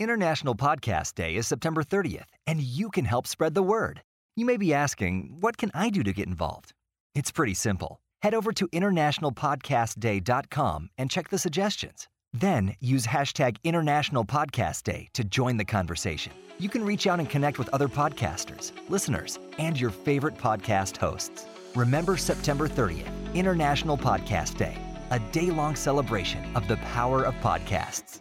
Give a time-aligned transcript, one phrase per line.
[0.00, 4.00] International Podcast Day is September 30th, and you can help spread the word.
[4.36, 6.72] You may be asking, what can I do to get involved?
[7.16, 7.98] It's pretty simple.
[8.22, 12.06] Head over to internationalpodcastday.com and check the suggestions.
[12.32, 16.32] Then use hashtag International Podcast Day to join the conversation.
[16.60, 21.44] You can reach out and connect with other podcasters, listeners, and your favorite podcast hosts.
[21.74, 24.78] Remember September 30th, International Podcast Day,
[25.10, 28.20] a day long celebration of the power of podcasts.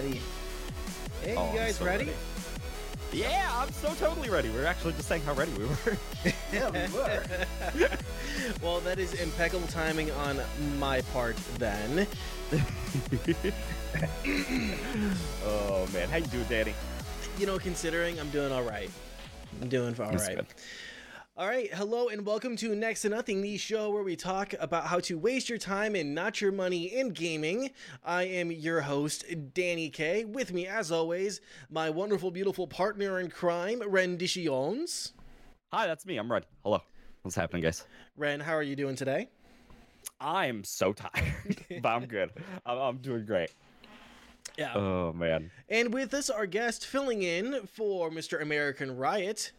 [0.00, 0.20] Ready.
[1.22, 2.06] Hey, Oh, you guys so ready?
[2.06, 2.16] ready.
[3.12, 4.48] Yeah, I'm so totally ready.
[4.48, 5.76] We are actually just saying how ready we were.
[6.50, 7.22] Yeah, we were.
[8.62, 10.40] well, that is impeccable timing on
[10.78, 12.06] my part then.
[15.44, 16.74] oh man, how you doing, Danny?
[17.38, 18.90] You know, considering I'm doing all right.
[19.60, 20.36] I'm doing all That's right.
[20.36, 20.46] good.
[21.40, 24.84] All right, hello and welcome to Next to Nothing, the show where we talk about
[24.84, 27.70] how to waste your time and not your money in gaming.
[28.04, 30.26] I am your host, Danny K.
[30.26, 31.40] With me, as always,
[31.70, 35.14] my wonderful, beautiful partner in crime, Ren Dishions.
[35.72, 36.18] Hi, that's me.
[36.18, 36.44] I'm Red.
[36.62, 36.82] Hello.
[37.22, 37.86] What's happening, guys?
[38.18, 39.30] Ren, how are you doing today?
[40.20, 42.32] I'm so tired, but I'm good.
[42.66, 43.50] I'm, I'm doing great.
[44.58, 44.74] Yeah.
[44.74, 45.50] Oh man.
[45.70, 48.42] And with us, our guest filling in for Mr.
[48.42, 49.52] American Riot.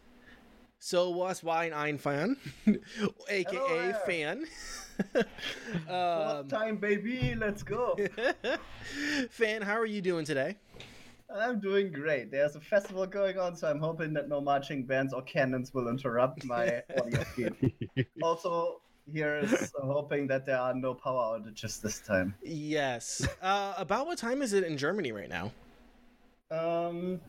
[0.84, 2.38] So was wine ein fan,
[3.30, 4.46] aka Hello fan.
[5.90, 7.36] Um, time, baby.
[7.36, 7.98] Let's go.
[9.30, 10.58] fan, how are you doing today?
[11.34, 12.30] I'm doing great.
[12.30, 15.88] There's a festival going on, so I'm hoping that no marching bands or cannons will
[15.88, 17.74] interrupt my audio feed.
[18.22, 22.36] Also, here is hoping that there are no power outages this time.
[22.44, 23.28] Yes.
[23.42, 25.52] Uh, about what time is it in Germany right now?
[26.52, 27.22] Um,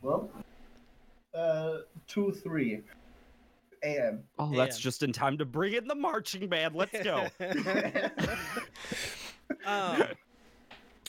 [0.00, 0.30] well,
[1.34, 2.80] uh, two three
[3.82, 4.22] a.m.
[4.38, 4.82] Oh, that's Damn.
[4.82, 6.74] just in time to bring in the marching band.
[6.74, 7.26] Let's go.
[9.66, 10.02] um,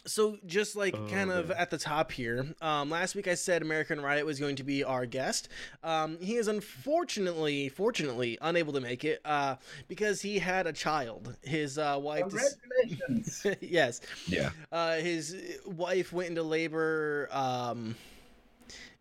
[0.06, 1.58] so just like Oh, kind of man.
[1.60, 4.84] at the top here um, last week i said american riot was going to be
[4.84, 5.48] our guest
[5.84, 9.58] um, he is unfortunately fortunately unable to make it uh,
[9.88, 13.46] because he had a child his uh, wife dis- Congratulations.
[13.62, 14.50] yes yeah.
[14.72, 15.36] uh, his
[15.68, 17.96] wife went into labor um,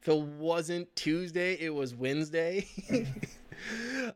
[0.01, 2.67] if it wasn't tuesday it was wednesday.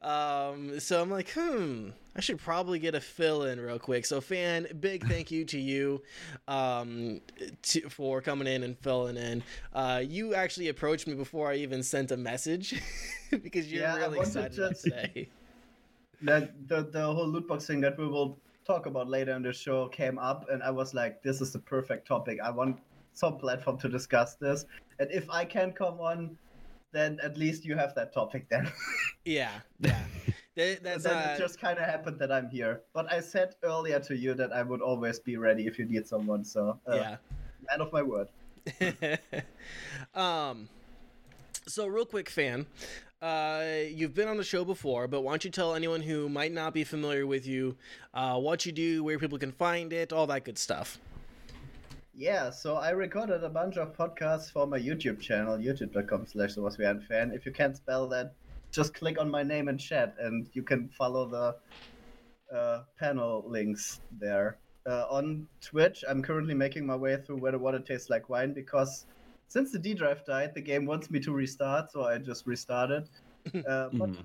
[0.00, 4.06] Um, so i'm like hmm i should probably get a fill in real quick.
[4.06, 6.02] So fan big thank you to you
[6.48, 7.20] um,
[7.62, 9.42] to, for coming in and filling in.
[9.72, 12.80] Uh, you actually approached me before i even sent a message
[13.30, 15.28] because you're Yeah, really excited to- today
[16.22, 19.52] that the the whole loot box thing that we will talk about later in the
[19.52, 22.38] show came up, and I was like, this is the perfect topic.
[22.42, 22.80] I want
[23.12, 24.64] some platform to discuss this,
[24.98, 26.36] and if I can come on,
[26.92, 28.70] then at least you have that topic then.
[29.24, 29.50] yeah
[29.80, 29.98] yeah
[30.56, 32.82] And that's then it just kind of happened that I'm here.
[32.92, 36.06] But I said earlier to you that I would always be ready if you need
[36.06, 36.44] someone.
[36.44, 37.16] So uh, yeah
[37.70, 38.28] man of my word.
[40.14, 40.68] um,
[41.66, 42.66] so real quick, fan,
[43.22, 46.52] uh, you've been on the show before, but why don't you tell anyone who might
[46.52, 47.76] not be familiar with you
[48.12, 50.98] uh, what you do, where people can find it, all that good stuff.
[52.16, 57.32] Yeah, so I recorded a bunch of podcasts for my YouTube channel, youtube.com slash fan.
[57.34, 58.34] If you can't spell that,
[58.70, 64.00] just click on my name in chat and you can follow the uh, panel links
[64.20, 64.58] there.
[64.86, 68.52] Uh, on Twitch, I'm currently making my way through Where the Water Tastes Like Wine
[68.52, 69.06] because
[69.48, 73.08] since the D drive died, the game wants me to restart, so I just restarted.
[73.68, 74.24] Uh, but Mhm.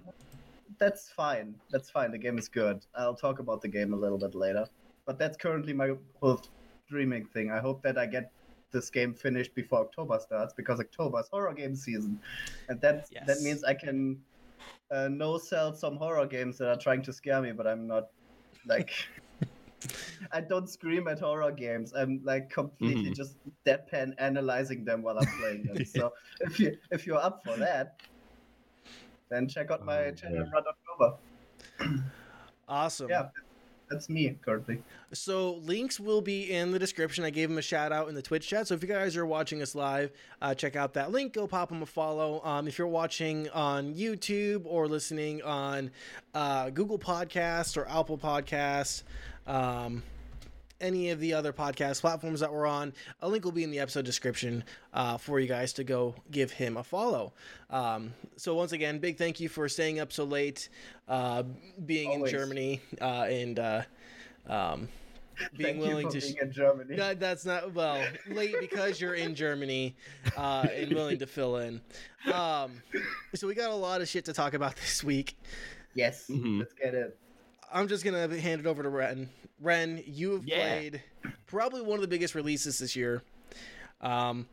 [0.77, 1.53] that's fine.
[1.71, 2.11] That's fine.
[2.11, 2.85] The game is good.
[2.95, 4.65] I'll talk about the game a little bit later.
[5.05, 5.91] But that's currently my
[6.21, 6.41] whole
[6.89, 7.51] streaming thing.
[7.51, 8.31] I hope that I get
[8.71, 12.19] this game finished before October starts because October is horror game season,
[12.67, 14.19] and that that means I can
[14.91, 18.09] uh, no sell some horror games that are trying to scare me, but I'm not
[18.65, 18.91] like.
[20.33, 21.93] I don't scream at horror games.
[21.93, 23.15] I'm like completely Mhm.
[23.15, 25.85] just deadpan analyzing them while I'm playing them.
[25.95, 26.11] so
[26.41, 27.95] if you if you're up for that,
[29.31, 30.51] then check out my Oh, channel yeah.
[30.53, 31.09] Run October.
[32.67, 33.09] Awesome.
[33.09, 33.29] Yeah,
[33.89, 34.81] that's me currently.
[35.13, 37.23] So links will be in the description.
[37.23, 38.67] I gave him a shout out in the Twitch chat.
[38.67, 40.11] So if you guys are watching us live,
[40.41, 41.33] uh, check out that link.
[41.33, 42.41] Go pop him a follow.
[42.43, 45.91] Um, if you're watching on YouTube or listening on
[46.33, 49.03] uh, Google Podcasts or Apple Podcasts,
[49.47, 50.03] um,
[50.81, 53.79] any of the other podcast platforms that we're on, a link will be in the
[53.79, 57.33] episode description uh, for you guys to go give him a follow.
[57.69, 60.69] Um, so once again, big thank you for staying up so late,
[61.07, 61.43] uh,
[61.85, 62.31] being Always.
[62.33, 63.81] in Germany, uh, and uh,
[64.47, 64.87] um,
[65.57, 66.25] being Thank willing you for to.
[66.33, 66.95] being in Germany.
[66.97, 69.95] No, that's not well late because you're in Germany
[70.35, 71.79] uh, and willing to fill in.
[72.33, 72.81] Um,
[73.35, 75.37] so we got a lot of shit to talk about this week.
[75.93, 76.59] yes, Mhm.
[76.59, 77.17] let's get it.
[77.71, 79.29] I'm just gonna hand it over to Ren.
[79.59, 80.57] Ren, you have Yeah.
[80.57, 81.03] played
[81.45, 83.21] probably one of the biggest releases this year.
[84.01, 84.47] Um,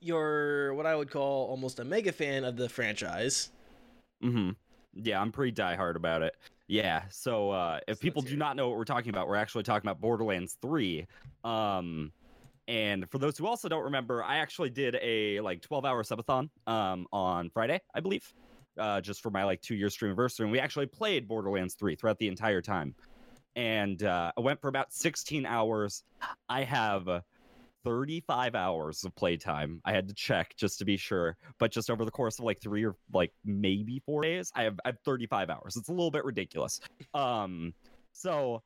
[0.00, 3.50] you're what I would call almost a mega fan of the franchise.
[4.22, 4.50] Mm-hmm.
[4.94, 6.34] Yeah, I'm pretty diehard about it.
[6.68, 7.02] Yeah.
[7.10, 9.86] So uh, if So people do not know what we're talking about, we're actually talking
[9.88, 11.06] about Borderlands 3.
[11.44, 12.12] Um,
[12.68, 16.50] and for those who also don't remember, I actually did a like 12 hour subathon
[16.66, 18.32] um, on Friday, I believe,
[18.78, 20.44] uh, just for my like two year stream anniversary.
[20.44, 22.94] And we actually played Borderlands 3 throughout the entire time.
[23.54, 26.04] And uh, I went for about 16 hours.
[26.48, 27.08] I have
[27.84, 29.80] 35 hours of playtime.
[29.84, 32.60] I had to check just to be sure, but just over the course of like
[32.60, 35.76] three or like maybe four days, I have have 35 hours.
[35.76, 36.80] It's a little bit ridiculous.
[37.14, 37.72] Um,
[38.12, 38.62] so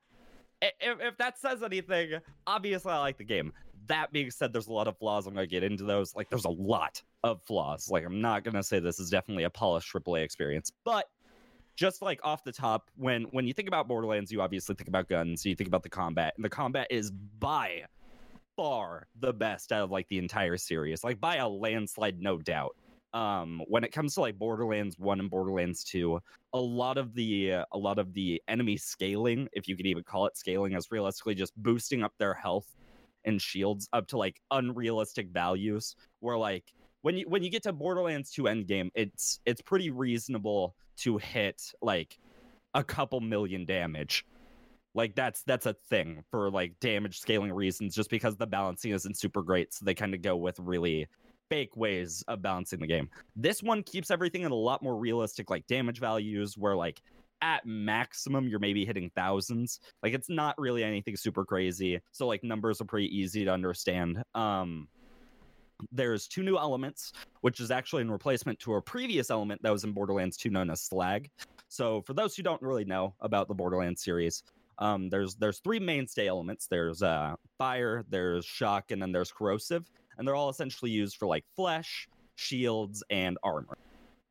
[0.63, 2.13] if, if that says anything,
[2.47, 3.53] obviously I like the game.
[3.91, 5.27] That being said, there's a lot of flaws.
[5.27, 6.15] I'm gonna get into those.
[6.15, 7.91] Like, there's a lot of flaws.
[7.91, 11.07] Like, I'm not gonna say this is definitely a polished AAA experience, but
[11.75, 15.09] just like off the top, when when you think about Borderlands, you obviously think about
[15.09, 15.45] guns.
[15.45, 17.85] You think about the combat, and the combat is by
[18.55, 22.77] far the best out of like the entire series, like by a landslide, no doubt.
[23.13, 26.21] Um, when it comes to like Borderlands One and Borderlands Two,
[26.53, 30.05] a lot of the uh, a lot of the enemy scaling, if you could even
[30.05, 32.77] call it scaling, is realistically just boosting up their health
[33.25, 35.97] and shields up to like unrealistic values.
[36.21, 36.73] Where like
[37.03, 41.63] when you when you get to Borderlands 2 Endgame, it's it's pretty reasonable to hit
[41.83, 42.19] like
[42.75, 44.27] a couple million damage.
[44.95, 49.19] Like that's that's a thing for like damage scaling reasons, just because the balancing isn't
[49.19, 51.07] super great, so they kind of go with really
[51.49, 53.09] fake ways of balancing the game.
[53.37, 57.01] This one keeps everything in a lot more realistic, like damage values, where like
[57.43, 59.81] at maximum you're maybe hitting thousands.
[60.03, 62.01] Like it's not really anything super crazy.
[62.13, 64.23] So like numbers are pretty easy to understand.
[64.35, 64.89] Um
[65.93, 69.85] there's two new elements, which is actually in replacement to a previous element that was
[69.85, 71.31] in Borderlands 2 known as slag.
[71.69, 74.43] So for those who don't really know about the Borderlands series,
[74.79, 76.67] um, there's there's three mainstay elements.
[76.67, 81.27] There's uh, fire, there's shock, and then there's corrosive, and they're all essentially used for
[81.27, 83.77] like flesh, shields, and armor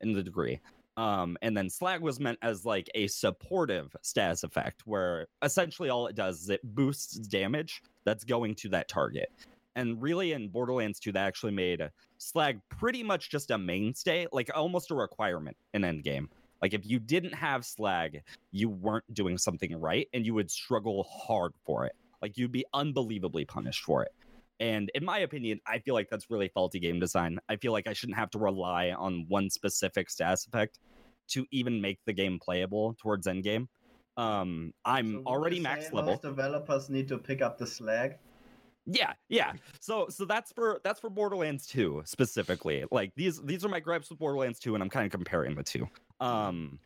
[0.02, 0.60] in the degree.
[1.00, 6.07] Um, and then slag was meant as like a supportive status effect, where essentially all
[6.07, 9.31] it does is it boosts damage that's going to that target.
[9.78, 14.50] And really, in Borderlands 2, that actually made slag pretty much just a mainstay, like
[14.54, 16.28] almost a requirement in Endgame.
[16.62, 21.04] Like if you didn't have slag, you weren't doing something right, and you would struggle
[21.04, 21.96] hard for it.
[22.22, 24.12] Like you'd be unbelievably punished for it.
[24.60, 27.40] And in my opinion, I feel like that's really faulty game design.
[27.48, 30.80] I feel like I shouldn't have to rely on one specific status effect
[31.30, 33.68] to even make the game playable towards endgame.
[34.18, 36.12] Um, I'm So already max level.
[36.12, 38.20] Most developers need to pick up the slack.
[38.86, 39.54] Yeah, yeah.
[39.80, 42.86] So so that's for that's for Borderlands 2 specifically.
[42.92, 45.64] Like these these are my gripes with Borderlands 2 and I'm kind of comparing the
[45.64, 45.88] two.
[46.20, 46.80] Um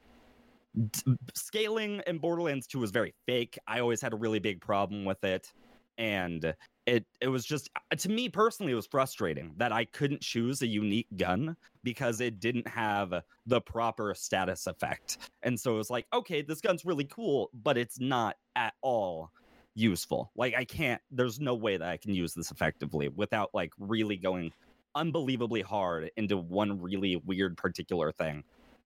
[0.91, 3.57] d- scaling in Borderlands 2 was very fake.
[3.67, 5.53] I always had a really big problem with it
[5.97, 6.53] and
[6.85, 10.61] it it was just uh, to me personally it was frustrating that I couldn't choose
[10.61, 13.13] a unique gun because it didn't have
[13.45, 15.17] the proper status effect.
[15.43, 19.31] And so it was like, okay, this gun's really cool, but it's not at all
[19.75, 20.31] useful.
[20.35, 24.17] Like I can't there's no way that I can use this effectively without like really
[24.17, 24.51] going
[24.95, 28.43] unbelievably hard into one really weird particular thing.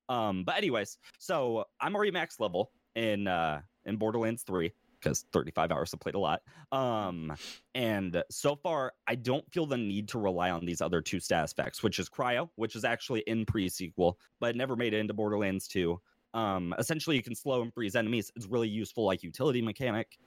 [0.08, 5.72] Um but anyways, so I'm already max level in uh in Borderlands 3 because 35
[5.72, 6.42] hours I played a lot.
[6.72, 7.34] Um
[7.76, 11.52] and so far I don't feel the need to rely on these other two status
[11.52, 15.14] effects, which is cryo, which is actually in pre-sequel, but it never made it into
[15.14, 16.00] Borderlands 2.
[16.34, 18.32] Um essentially you can slow and freeze enemies.
[18.36, 20.18] It's really useful like utility mechanic.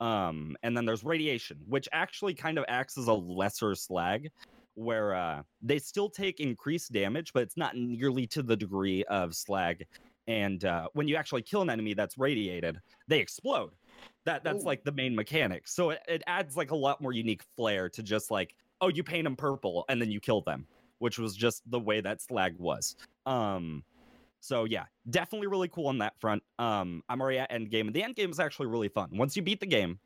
[0.00, 4.30] Um, and then there's radiation, which actually kind of acts as a lesser slag,
[4.74, 9.34] where uh, they still take increased damage, but it's not nearly to the degree of
[9.34, 9.86] slag.
[10.26, 13.70] And uh, when you actually kill an enemy that's radiated, they explode.
[14.24, 14.66] That that's Ooh.
[14.66, 15.68] like the main mechanic.
[15.68, 19.02] So it, it adds like a lot more unique flair to just like, oh, you
[19.02, 20.66] paint them purple and then you kill them,
[20.98, 22.96] which was just the way that slag was.
[23.24, 23.84] Um,
[24.40, 26.42] so yeah, definitely really cool on that front.
[26.58, 29.10] Um, I'm already at end game, and the end game is actually really fun.
[29.12, 29.98] Once you beat the game,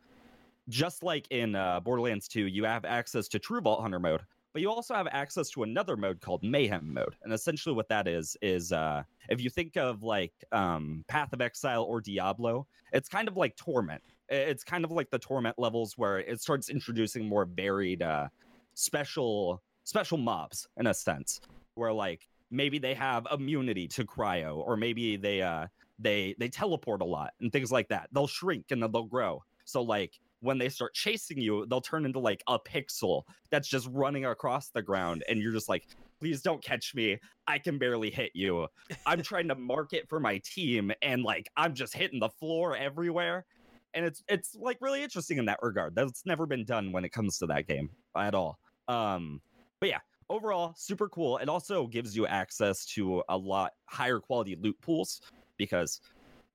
[0.68, 4.62] just like in uh, Borderlands 2, you have access to True Vault Hunter mode, but
[4.62, 7.16] you also have access to another mode called Mayhem mode.
[7.22, 11.40] And essentially, what that is is uh, if you think of like um, Path of
[11.40, 14.02] Exile or Diablo, it's kind of like Torment.
[14.28, 18.28] It's kind of like the Torment levels where it starts introducing more varied, uh,
[18.74, 21.40] special special mobs in a sense,
[21.74, 25.66] where like maybe they have immunity to cryo, or maybe they uh
[25.98, 28.08] they they teleport a lot and things like that.
[28.12, 29.42] They'll shrink and then they'll grow.
[29.64, 33.88] So like when they start chasing you, they'll turn into like a pixel that's just
[33.92, 35.86] running across the ground, and you're just like,
[36.20, 37.18] please don't catch me.
[37.46, 38.68] I can barely hit you.
[39.06, 43.46] I'm trying to market for my team and like I'm just hitting the floor everywhere.
[43.94, 45.94] And it's it's like really interesting in that regard.
[45.94, 48.58] That's never been done when it comes to that game at all.
[48.86, 49.40] Um
[49.80, 51.38] but yeah, overall super cool.
[51.38, 55.22] It also gives you access to a lot higher quality loot pools
[55.56, 56.00] because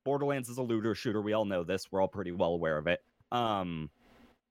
[0.06, 1.22] Borderlands is a looter shooter.
[1.22, 1.92] We all know this.
[1.92, 3.02] We're all pretty well aware of it.
[3.32, 3.90] Um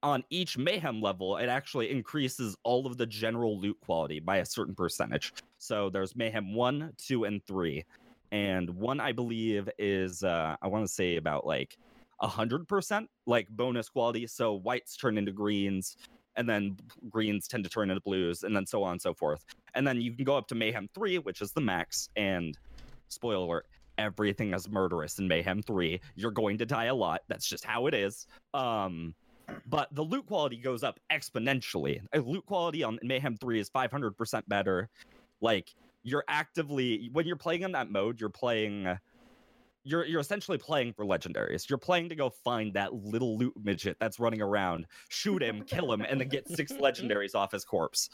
[0.03, 4.45] on each mayhem level, it actually increases all of the general loot quality by a
[4.45, 5.33] certain percentage.
[5.57, 7.85] So there's mayhem one, two, and three.
[8.31, 11.77] And one, I believe, is uh, I want to say about like
[12.21, 14.27] a hundred percent like bonus quality.
[14.27, 15.97] So whites turn into greens,
[16.35, 16.77] and then
[17.09, 19.43] greens tend to turn into blues, and then so on and so forth.
[19.73, 22.09] And then you can go up to mayhem three, which is the max.
[22.15, 22.55] And
[23.07, 23.65] spoiler alert,
[23.97, 26.01] everything is murderous in mayhem three.
[26.15, 27.21] You're going to die a lot.
[27.27, 28.27] That's just how it is.
[28.53, 29.15] Um,
[29.67, 32.01] but the loot quality goes up exponentially.
[32.13, 34.89] Loot quality on Mayhem 3 is 500% better.
[35.41, 35.73] Like
[36.03, 38.97] you're actively when you're playing in that mode, you're playing
[39.83, 41.69] you're you're essentially playing for legendaries.
[41.69, 45.91] You're playing to go find that little loot midget that's running around, shoot him, kill
[45.91, 48.09] him, and then get six legendaries off his corpse.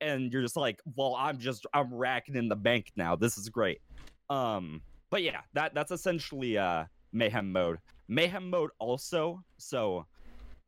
[0.00, 3.14] And you're just like, well, I'm just I'm racking in the bank now.
[3.14, 3.80] This is great.
[4.28, 7.78] Um, but yeah, that that's essentially uh mayhem mode.
[8.08, 10.06] Mayhem mode also, so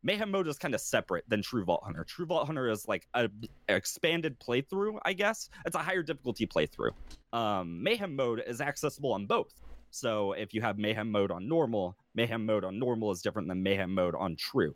[0.05, 2.05] Mayhem mode is kind of separate than True Vault Hunter.
[2.05, 3.31] True Vault Hunter is like a
[3.71, 5.49] expanded playthrough, I guess.
[5.65, 6.91] It's a higher difficulty playthrough.
[7.33, 9.55] Um, Mayhem mode is accessible on both.
[9.91, 13.63] So if you have Mayhem mode on normal, Mayhem mode on normal is different than
[13.63, 14.75] Mayhem mode on True.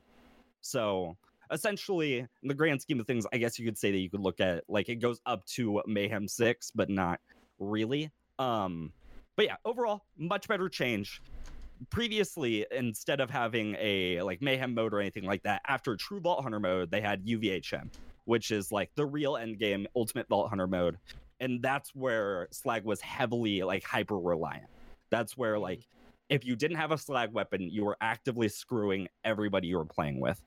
[0.63, 1.15] So
[1.53, 4.21] essentially, in the grand scheme of things, I guess you could say that you could
[4.21, 7.21] look at like it goes up to Mayhem six, but not
[7.59, 8.11] really.
[8.39, 8.93] Um,
[9.39, 11.23] but yeah, overall, much better change.
[11.91, 16.43] Previously instead of having a like mayhem mode or anything like that after true vault
[16.43, 17.89] hunter mode they had uvhm
[18.25, 20.99] which is like the real end game ultimate vault hunter mode.
[21.39, 24.67] And that's where slag was heavily like hyper reliant
[25.09, 25.63] that's where mm-hmm.
[25.63, 25.87] like
[26.29, 30.19] if you didn't have a slag weapon you were actively screwing everybody you were playing
[30.19, 30.43] with.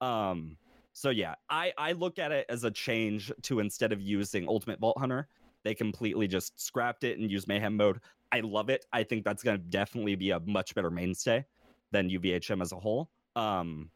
[0.00, 0.56] Um
[0.92, 4.78] so yeah i i look at it as a change to instead of using ultimate
[4.78, 5.26] vault hunter
[5.66, 7.98] they completely just scrapped it and used mayhem mode
[8.32, 8.84] I love it.
[8.92, 11.44] I think that's going to definitely be a much better mainstay
[11.92, 13.10] than UVHM as a whole.
[13.36, 13.90] Um,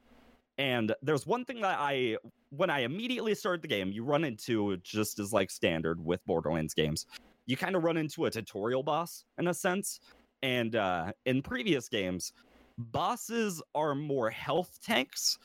[0.59, 2.17] and there's one thing that I,
[2.51, 6.75] when I immediately started the game, you run into just as like standard with Borderlands
[6.75, 7.07] games.
[7.47, 10.01] You kind of run into a tutorial boss in a sense.
[10.43, 12.33] And uh, in previous games,
[12.79, 15.39] bosses are more health tanks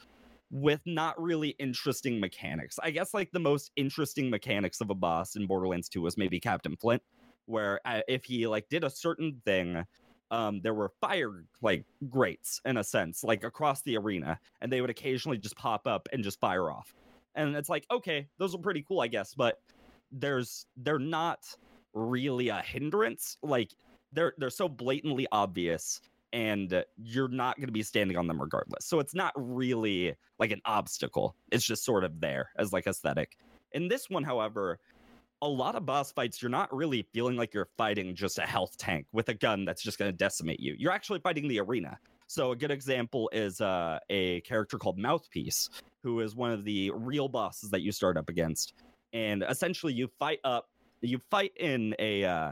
[0.51, 2.77] with not really interesting mechanics.
[2.81, 6.39] I guess like the most interesting mechanics of a boss in Borderlands 2 was maybe
[6.39, 7.01] Captain Flint
[7.45, 9.85] where uh, if he like did a certain thing
[10.31, 14.81] um, there were fire like grates in a sense, like across the arena, and they
[14.81, 16.93] would occasionally just pop up and just fire off.
[17.35, 19.59] And it's like, okay, those are pretty cool, I guess, but
[20.11, 21.45] there's they're not
[21.93, 23.37] really a hindrance.
[23.43, 23.71] Like
[24.11, 26.01] they're they're so blatantly obvious,
[26.33, 28.85] and you're not going to be standing on them regardless.
[28.85, 31.35] So it's not really like an obstacle.
[31.51, 33.37] It's just sort of there as like aesthetic.
[33.73, 34.79] In this one, however,
[35.45, 38.77] a lot of boss fights, you're not really feeling like you're fighting just a health
[38.77, 40.75] tank with a gun that's just going to decimate you.
[40.77, 41.97] You're actually fighting the arena.
[42.27, 45.69] So a good example is uh, a character called Mouthpiece,
[46.01, 48.73] who is one of the real bosses that you start up against.
[49.13, 50.67] And essentially, you fight up.
[51.01, 52.51] You fight in a uh,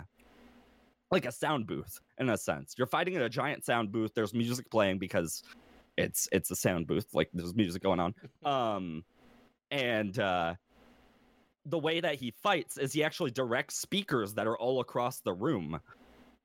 [1.09, 2.75] like a sound booth in a sense.
[2.77, 4.13] You're fighting in a giant sound booth.
[4.13, 5.43] There's music playing because
[5.97, 7.07] it's it's a sound booth.
[7.13, 8.13] Like there's music going on.
[8.45, 9.03] Um,
[9.71, 10.53] and uh,
[11.65, 15.33] the way that he fights is he actually directs speakers that are all across the
[15.33, 15.79] room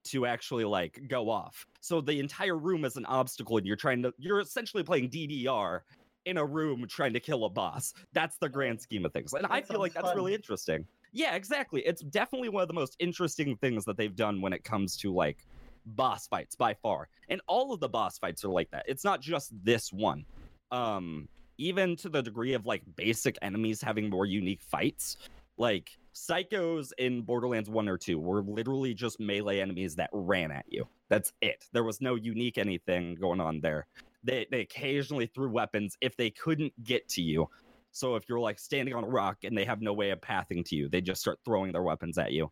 [0.05, 1.67] to actually like go off.
[1.81, 5.81] So the entire room is an obstacle and you're trying to you're essentially playing DDR
[6.25, 7.95] in a room trying to kill a boss.
[8.13, 9.33] That's the grand scheme of things.
[9.33, 10.17] And that I feel like that's fun.
[10.17, 10.87] really interesting.
[11.13, 11.81] Yeah, exactly.
[11.83, 15.13] It's definitely one of the most interesting things that they've done when it comes to
[15.13, 15.47] like
[15.87, 17.09] boss fights by far.
[17.29, 18.85] And all of the boss fights are like that.
[18.87, 20.25] It's not just this one.
[20.71, 25.17] Um even to the degree of like basic enemies having more unique fights.
[25.59, 30.65] Like psychos in Borderlands 1 or 2 were literally just melee enemies that ran at
[30.69, 30.87] you.
[31.09, 31.67] That's it.
[31.73, 33.87] There was no unique anything going on there.
[34.25, 37.49] They they occasionally threw weapons if they couldn't get to you.
[37.91, 40.63] So if you're like standing on a rock and they have no way of pathing
[40.65, 42.51] to you, they just start throwing their weapons at you.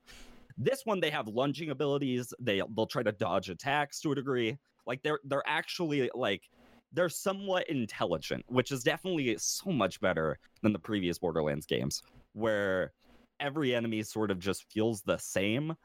[0.58, 2.32] This one they have lunging abilities.
[2.40, 4.58] They they'll try to dodge attacks to a degree.
[4.86, 6.48] Like they're they're actually like
[6.96, 12.92] they're somewhat intelligent, which is definitely so much better than the previous Borderlands games, where
[13.38, 15.76] every enemy sort of just feels the same.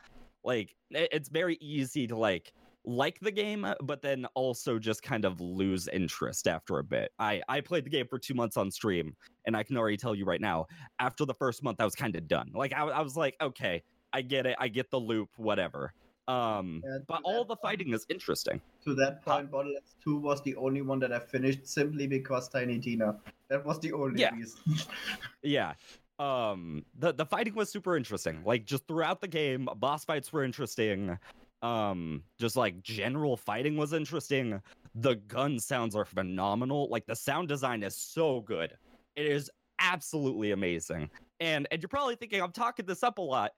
[0.44, 2.54] Like it's very easy to like
[2.84, 7.12] like the game, but then also just kind of lose interest after a bit.
[7.20, 9.14] I I played the game for two months on stream,
[9.46, 10.66] and I can already tell you right now,
[11.00, 12.52] after the first month, I was kind of done.
[12.56, 15.94] Like I, I was like, okay, I get it, I get the loop, whatever.
[16.28, 18.62] Um, Yeah, but all the point- fighting is interesting.
[18.86, 22.80] To that point, Borderlands 2 was the only one that I finished simply because Tiny
[22.80, 23.20] Tina.
[23.50, 24.34] That was the only Yeah.
[24.36, 24.60] reason.
[25.44, 25.74] Yeah.
[26.20, 28.44] Um the the fighting was super interesting.
[28.46, 31.18] Like just throughout the game, boss fights were interesting.
[31.64, 34.62] Um just like general fighting was interesting.
[34.96, 36.88] The gun sounds are phenomenal.
[36.90, 38.78] Like the sound design is so good.
[39.16, 39.50] It is
[39.80, 41.10] absolutely amazing.
[41.40, 43.52] And and you're probably thinking I'm talking this up a lot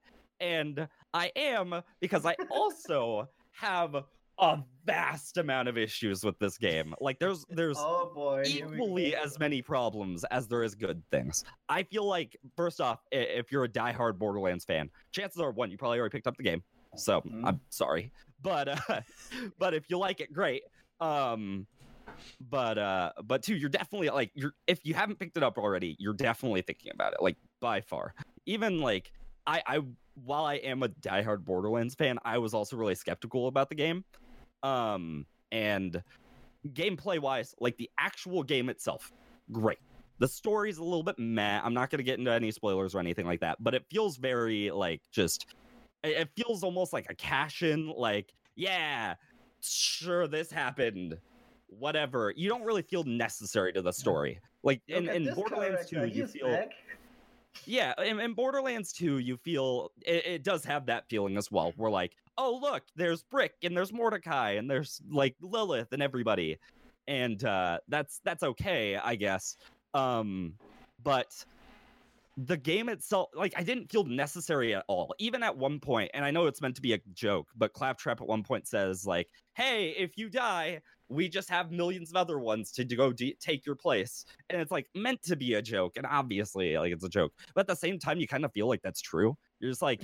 [0.44, 3.96] and I am because I also have
[4.40, 6.94] a vast amount of issues with this game.
[7.00, 8.44] Like there's there's oh boy.
[8.46, 11.46] equally as many problems as there is good things.
[11.70, 15.78] I feel like first off, if you're a diehard Borderlands fan, chances are one you
[15.78, 16.64] probably already picked up the game.
[16.96, 17.42] So Mhm.
[17.46, 19.02] I'm sorry, but uh,
[19.60, 20.64] but if you like it, great.
[21.00, 21.66] Um,
[22.50, 25.96] but uh, but two, you're definitely like you're if you haven't picked it up already,
[26.00, 27.22] you're definitely thinking about it.
[27.22, 28.14] Like by far,
[28.46, 29.12] even like
[29.48, 29.80] I I
[30.16, 34.04] while I am a diehard Borderlands fan, I was also really skeptical about the game.
[34.62, 36.02] Um, and
[36.70, 39.12] gameplay wise, like the actual game itself,
[39.52, 39.80] great.
[40.20, 41.60] The story's a little bit meh.
[41.64, 44.72] I'm not gonna get into any spoilers or anything like that, but it feels very
[44.72, 45.48] like just
[46.04, 49.16] it, it feels almost like a cash in, like, yeah,
[49.62, 51.18] sure, this happened.
[51.68, 52.34] Whatever.
[52.36, 54.40] You don't really feel necessary to the story.
[54.64, 56.72] Like in, in Borderlands 2, you feel back.
[57.66, 61.74] Yeah, in, in Borderlands 2, you feel it, it does have that feeling as well.
[61.78, 66.58] We're like, oh look, there's Brick and there's Mordecai and there's like Lilith and everybody,
[67.08, 69.58] and uh, that's that's okay, I guess.
[69.94, 70.54] Um,
[71.04, 71.46] but
[72.38, 75.80] the game itself, like, I didn't feel necessary at all, even at one.
[76.14, 79.06] And I know it's meant to be a joke, but Claptrap at one point says
[79.06, 80.82] like, "Hey, if you die."
[81.14, 84.26] We just have millions of other ones to go de- take your place.
[84.50, 87.62] And it's like meant to be a joke and obviously like it's a joke but
[87.62, 89.38] at the same time you kind of feel like that's true.
[89.60, 90.04] You're just like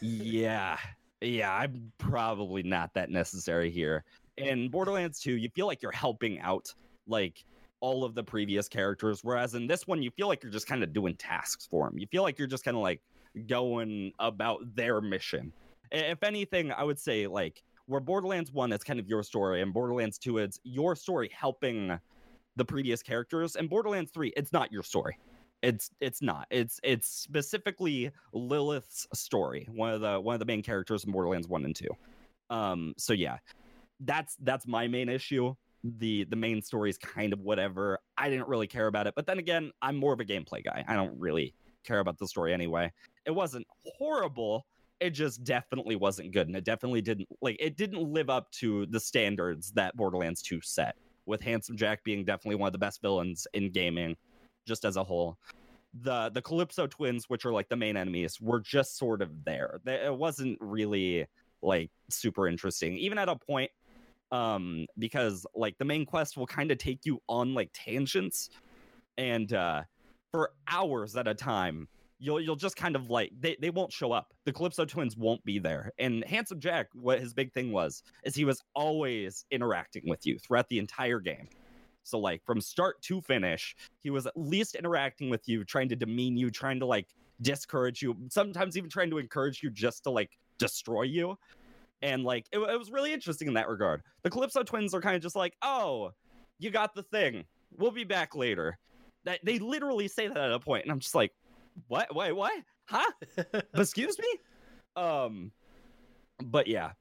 [0.00, 0.78] yeah
[1.20, 4.04] yeah i'm probably not that necessary here.
[4.36, 6.72] In borderlands 2 you feel like you're helping out
[7.06, 7.44] like
[7.80, 10.82] all of the previous characters whereas in this one you feel like you're just kind
[10.82, 13.00] of doing tasks for them you feel like you're just kind of like
[13.46, 15.52] going about their mission.
[15.90, 19.72] If anything i would say like where borderlands 1 is kind of your story and
[19.72, 21.98] borderlands 2 is your story helping
[22.56, 25.18] the previous characters and borderlands 3 it's not your story.
[25.62, 26.46] It's it's not.
[26.50, 31.48] It's it's specifically lilith's story one of the one of the main characters in borderlands
[31.48, 31.86] 1 and 2
[32.50, 33.38] um so yeah
[34.00, 35.54] that's that's my main issue.
[35.84, 37.98] The the main story is kind of whatever.
[38.18, 40.84] I didn't really care about it but then again i'm more of a gameplay guy.
[40.86, 42.92] I don't really care about the story anyway.
[43.26, 43.66] It wasn't
[43.98, 44.66] horrible
[45.02, 48.86] it just definitely wasn't good and it definitely didn't like it didn't live up to
[48.86, 53.02] the standards that borderlands 2 set with handsome jack being definitely one of the best
[53.02, 54.16] villains in gaming
[54.66, 55.36] just as a whole.
[56.02, 59.80] The the calypso twins which are like the main enemies were just sort of there.
[59.86, 61.26] It wasn't really
[61.62, 63.70] like super interesting even at a point
[64.30, 68.50] um because like the main quest will kind of take you on like tangents
[69.18, 69.82] and uh
[70.32, 71.86] for hours at a time
[72.22, 74.32] you'll you'll just kind of like they, they won't show up.
[74.44, 75.90] The calypso twins won't be there.
[75.98, 80.38] And handsome jack what his big thing was is he was always interacting with you
[80.38, 81.48] throughout the entire game.
[82.04, 85.96] So like from start to finish he was at least interacting with you trying to
[85.96, 87.08] demean you trying to like
[87.40, 91.36] discourage you sometimes even trying to encourage you just to like destroy you.
[92.02, 94.02] And like it, it was really interesting in that regard.
[94.22, 96.12] The calypso twins are kind of just like oh
[96.60, 97.44] you got the thing.
[97.76, 98.78] We'll be back later.
[99.24, 101.32] That they literally say that at a point and i'm just like
[101.88, 102.14] what?
[102.14, 102.52] Wait what?
[102.86, 103.10] Huh?
[103.74, 104.38] Excuse me?
[104.96, 105.52] Um
[106.42, 106.92] but yeah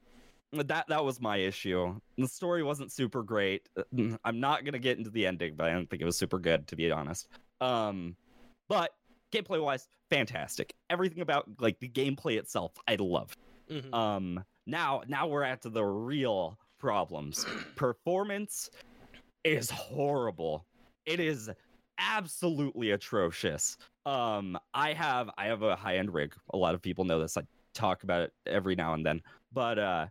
[0.53, 1.95] that that was my issue.
[2.17, 3.69] The story wasn't super great.
[4.25, 6.67] I'm not gonna get into the ending but i don't think it was super good
[6.67, 7.27] to be honest.
[7.61, 8.15] Um
[8.67, 8.91] but
[9.33, 10.73] gameplay wise fantastic.
[10.89, 13.35] Everything about like the gameplay itself i love.
[13.69, 13.93] Mhm.
[13.93, 17.45] um now now we're at the real problems.
[17.75, 18.69] Performance
[19.43, 20.65] is horrible.
[21.05, 21.49] It is
[22.09, 23.77] absolutely atrocious.
[24.05, 26.33] Um i have i have a high-end rig.
[26.53, 27.37] A lot of people know this.
[27.37, 29.21] I talk about it every now and then.
[29.53, 30.07] But uh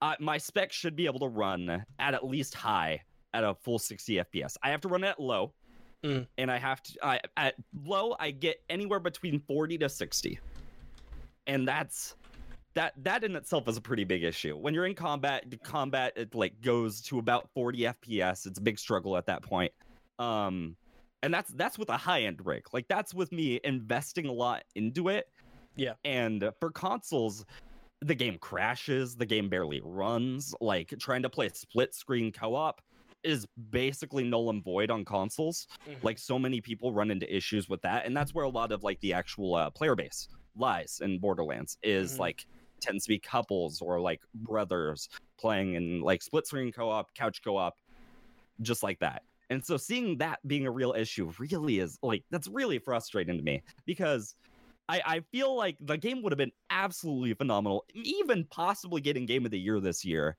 [0.00, 3.02] I, my spec should be able to run at at least high
[3.32, 5.52] at a full 60 fps i have to run it at low.
[6.04, 6.26] Mm.
[6.36, 7.54] and i have to I, at
[7.84, 10.38] low i get anywhere between 40 to 60
[11.46, 12.14] and that's
[12.74, 14.56] that that in itself is a pretty big issue.
[14.56, 18.62] When you're in combat the combat it like goes to about 40 fps it's a
[18.62, 19.72] big struggle at that point.
[20.18, 20.76] Um
[21.24, 24.62] and that's that's with a high end rig like that's with me investing a lot
[24.74, 25.26] into it
[25.76, 25.94] Yeah.
[26.04, 27.44] and for consoles
[28.00, 30.54] the game crashes, the game barely runs.
[30.60, 32.82] Like trying to play split screen co-op
[33.22, 35.66] is basically null and void on consoles.
[35.88, 36.02] Mhm.
[36.02, 38.82] Like so many people run into issues with that, and that's where a lot of
[38.82, 41.78] like the actual uh, player base lies in Borderlands.
[41.82, 42.18] Is Mhm.
[42.18, 42.46] like
[42.82, 45.08] tends to be couples or like brothers
[45.38, 47.74] playing in like split screen co-op, couch co-op,
[48.60, 49.22] just like that.
[49.54, 53.42] And so seeing that being a real issue really is like that's really frustrating to
[53.44, 54.34] me because
[54.88, 59.44] I, I feel like the game would have been absolutely phenomenal, even possibly getting game
[59.44, 60.36] of the year this year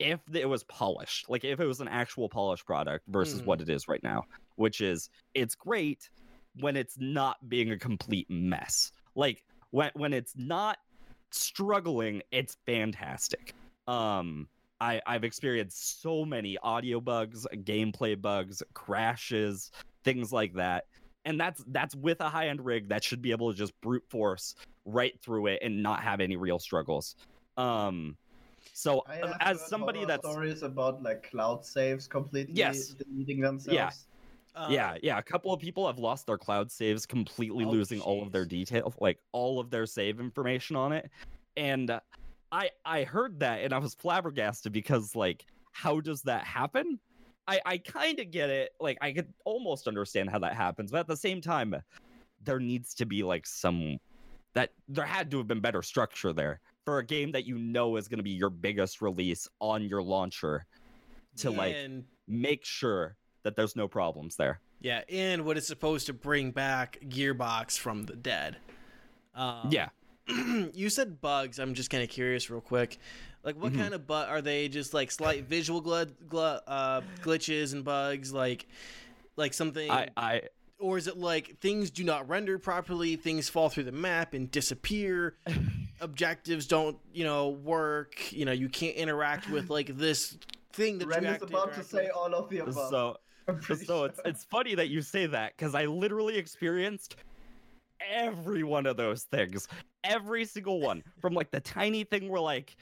[0.00, 1.30] if it was polished.
[1.30, 3.46] Like if it was an actual polished product versus Mhm.
[3.46, 4.24] what it is right now,
[4.56, 6.10] which is it's great
[6.54, 8.90] when it's not being a complete mess.
[9.14, 10.78] Like when when it's not
[11.30, 13.54] struggling, it's fantastic.
[13.86, 14.48] Um
[14.80, 19.70] I, I've experienced so many audio bugs, gameplay bugs, crashes,
[20.04, 20.84] things like that.
[21.24, 24.54] And that's that's with a high-end rig that should be able to just brute force
[24.84, 27.14] right through it and not have any real struggles.
[27.56, 28.16] Um
[28.72, 32.54] so I um, have as heard somebody horror that's stories about like cloud saves completely
[32.54, 32.94] Yes.
[32.94, 34.06] deleting themselves.
[34.54, 38.00] Uh, yeah, yeah, a couple of people have lost their cloud saves, completely Oh, losing
[38.00, 41.10] all of their detail, like all of their save information on it.
[41.56, 42.00] And uh,
[42.50, 46.98] I I heard that and I was flabbergasted because like how does that happen?
[47.46, 48.70] I I kind of get it.
[48.80, 51.74] Like I could almost understand how that happens, but at the same time
[52.44, 53.98] there needs to be like some
[54.54, 57.96] that there had to have been better structure there for a game that you know
[57.96, 60.64] is going to be your biggest release on your launcher
[61.36, 64.60] to like and, make sure that there's no problems there.
[64.80, 68.56] yeah, and what is supposed to bring back Gearbox from the dead.
[69.34, 69.88] Um, yeah.
[70.74, 71.58] you said bugs.
[71.58, 72.98] I'm just kind of curious, real quick.
[73.44, 73.78] Like, what Mhm.
[73.78, 74.68] kind of bug are they?
[74.68, 78.66] Just like slight visual gl- gl- uh, glitches and bugs, like
[79.36, 80.42] like something, I, I
[80.80, 84.50] or is it like things do not render properly, things fall through the map and
[84.50, 85.36] disappear,
[86.00, 88.32] objectives don't, you know, work.
[88.32, 90.36] You know, you can't interact with like this
[90.72, 92.12] thing that Ren you is have to about to say with.
[92.12, 92.90] all of the above.
[92.90, 93.16] so
[93.48, 97.16] I'm pretty so it's it's funny that you say that because I literally experienced
[98.00, 99.68] every one of those things,
[100.04, 102.76] every single one, from like the tiny thing where like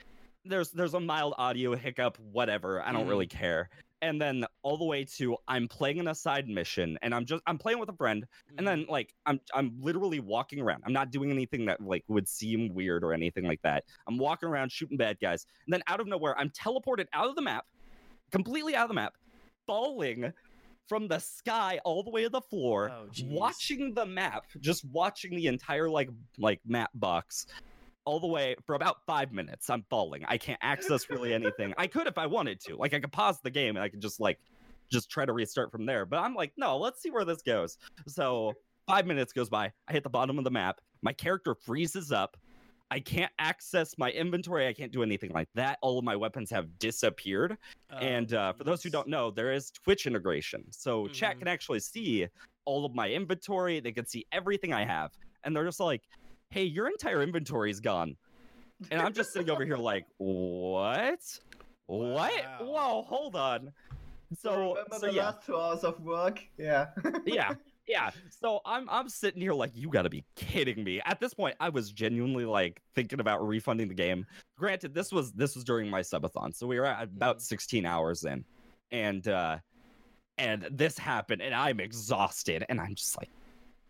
[0.45, 3.09] there's there's a mild audio hiccup, whatever, I don't Mhm.
[3.11, 3.69] really care,
[4.03, 7.43] and then all the way to I'm playing in a side mission and I'm just
[7.49, 8.25] I'm playing with a friend,
[8.57, 10.83] and then like I'm I'm literally walking around.
[10.87, 13.85] I'm not doing anything that like would seem weird or anything like that.
[14.07, 17.35] I'm walking around shooting bad guys, and then out of nowhere I'm teleported out of
[17.35, 17.65] the map,
[18.31, 19.15] completely out of the map,
[19.67, 20.33] falling
[20.88, 25.35] from the sky all the way to the floor, Oh, watching the map, just watching
[25.37, 27.46] the entire like like map box
[28.05, 29.68] all the way for about five minutes.
[29.68, 30.25] I'm falling.
[30.29, 31.75] I can't access really anything.
[31.77, 32.77] I could if I wanted to.
[32.77, 34.38] Like I could pause the game and I could just like
[34.92, 36.07] just try to restart from there.
[36.07, 37.79] But I'm like, no, let's see where this goes.
[38.07, 38.53] So
[38.87, 39.72] five minutes goes by.
[39.88, 40.81] I hit the bottom of the map.
[41.03, 42.37] My character freezes up.
[42.90, 44.68] I can't access my inventory.
[44.68, 45.79] I can't do anything like that.
[45.83, 47.57] All of my weapons have disappeared.
[47.90, 50.64] Oh, and uh, for those who don't know, there is Twitch integration.
[50.70, 51.38] So chat Mhm.
[51.40, 52.29] can actually see
[52.64, 53.81] all of my inventory.
[53.81, 55.11] They can see everything I have.
[55.44, 56.03] And they're just like,
[56.51, 58.16] hey, your entire inventory is gone.
[58.90, 61.20] And I'm just sitting over here like, what?
[61.87, 62.33] What?
[62.61, 63.72] Whoa, hold on.
[64.40, 66.40] So, remember so the yeah, last two hours of work?
[66.59, 66.87] Yeah.
[67.25, 67.55] yeah,
[67.87, 68.11] yeah.
[68.31, 71.01] So I'm I'm sitting here like, you got to be kidding me.
[71.05, 74.27] At this point, I was genuinely like thinking about refunding the game.
[74.59, 77.42] Granted, this was this was during my subathon, so we were at about Mhm.
[77.42, 78.44] 16 hours in,
[78.90, 79.59] and uh,
[80.38, 83.31] and this happened, and I'm exhausted, and I'm just like,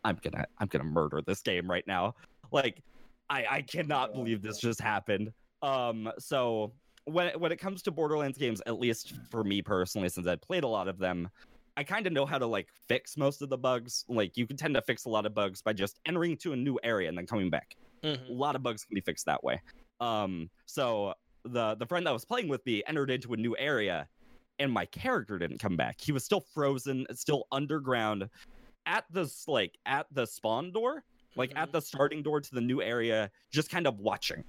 [0.05, 2.15] I'm gonna I'm gonna murder this game right now.
[2.53, 2.83] Like,
[3.31, 5.33] I I cannot believe this just happened.
[5.63, 6.73] Um, so
[7.07, 10.65] when when it comes to Borderlands games, at least for me personally, since I played
[10.65, 11.29] a lot of them,
[11.77, 14.05] I kind of know how to like fix most of the bugs.
[14.09, 16.57] Like you can tend to fix a lot of bugs by just entering to a
[16.57, 17.77] new area and then coming back.
[18.29, 18.33] A Mhm.
[18.33, 19.63] lot of bugs can be fixed that way.
[20.01, 24.09] Um, so the the friend that was playing with me entered into a new area,
[24.59, 26.01] and my character didn't come back.
[26.01, 28.29] He was still frozen, still underground,
[28.87, 31.05] at this like at the spawn door,
[31.37, 31.73] like at Mhm.
[31.73, 34.45] the starting door to the new area, just kind of watching,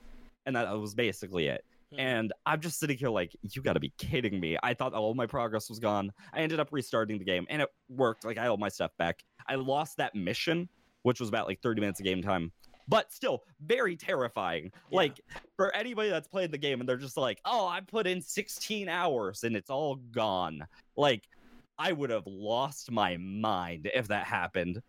[0.46, 1.66] and that was basically it.
[1.94, 2.00] Mhm.
[2.00, 4.58] And I'm just sitting here like, you got to be kidding me.
[4.64, 6.12] I thought all my progress was gone.
[6.34, 8.26] I ended up restarting the game and it worked.
[8.26, 9.24] Like, I had all my stuff back.
[9.48, 10.68] I lost that mission,
[11.04, 12.52] which was about like 30 minutes of game time,
[12.90, 14.72] but still very terrifying.
[14.90, 14.98] Yeah.
[14.98, 15.22] Like,
[15.56, 18.90] for anybody that's played the game and they're just like, oh, I put in 16
[18.90, 20.68] hours and it's all gone.
[20.98, 21.24] Like,
[21.80, 24.82] I would have lost my mind if that happened.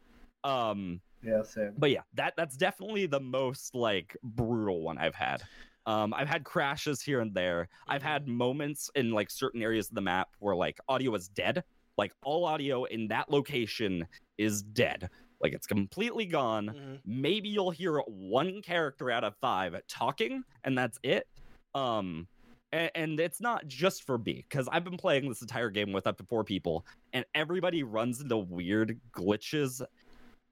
[0.42, 1.74] Um, yeah, same.
[1.76, 5.42] but yeah, that that's definitely the most like brutal one I've had.
[5.88, 7.66] Um, I've had crashes here and there.
[7.88, 11.64] I've had moments in like certain areas of the map where like audio is dead.
[11.96, 15.08] Like all audio in that location is dead.
[15.40, 16.66] Like it's completely gone.
[16.68, 17.00] Mhm.
[17.06, 21.26] Maybe you'll hear one character out of five talking, and that's it.
[21.74, 22.28] Um,
[22.70, 26.06] and, and it's not just for me because I've been playing this entire game with
[26.06, 29.80] up to four people, and everybody runs into weird glitches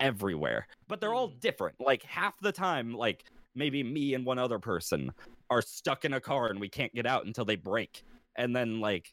[0.00, 0.66] everywhere.
[0.88, 1.40] But they're all Mm.
[1.40, 1.76] different.
[1.78, 3.24] Like half the time, like
[3.56, 5.12] maybe me and one other person
[5.50, 8.04] are stuck in a car and we can't get out until they break,
[8.36, 9.12] and then like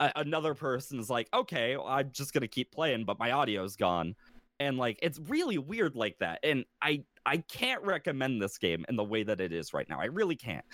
[0.00, 4.14] a- another person's like, okay, well, I'm just gonna keep playing, but my audio's gone,
[4.60, 6.40] and like it's really weird like that.
[6.42, 10.00] And I I can't recommend this game in the way that it is right now.
[10.00, 10.64] I really can't.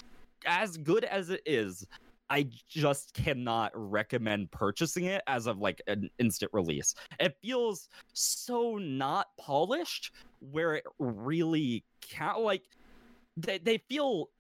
[0.46, 1.86] As good as it is,
[2.30, 6.94] I just cannot recommend purchasing it as of like an instant release.
[7.20, 12.64] It feels so not polished where it really can't like
[13.37, 14.31] they, they feel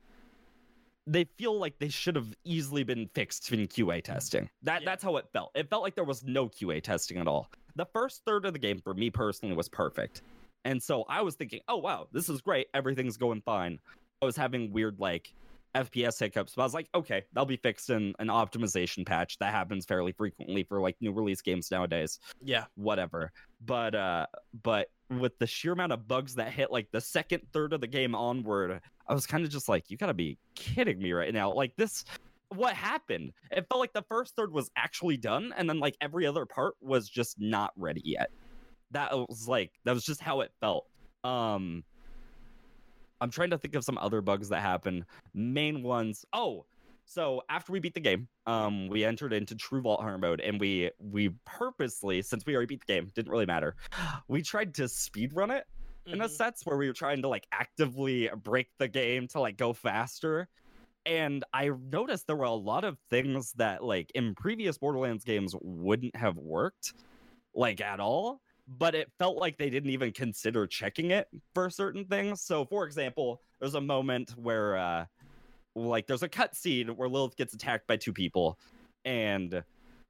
[1.06, 4.48] they feel like they should have easily been fixed in QA testing.
[4.62, 4.86] That Yeah.
[4.86, 5.50] that's how it felt.
[5.54, 7.50] It felt like there was no QA testing at all.
[7.76, 10.22] The first third of the game for me personally was perfect.
[10.64, 12.68] And so I was thinking, "Oh wow, this is great.
[12.72, 13.78] Everything's going fine."
[14.22, 15.34] I was having weird like
[15.74, 19.36] FPS hiccups, but I was like, "Okay, that'll be fixed in an optimization patch.
[19.40, 22.64] That happens fairly frequently for like new release games nowadays." Yeah.
[22.76, 23.30] whatever.
[23.60, 24.26] But uh
[24.62, 27.86] but with the sheer amount of bugs that hit like the second third of the
[27.86, 31.52] game onward, I was kind of just like, you gotta be kidding me right now.
[31.52, 32.04] Like this
[32.48, 33.32] what happened?
[33.50, 36.74] It felt like the first third was actually done, and then like every other part
[36.80, 38.30] was just not ready yet.
[38.90, 40.86] That was like that was just how it felt.
[41.24, 41.84] Um
[43.20, 45.04] I'm trying to think of some other bugs that happen.
[45.32, 46.24] Main ones.
[46.32, 46.66] Oh,
[47.04, 50.60] so after we beat the game, um, we entered into True Vault Hunter mode, and
[50.60, 53.76] we we purposely, since we already beat the game, didn't really matter.
[54.28, 55.64] We tried to speed run it
[56.12, 56.28] in a Mhm.
[56.28, 60.48] sense where we were trying to like actively break the game to like go faster.
[61.06, 65.54] And I noticed there were a lot of things that like in previous Borderlands games
[65.60, 66.94] wouldn't have worked
[67.54, 72.06] like at all, but it felt like they didn't even consider checking it for certain
[72.06, 72.42] things.
[72.42, 75.06] So for example, there's a moment where uh
[75.74, 78.58] like there's a cutscene where Lilith gets attacked by two people
[79.04, 79.62] and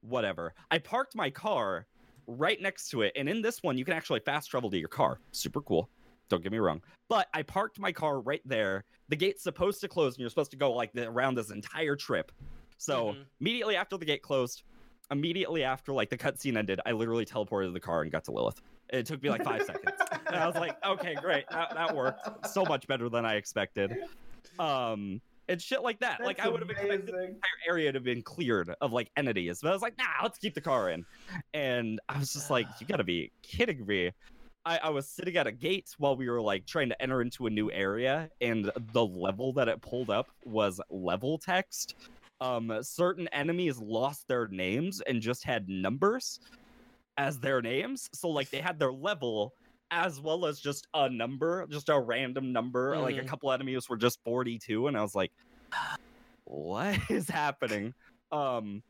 [0.03, 0.55] whatever.
[0.70, 1.87] I parked my car
[2.27, 4.88] right next to it, and in this one you can actually fast travel to your
[4.88, 5.18] car.
[5.33, 5.88] Super cool.
[6.29, 6.83] Don't get me wrong.
[7.09, 8.85] But I parked my car right there.
[9.09, 11.96] The gate's supposed to close, and you're supposed to go like the, around this entire
[11.96, 12.33] trip.
[12.79, 13.24] So Mhm.
[13.40, 14.62] immediately after the gate closed,
[15.11, 18.33] immediately after like the cutscene ended, I literally teleported to the car and got to
[18.33, 18.61] Lilith.
[18.90, 19.96] It took me like five seconds.
[20.27, 21.44] And I was like, okay, great.
[21.50, 23.96] That, that worked so much better than I expected.
[24.59, 26.20] Um, and shit like that.
[26.22, 29.61] like I would have expected the entire area to have been cleared of like entities,
[29.62, 31.04] but I was like, nah, let's keep the car in.
[31.52, 34.12] And I was just like, you gotta be kidding me.
[34.66, 37.46] I, I was sitting at a gate while we were like trying to enter into
[37.46, 41.96] a new area, and the level that it pulled up was level text.
[42.40, 46.40] Um, certain enemies lost their names and just had numbers
[47.16, 48.09] as their names.
[48.12, 49.54] So like they had their level
[49.90, 52.99] as well as just a number, just a random number.
[52.99, 53.29] Like a Mhm.
[53.29, 55.33] couple enemies were just 42, and I was like,
[56.44, 57.94] what is happening?
[58.33, 58.83] Um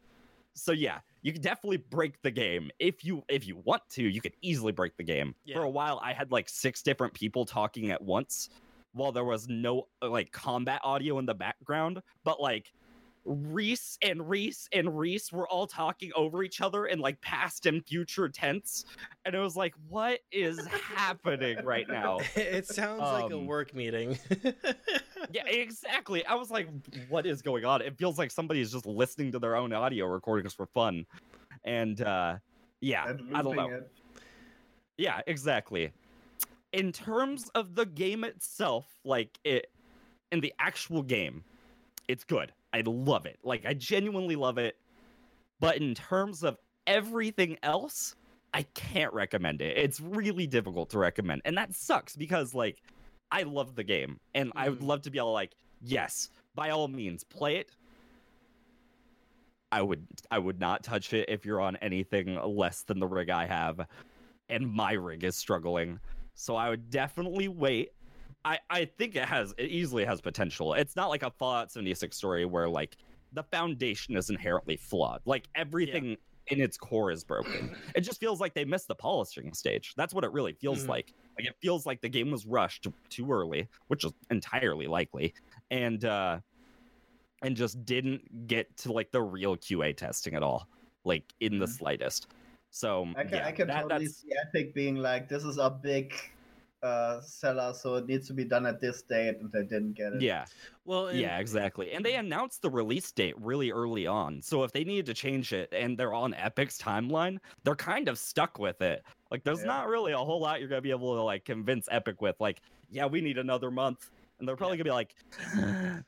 [0.56, 4.02] so yeah, you can definitely break the game if you if you want to.
[4.04, 5.34] You could easily break the game.
[5.44, 5.56] Yeah.
[5.56, 8.50] For a while, I had like six different people talking at once,
[8.92, 12.00] while there was no like combat audio in the background.
[12.22, 12.72] But like
[13.24, 17.84] Rhys and Rhys and Rhys were all talking over each other in like past and
[17.86, 18.84] future tense,
[19.24, 22.18] and it was like, what is happening right now?
[22.36, 24.18] it sounds like a Um, work meeting.
[25.32, 26.24] Yeah, exactly.
[26.26, 26.68] I was like,
[27.08, 27.80] what is going on?
[27.80, 31.06] It feels like somebody is just listening to their own audio recordings for fun.
[31.64, 32.36] And uh
[32.80, 33.68] yeah, And I don't know.
[33.70, 33.90] it.
[34.98, 35.92] Yeah, exactly.
[36.74, 39.70] In terms of the game itself, like it
[40.30, 41.42] in the actual game,
[42.08, 42.52] it's good.
[42.74, 43.38] I love it.
[43.44, 44.76] Like I genuinely love it.
[45.60, 46.58] But in terms of
[46.88, 48.16] everything else,
[48.52, 49.78] I can't recommend it.
[49.78, 51.42] It's really difficult to recommend.
[51.44, 52.82] And that sucks because like
[53.30, 54.86] I love the game and I would Mhm.
[54.86, 57.70] love to be all like, yes, by all means, play it.
[59.70, 63.30] I would I would not touch it if you're on anything less than the rig
[63.30, 63.86] I have
[64.48, 66.00] and my rig is struggling.
[66.34, 67.92] So I would definitely wait.
[68.44, 70.74] I, I think it has it easily has potential.
[70.74, 72.96] It's not like a Fallout 76 story where like
[73.32, 75.20] the foundation is inherently flawed.
[75.24, 76.16] Like everything
[76.48, 77.74] in its core is broken.
[77.94, 79.94] It just feels like they missed the polishing stage.
[79.96, 80.88] That's what it really feels Mhm.
[80.88, 81.14] like.
[81.38, 85.32] Like it feels like the game was rushed too early, which is entirely likely,
[85.70, 86.40] and uh
[87.42, 90.68] and just didn't get to like the real QA testing at all,
[91.04, 91.76] like in the Mhm.
[91.78, 92.26] slightest.
[92.70, 95.58] So I can, yeah, I can that- totally that's see Epic being like, this is
[95.58, 96.12] a big
[96.84, 100.12] uh, seller, so it needs to be done at this date, and they didn't get
[100.12, 100.20] it.
[100.22, 100.44] Yeah,
[100.84, 101.92] Well, and, yeah, exactly.
[101.92, 104.42] And they announced the release date really early on.
[104.42, 108.18] So if they needed to change it and they're on Epic's timeline, they're kind of
[108.18, 109.02] stuck with it.
[109.30, 109.66] Like there's Yeah.
[109.66, 112.36] not really a whole lot you're gonna be able to like convince Epic with.
[112.38, 114.10] Like, yeah, we need another month.
[114.38, 115.14] And they're probably gonna be like,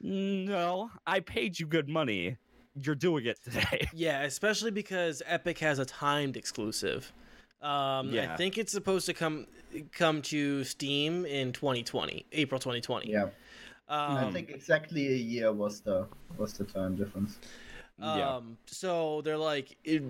[0.00, 2.36] No, I paid you good money.
[2.82, 3.88] You're doing it today.
[3.94, 7.10] Yeah, especially because Epic has a timed exclusive.
[7.62, 9.46] Um, I think it's supposed to come
[9.92, 13.10] come to Steam in 2020, April 2020.
[13.10, 13.28] Yeah,
[13.88, 17.38] I Um, think exactly a year was the was the time difference.
[17.98, 18.36] yeah.
[18.36, 20.02] Um, so they're like, it,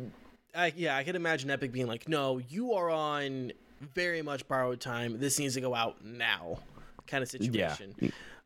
[0.54, 3.52] I, yeah, I can imagine Epic being like, no, you are on
[3.94, 5.18] very much borrowed time.
[5.20, 6.58] This needs to go out now,
[7.06, 7.72] kind of Yeah.
[7.72, 7.94] situation.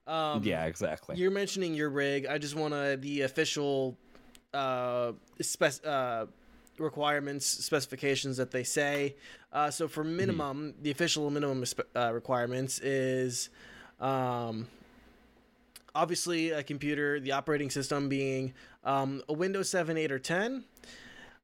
[0.07, 1.17] Um, yeah, exactly.
[1.17, 2.27] You're mentioning your rig.
[2.27, 3.97] I just want to the official
[4.53, 6.27] uh, spec uh,
[6.81, 9.17] requirements specifications that they say.
[9.53, 11.65] Uh, so for minimum, the official minimum
[11.95, 13.51] uh, requirements is
[14.01, 14.67] um,
[15.95, 18.53] obviously a computer, the operating system being
[18.85, 20.65] um, a Windows 7, 8, or 10.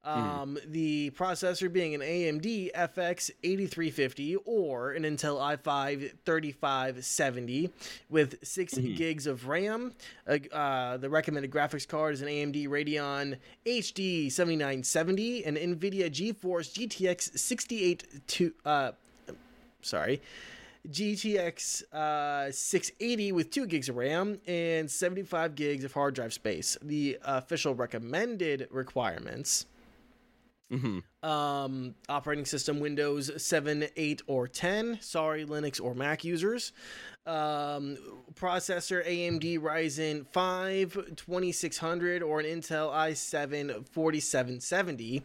[0.06, 7.70] Um, The processor being an AMD FX 8350 or an Intel i5 3570
[8.08, 9.92] with 6 gigs of RAM.
[10.26, 16.72] Uh, uh, the recommended graphics card is an AMD Radeon HD 7970 and NVIDIA GeForce
[16.72, 18.92] GTX 68 to uh,
[19.82, 20.22] sorry.
[20.88, 26.78] GTX uh, 680 with 2 gigs of RAM and 75 gigs of hard drive space.
[26.80, 29.66] The official recommended requirements
[30.70, 34.98] hmm um, operating system Windows 7, 8, or 10.
[35.00, 36.72] Sorry, Linux or Mac users.
[37.26, 37.98] Um,
[38.34, 45.22] processor AMD Ryzen 5 2600 or an Intel i7 4770.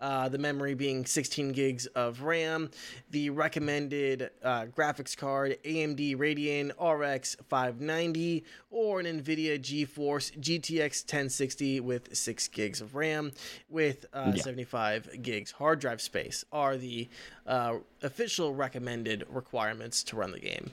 [0.00, 2.70] Uh, the memory being 16 gigs of RAM.
[3.10, 11.80] The recommended uh, graphics card AMD Radeon RX 590 or an NVIDIA GeForce GTX 1060
[11.80, 13.30] with 6 gigs of RAM
[13.68, 14.42] with uh, Yeah.
[14.42, 17.08] 75 gigs hard drive space are the
[17.46, 20.70] uh, official recommended requirements to run the game.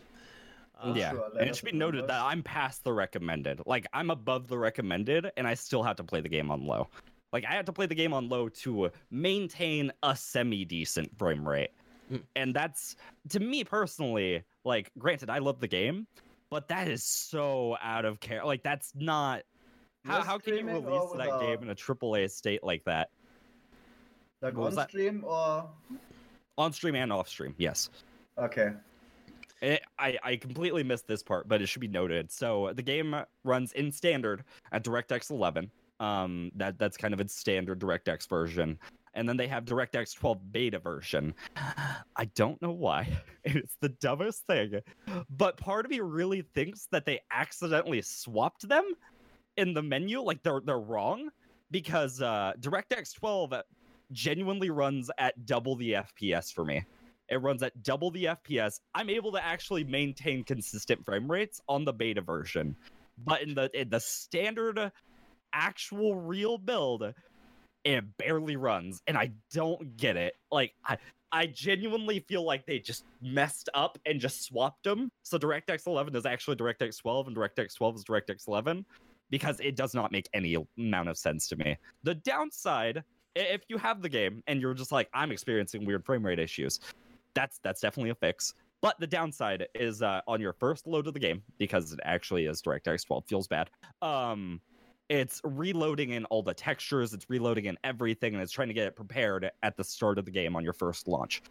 [0.82, 2.22] For yeah, sure, and it should be noted that.
[2.22, 3.62] I'm past the recommended.
[3.66, 6.88] Like I'm above the recommended, and I still have to play the game on low.
[7.34, 11.48] Like I have to play the game on low to maintain a semi decent frame
[11.48, 11.72] rate,
[12.12, 12.24] Mm.
[12.36, 12.96] and that's
[13.30, 14.44] to me personally.
[14.66, 16.08] Like, granted, I love the game,
[16.50, 18.44] but that is so out of care.
[18.46, 19.44] Like that's not.
[20.04, 23.10] How, You're how can you release that a- game in a AAA state like that
[24.42, 24.90] Like what was on that?
[24.90, 25.70] stream or
[26.58, 27.54] on stream and off stream?
[27.60, 27.90] Yes.
[28.38, 28.72] okay.
[29.62, 32.32] It, I, I completely missed this part, but it should be noted.
[32.32, 35.70] So the game runs in standard at DirectX 11.
[36.00, 38.80] Um, that that's kind of its standard DirectX version,
[39.14, 41.36] and then they have DirectX 12 beta version.
[42.16, 43.08] I don't know why.
[43.44, 44.82] It's the dumbest thing,
[45.32, 48.84] but part of me really thinks that they accidentally swapped them
[49.58, 50.22] in the menu.
[50.22, 51.30] Like they're they're wrong
[51.72, 53.54] because uh, DirectX 12
[54.12, 56.84] genuinely runs at double the FPS for me.
[57.32, 58.82] It runs at double the FPS.
[58.94, 62.76] I'm able to actually maintain consistent frame rates on the beta version,
[63.26, 64.92] but in the in the standard,
[65.54, 67.14] actual real build,
[67.86, 70.36] it barely runs, and I don't get it.
[70.52, 70.98] Like I.
[71.34, 75.10] I genuinely feel like they just messed up and just swapped them.
[75.24, 78.86] So DirectX 11 is actually DirectX 12, and DirectX 12 is DirectX 11
[79.30, 81.78] because it does not make any amount of sense to me.
[82.04, 83.02] The downside,
[83.34, 86.82] if you have the game and you're just like, I'm experiencing weird frame rate issues,
[87.34, 88.54] that's that's definitely a fix.
[88.82, 92.46] But the downside is uh, on your first load of the game because it actually
[92.46, 93.70] is DirectX 12 feels bad.
[94.02, 94.60] Um,
[95.08, 98.88] it's reloading in all the textures, it's reloading in everything, and it's trying to get
[98.88, 101.44] it prepared at the start of the game on your first launch.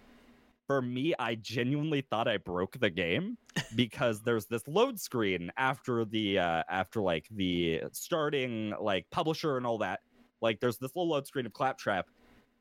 [0.67, 3.37] For me, I genuinely thought I broke the game
[3.77, 9.67] because there's this load screen after the uh, after like the starting like publisher and
[9.67, 10.01] all that.
[10.41, 12.07] Like there's this little load screen of Claptrap,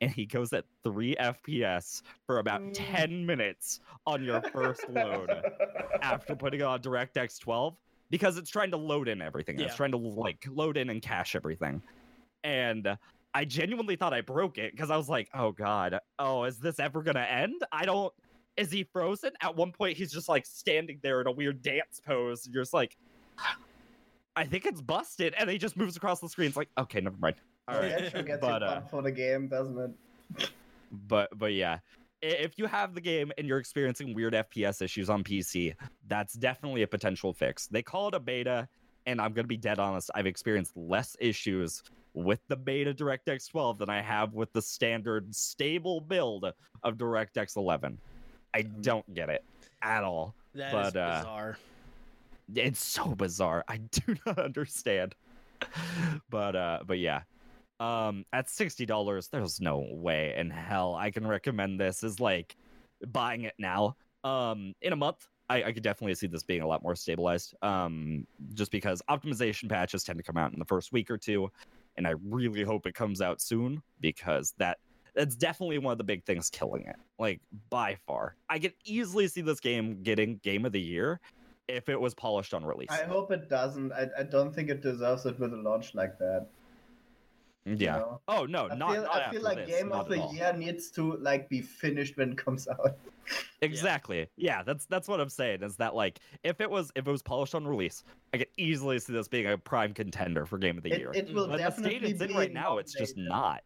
[0.01, 2.71] and he goes at three FPS for about Mm.
[2.73, 5.29] 10 minutes on your first load
[6.01, 7.75] after putting it on DirectX 12
[8.09, 9.59] because it's trying to load in everything.
[9.59, 9.65] Yeah.
[9.65, 11.81] It's trying to like load in and cache everything.
[12.43, 12.97] And
[13.33, 16.79] I genuinely thought I broke it because I was like, oh God, oh, is this
[16.79, 17.61] ever going to end?
[17.71, 18.13] I don't.
[18.57, 19.31] Is he frozen?
[19.41, 22.45] At one point, he's just like standing there in a weird dance pose.
[22.45, 22.97] And you're just like,
[24.35, 25.33] I think it's busted.
[25.37, 26.47] And he just moves across the screen.
[26.47, 27.35] It's like, okay, never mind.
[27.69, 30.49] All It actually gets But, you uh, for the game, doesn't it?
[31.07, 31.77] but but yeah
[32.21, 35.75] if you have the game and you're experiencing weird fps issues on pc
[36.07, 38.67] that's definitely a potential fix they call it a beta
[39.05, 41.83] and i'm gonna be dead honest i've experienced less issues
[42.15, 46.51] with the beta directx 12 than i have with the standard stable build
[46.83, 47.97] of directx 11
[48.55, 49.43] i don't get it
[49.81, 50.33] at all.
[50.55, 51.57] That is But, uh, bizarre.
[52.55, 53.63] It's so bizarre.
[53.67, 55.15] I do not understand.
[56.29, 57.21] but uh but yeah.
[57.79, 62.55] Um at $60, there's no way in hell I can recommend this as like
[63.07, 63.95] buying it now.
[64.23, 67.55] Um in a month, I, I could definitely see this being a lot more stabilized.
[67.61, 71.49] Um just because optimization patches tend to come out in the first week or two.
[71.97, 74.77] And I really hope it comes out soon because that
[75.15, 76.95] that's definitely one of the big things killing it.
[77.17, 78.35] Like by far.
[78.49, 81.19] I could easily see this game getting game of the year
[81.67, 82.89] if it was polished on release.
[82.89, 83.91] I hope it doesn't.
[83.93, 86.47] I, I don't think it deserves it with a launch like that.
[87.65, 87.97] You Yeah.
[87.97, 88.21] know?
[88.27, 88.91] Oh no, I not.
[88.93, 90.35] feel, not I after feel like this, Game not of the.
[90.35, 92.97] Year needs to like be finished when it comes out.
[93.61, 94.27] Exactly.
[94.37, 95.61] Yeah, that's that's what I'm saying.
[95.61, 98.03] Is that like if it was if it was polished on release,
[98.33, 101.11] I could easily see this being a prime contender for Game of the It, Year.
[101.13, 103.61] it will but the state it's be in right now, it's just not.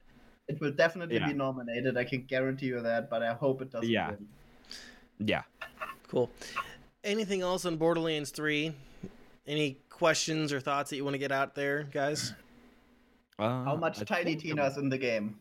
[0.50, 1.28] It will definitely Yeah.
[1.28, 1.96] be nominated.
[1.96, 3.88] I can guarantee you that, but I hope it doesn't.
[3.90, 4.10] Yeah.
[4.10, 4.28] win.
[5.20, 5.44] Yeah.
[6.10, 6.30] Cool.
[7.06, 8.74] Anything else on Borderlands 3?
[9.48, 12.34] Any questions or thoughts that you want to get out there, guys?
[13.40, 15.40] How Uh, much I Tiny think the- Tina's in the game?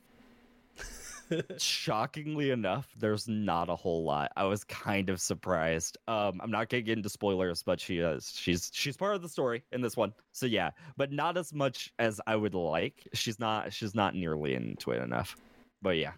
[1.59, 4.33] Shockingly enough, there's not a whole lot.
[4.37, 5.97] I was kind of surprised.
[6.07, 9.29] Um, I'm not gonna get into spoilers, but she is she's she's part of the
[9.29, 10.13] story in this one.
[10.33, 13.07] So yeah, but not as much as I would like.
[13.15, 15.37] She's not she's not nearly into it enough.
[15.81, 16.13] But yeah,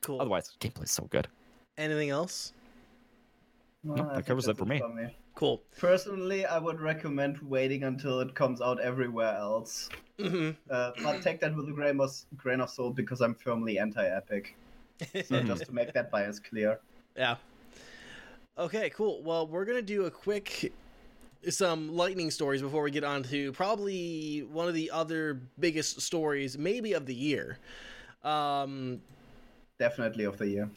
[0.00, 0.20] Cool.
[0.20, 1.28] otherwise gameplay's so good.
[1.78, 2.52] Anything else?
[3.84, 5.14] Well, No, that covers it that's for me.
[5.36, 5.62] Cool.
[5.78, 9.88] Personally, I would recommend waiting until it comes out everywhere else.
[10.18, 13.78] hmm Uh, but take that with a grain of, grain of salt because I'm firmly
[13.78, 14.56] anti-epic.
[15.24, 16.80] So just to make that bias clear.
[17.16, 17.36] Yeah.
[18.58, 19.22] Okay, cool.
[19.22, 20.72] Well, we're gonna do a quick
[21.50, 26.56] some lightning stories before we get on to probably one of the other biggest stories,
[26.56, 27.58] maybe of the year.
[28.24, 29.02] Um,
[29.78, 30.70] Definitely of the year.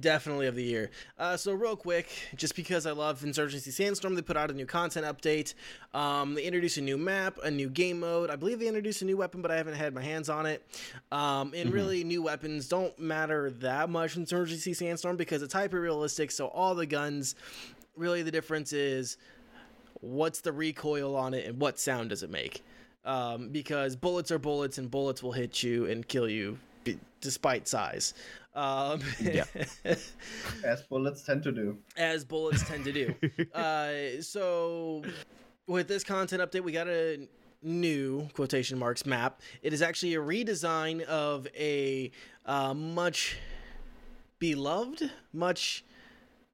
[0.00, 0.90] Definitely of the year.
[1.18, 4.66] Uh, so real quick, just because I love Insurgency Sandstorm, they put out a new
[4.66, 5.54] content update.
[5.94, 8.30] Um, they introduced a new map, a new game mode.
[8.30, 10.66] I believe they introduced a new weapon, but I haven't had my hands on it.
[11.12, 15.80] Um, and really, new weapons don't matter that much in Insurgency Sandstorm because it's hyper
[15.80, 16.30] realistic.
[16.30, 17.34] So all the guns,
[17.96, 19.16] really, the difference is
[20.00, 22.64] what's the recoil on it and what sound does it make.
[23.04, 26.58] Um, because bullets are bullets and bullets will hit you and kill you
[27.20, 28.14] despite size.
[28.56, 29.44] Um, Yeah.
[30.64, 31.78] As bullets tend to do.
[31.96, 33.14] as bullets tend to do.
[33.54, 35.02] uh, so,
[35.66, 37.28] with this content update, we got a
[37.62, 39.42] new quotation marks map.
[39.62, 42.10] It is actually a redesign of a
[42.46, 43.36] uh, much
[44.38, 45.84] beloved, much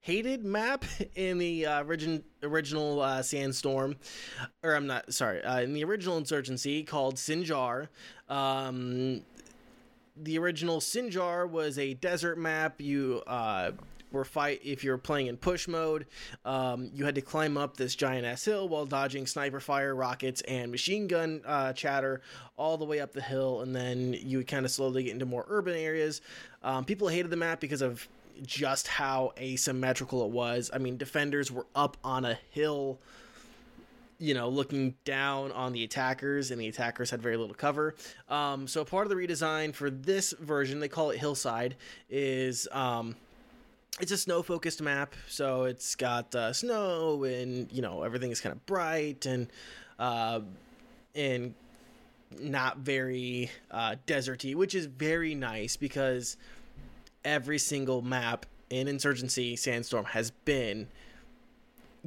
[0.00, 0.84] hated map
[1.14, 3.96] in the uh, origin, original uh, Sandstorm,
[4.64, 7.88] or I'm not sorry, uh, in the original Insurgency called Sinjar.
[8.28, 9.22] Um,
[10.16, 12.80] the original Sinjar was a desert map.
[12.80, 13.72] You uh,
[14.12, 16.06] were fight if you were playing in push mode.
[16.44, 20.42] Um, you had to climb up this giant ass hill while dodging sniper fire, rockets,
[20.42, 22.20] and machine gun uh, chatter
[22.56, 25.26] all the way up the hill, and then you would kind of slowly get into
[25.26, 26.20] more urban areas.
[26.62, 28.06] Um, people hated the map because of
[28.44, 30.70] just how asymmetrical it was.
[30.72, 32.98] I mean, defenders were up on a hill
[34.22, 37.96] you know, looking down on the attackers, and the attackers had very little cover.
[38.28, 41.74] Um, so part of the redesign for this version, they call it Hillside,
[42.08, 43.16] is um,
[44.00, 45.14] it's a snow focused map.
[45.26, 49.48] So it's got uh, snow, and you know everything is kind of bright and
[49.98, 50.40] uh,
[51.16, 51.52] and
[52.40, 56.36] not very uh, deserty, which is very nice because
[57.24, 60.86] every single map in Insurgency Sandstorm has been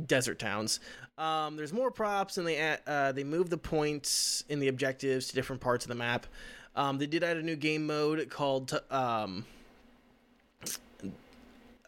[0.05, 0.79] desert towns.
[1.17, 5.27] Um, there's more props, and they add, uh, they move the points in the objectives
[5.27, 6.27] to different parts of the map.
[6.75, 8.79] Um, they did add a new game mode called.
[8.91, 9.45] Um,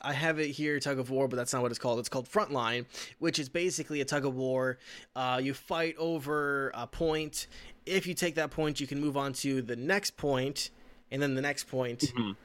[0.01, 1.99] I have it here, tug of war, but that's not what it's called.
[1.99, 2.85] It's called Frontline,
[3.19, 4.77] which is basically a tug of war.
[5.15, 7.47] Uh, you fight over a point.
[7.85, 10.69] If you take that point, you can move on to the next point,
[11.11, 12.35] and then the next point Mhm.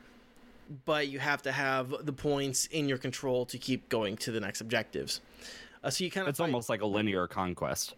[0.85, 4.41] But you have to have the points in your control to keep going to the
[4.41, 5.21] next objectives.
[5.83, 7.95] Uh, so you kind of It's almost like a linear conquest,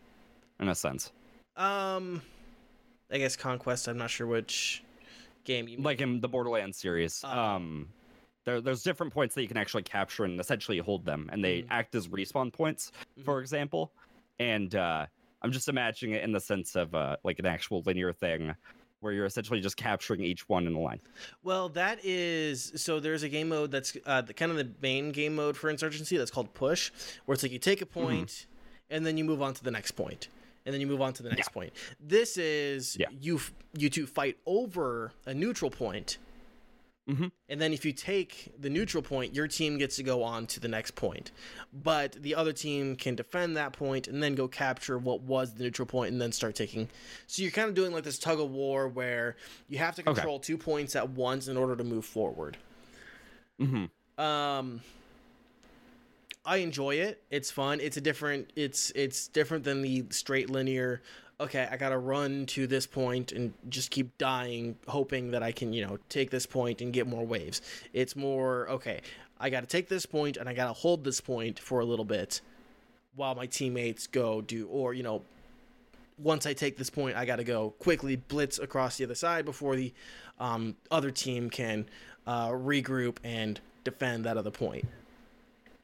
[0.61, 1.13] in a sense.
[1.57, 2.23] um,
[3.11, 3.87] I guess conquest.
[3.89, 4.83] I'm not sure which
[5.45, 7.29] game you Like in the Borderlands series, Uh.
[7.29, 7.89] um,
[8.45, 11.63] there, there's different points that you can actually capture and essentially hold them, and they
[11.63, 11.67] Mhm.
[11.71, 12.93] act as respawn points,
[13.25, 13.93] for example.
[14.39, 15.07] And uh,
[15.43, 18.55] I'm just imagining it in the sense of uh, like an actual linear thing,
[19.05, 20.99] where you're essentially just capturing each one in a line.
[21.43, 22.99] Well, that is so.
[22.99, 26.17] There's a game mode that's uh, the, kind of the main game mode for Insurgency
[26.17, 26.91] that's called Push,
[27.27, 28.47] where it's like you take a point
[28.91, 30.29] and then you move on to the next point,
[30.65, 31.73] and then you move on to the next point.
[32.01, 33.09] This is Yeah.
[33.21, 33.41] you
[33.77, 36.17] you two fight over a neutral point,
[37.09, 37.33] Mhm.
[37.51, 40.59] And then if you take the neutral point, your team gets to go on to
[40.61, 41.33] the next point.
[41.73, 45.65] But the other team can defend that point and then go capture what was the
[45.65, 46.89] neutral point and then start taking.
[47.27, 49.37] So you're kind of doing like this tug of war where
[49.69, 50.15] you have to Okay.
[50.15, 52.57] control two points at once in order to move forward.
[53.59, 53.85] hmm
[54.19, 54.81] Um
[56.47, 57.23] I enjoy it.
[57.31, 57.81] It's fun.
[57.81, 61.01] It's a different it's it's different than the straight linear
[61.41, 65.53] okay, I got to run to this point and just keep dying hoping that I
[65.53, 67.61] can, you know, take this point and get more waves.
[67.93, 69.01] It's more okay,
[69.41, 71.85] I got to take this point and I got to hold this point for a
[71.85, 72.41] little bit
[73.17, 75.23] while my teammates go do or, you know,
[76.19, 79.45] once I take this point, I got to go quickly blitz across the other side
[79.45, 79.93] before the
[80.39, 81.87] um, other team can
[82.27, 84.87] uh, regroup and defend that other point.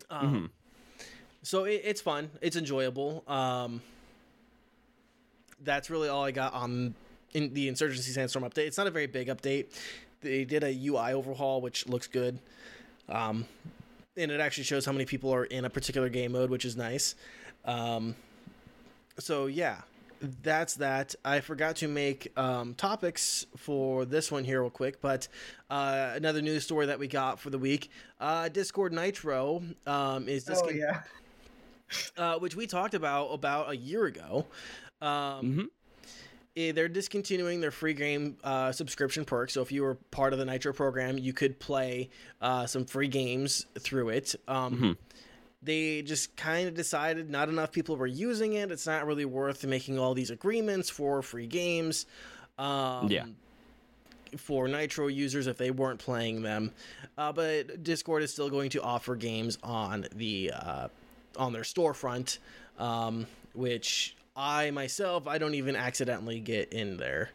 [0.09, 0.51] Um,
[1.43, 2.31] So it, it's fun.
[2.41, 3.25] It's enjoyable.
[3.27, 3.83] Um,
[5.63, 6.95] that's really all I got on
[7.33, 8.67] in the Insurgency Sandstorm update.
[8.67, 9.67] It's not a very big update.
[10.21, 12.39] They did a UI overhaul, which looks good.
[13.09, 13.47] Um,
[14.17, 16.77] and it actually shows how many people are in a particular game mode, which is
[16.77, 17.15] nice.
[17.65, 18.15] Um,
[19.19, 19.81] so yeah,
[20.43, 21.15] that's that.
[21.25, 25.29] I forgot to make um, topics for this one here real quick, but
[25.71, 27.91] uh, another news story that we got for the week:
[28.21, 31.03] uh, Discord Nitro um, is Oh yeah.
[32.17, 34.47] uh, which we talked about about a year ago.
[35.03, 35.65] Um, hmm
[36.57, 39.51] eh, they're discontinuing their free game uh, subscription perk.
[39.51, 43.07] So if you were part of the Nitro program, you could play uh, some free
[43.09, 44.35] games through it.
[44.49, 44.97] Um, Mhm.
[45.63, 48.71] They just kind of decided not enough people were using it.
[48.73, 52.07] It's not really worth making all these agreements for free games.
[52.59, 53.27] Um, Yeah.
[54.37, 56.73] For Nitro users, if they weren't playing them,
[57.19, 60.89] uh, but Discord is still going to offer games on the uh,
[61.37, 62.39] on their storefront,
[62.79, 67.31] um, which I myself I don't even accidentally get in there.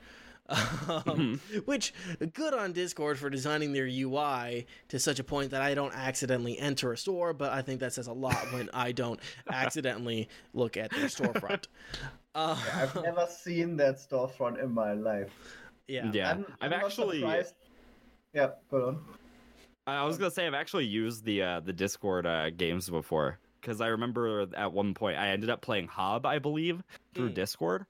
[0.88, 1.92] Um, Which
[2.34, 6.60] good on Discord for designing their UI to such a point that I don't accidentally
[6.60, 9.20] enter a store, but I think that says a lot when I don't
[9.52, 11.66] accidentally look at their storefront.
[12.36, 15.32] Uh, I've never seen that storefront in my life.
[15.88, 16.12] yeah.
[16.12, 17.22] Yeah, I'm, I've I'm actually.
[17.22, 17.56] surprised-
[18.34, 19.00] Yeah, go on.
[19.88, 23.82] I was gonna say I've actually used the uh, the Discord uh, games before because
[23.82, 26.84] I remember at one point I ended up playing Hob, I believe,
[27.16, 27.34] through Mm.
[27.34, 27.86] Discord.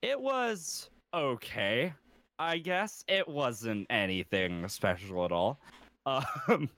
[0.00, 1.92] It was okay,
[2.38, 3.04] I guess.
[3.08, 5.60] It wasn't anything special at all.
[6.04, 6.68] Um,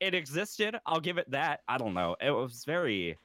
[0.00, 0.78] it existed.
[0.84, 1.60] I'll give it that.
[1.66, 2.14] I don't know.
[2.20, 3.16] It was very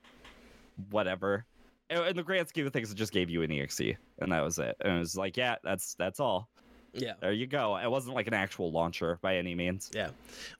[0.91, 1.43] whatever.
[1.89, 3.81] In in the grand scheme of things, it just gave you an exe,
[4.19, 4.77] and that was it.
[4.79, 6.47] And it was like, yeah, that's that's all.
[6.93, 7.13] Yeah.
[7.19, 7.75] There you go.
[7.75, 9.91] It wasn't like an actual launcher by any means.
[9.93, 10.11] Yeah.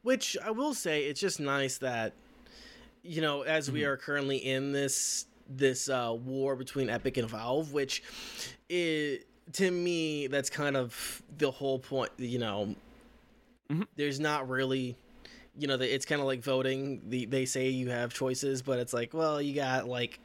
[0.02, 2.12] Which I will say, it's just nice that,
[3.04, 3.88] you know, as we Mhm.
[3.88, 8.04] are currently in this this uh, war between Epic and Valve, which
[8.70, 9.24] is
[9.54, 12.12] to me that's kind of the whole point.
[12.18, 12.76] You know,
[13.72, 13.88] Mhm.
[13.96, 14.96] there's not really.
[15.58, 17.02] You know, it's kind of like voting.
[17.10, 20.20] The, they say you have choices, but it's like, well, you got like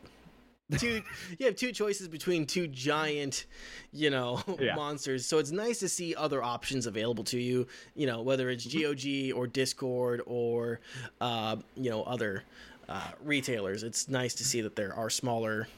[0.78, 1.02] two.
[1.38, 3.46] you have two choices between two giant,
[3.92, 4.74] you know, Yeah.
[4.74, 5.26] monsters.
[5.26, 7.66] So it's nice to see other options available to you.
[7.94, 10.80] You know, whether it's GOG or Discord or,
[11.20, 12.42] uh, you know, other
[12.88, 13.82] uh, retailers.
[13.82, 15.68] It's nice to see that there are smaller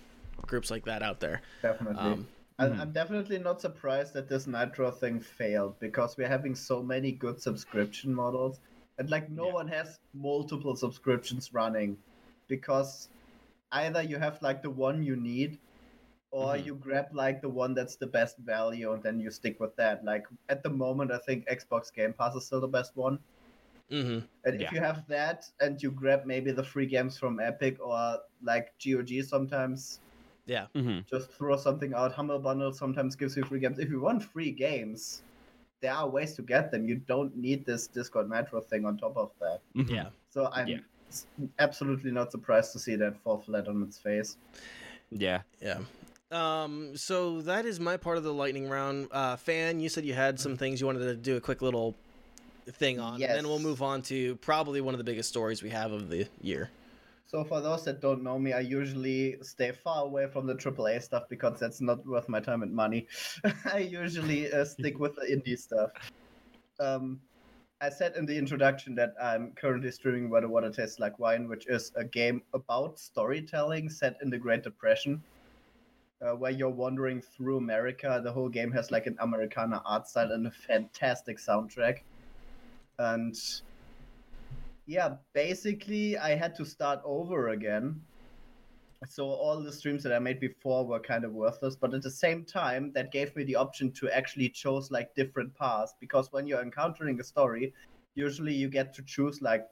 [0.47, 1.41] groups like that out there.
[1.63, 1.99] Definitely.
[1.99, 2.29] Um,
[2.59, 2.81] I- Mhm.
[2.81, 7.41] I'm definitely not surprised that this Nitro thing failed because we're having so many good
[7.41, 8.61] subscription models,
[8.99, 9.53] and like no Yeah.
[9.53, 11.99] one has multiple subscriptions running,
[12.49, 13.09] because
[13.73, 15.59] either you have like the one you need,
[16.31, 16.65] or Mhm.
[16.67, 20.05] you grab like the one that's the best value and then you stick with that.
[20.05, 23.21] Like at the moment, I think Xbox Game Pass is still the best one.
[23.91, 24.63] hmm And Yeah.
[24.63, 28.75] if you have that and you grab maybe the free games from Epic or like
[28.79, 30.01] GOG sometimes,
[30.47, 30.67] Yeah.
[30.75, 32.13] hmm just throw something out.
[32.13, 33.79] Humble Bundle sometimes gives you free games.
[33.79, 35.23] If you want free games,
[35.81, 36.87] there are ways to get them.
[36.89, 39.61] You don't need this Discord Nitro thing on top of that.
[39.75, 40.11] Yeah.
[40.31, 40.79] So I'm Yeah.
[41.11, 41.27] S-
[41.59, 44.37] absolutely not surprised to see that fall flat on its face.
[45.11, 45.43] Yeah.
[45.61, 45.81] Yeah.
[46.31, 49.09] Um, so that is my part of the lightning round.
[49.13, 51.95] Uh, fan, you said you had some things you wanted to do a quick little
[52.69, 55.71] thing on, and then we'll move on to probably one of the biggest stories we
[55.71, 56.69] have of the year.
[57.27, 61.03] So for those that don't know me, I usually stay far away from the AAA
[61.03, 63.09] stuff because that's not worth my time and money.
[63.73, 65.91] I usually uh, stick with the indie stuff.
[66.79, 67.21] Um,
[67.81, 71.67] I said in the introduction that I'm currently streaming the Water Tastes Like Wine, which
[71.67, 75.23] is a game about storytelling set in the Great Depression,
[76.23, 78.19] uh, where you're wandering through America.
[78.25, 81.99] The whole game has like an Americana art style and a fantastic soundtrack.
[82.99, 83.37] And
[84.87, 88.01] yeah, basically, I had to start over again
[89.05, 92.11] so all the streams that I made before were kind of worthless, but at the
[92.11, 96.47] same time, that gave me the option to actually choose like different paths because when
[96.47, 97.75] you're encountering a story,
[98.15, 99.67] usually you get to choose like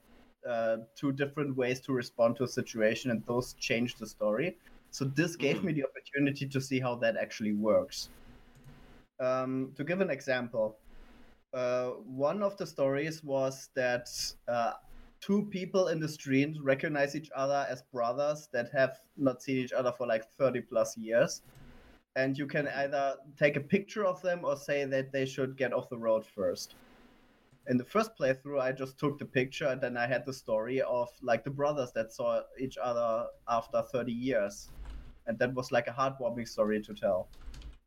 [0.46, 4.58] uh, two different ways to respond to a situation, and those change the story.
[4.90, 5.64] So this gave Mhm.
[5.64, 8.10] me the opportunity to see how that actually works.
[9.20, 10.78] Um, to give an example,
[11.54, 14.08] uh, one of the stories was that
[14.48, 14.74] uh,
[15.24, 19.72] two people in the street recognize each other as brothers that have not seen each
[19.72, 21.40] other for like 30 plus years.
[22.14, 25.72] And you can either take a picture of them or say that they should get
[25.72, 26.74] off the road first.
[27.68, 30.82] In the first playthrough, I just took the picture and then I had the story
[30.82, 34.68] of like the brothers that saw each other after 30 years.
[35.26, 37.28] And that was like a heartwarming story to tell.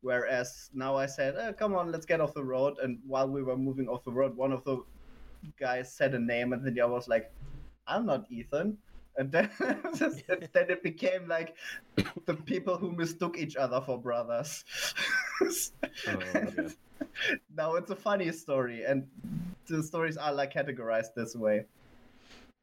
[0.01, 2.77] Whereas now I said, eh, come on, let's get off the road.
[2.81, 4.83] And while we were moving off the road, one of the
[5.59, 7.31] guys said a name, and then I was like,
[7.87, 8.77] I'm not Ethan.
[9.17, 11.55] And then, then it became like
[12.25, 14.63] the people who mistook each other for brothers.
[16.07, 16.69] Oh, yeah.
[17.55, 19.07] now it's a funny story, and
[19.67, 21.65] the stories are like categorized this way.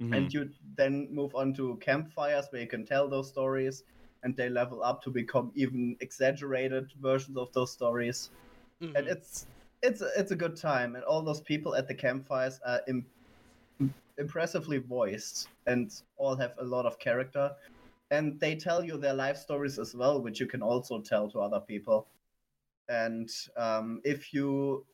[0.01, 0.17] Mhm.
[0.17, 3.85] And you then move on to campfires where you can tell those stories,
[4.23, 8.31] and they level up to become even exaggerated versions of those stories.
[8.81, 8.97] Mhm.
[8.97, 9.47] and it's
[9.85, 13.07] it's a- it's a good time and all those people at the campfires are Im-
[14.19, 17.55] impressively voiced and all have a lot of character.
[18.11, 21.41] And they tell you their life stories as well which you can also tell to
[21.41, 22.09] other people.
[22.89, 24.87] And um, if you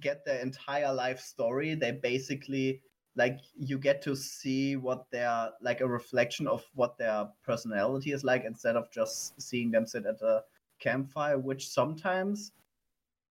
[0.00, 2.80] get their entire life story they basically
[3.14, 8.24] like you get to see what their like a reflection of what their personality is
[8.24, 10.42] like instead of just seeing them sit at a
[10.78, 12.52] campfire which sometimes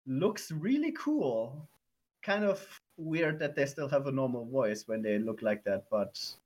[0.07, 1.69] looks really cool.
[2.23, 5.89] Kind of weird that they still have a normal voice when they look like that,
[5.91, 6.37] but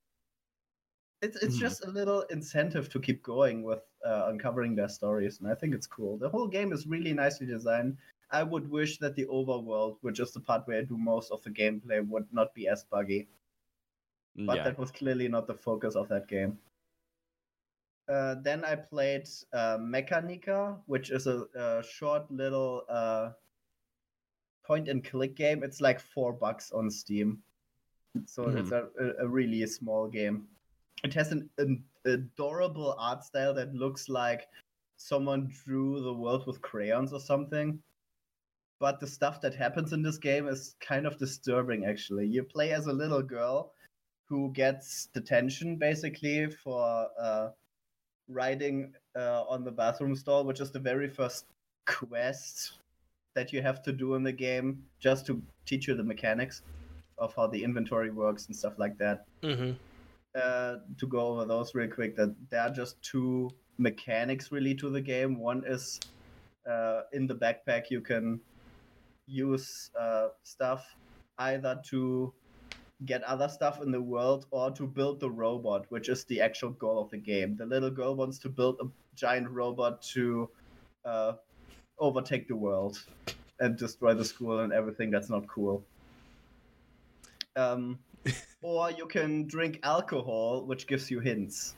[1.22, 1.58] it's it's Mhm.
[1.58, 5.74] just a little incentive to keep going with uh, uncovering their stories, and I think
[5.74, 6.16] it's cool.
[6.18, 7.98] The whole game is really nicely designed.
[8.30, 11.42] I would wish that the overworld, which is the part where I do most of
[11.42, 13.28] the gameplay, would not be as buggy
[14.44, 14.64] but yeah.
[14.64, 16.58] that was clearly not the focus of that game.
[18.08, 23.32] Uh, then I played uh, Mechanica, which is a, a short little uh,
[24.71, 25.64] point and click game.
[25.64, 27.39] It's like four bucks on Steam,
[28.27, 30.47] so it's a, a, a really small game.
[31.03, 34.47] It has an, an adorable art style that looks like
[34.97, 37.81] someone drew the world with crayons or something.
[38.79, 42.27] But the stuff that happens in this game is kind of disturbing, actually.
[42.29, 43.73] You play as a little girl
[44.27, 47.49] who gets detention basically for uh,
[48.29, 51.47] riding uh, on the bathroom stall, which is the very first
[51.87, 52.80] quest
[53.35, 56.62] that you have to do in the game just to teach you the mechanics
[57.18, 59.26] of how the inventory works and stuff like that.
[59.43, 59.76] Mhm.
[60.35, 64.91] Uh, to go over those real quick, that there are just two mechanics really to
[64.91, 65.39] the game.
[65.39, 66.01] One is
[66.66, 68.41] uh, in the backpack you can
[69.26, 70.95] use uh, stuff
[71.39, 72.33] either to
[73.07, 76.70] get other stuff in the world or to build the robot, which is the actual
[76.70, 77.57] goal of the game.
[77.57, 80.51] The little girl wants to build a giant robot to
[81.05, 81.33] uh,
[82.01, 83.05] overtake the world
[83.61, 85.84] and destroy the school and everything that's not cool.
[87.57, 87.98] Um,
[88.62, 91.74] or you can drink alcohol, which gives you hints.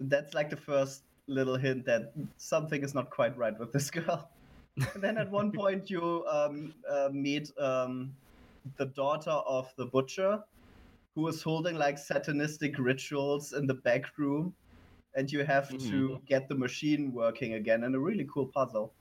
[0.00, 4.28] That's like the first little hint that something is not quite right with this girl.
[4.76, 8.12] And then at one point you um, uh, meet um,
[8.76, 10.42] the daughter of the butcher,
[11.14, 14.54] who is holding like satanistic rituals in the back room,
[15.14, 18.92] and you have to get the machine working again in a really cool puzzle.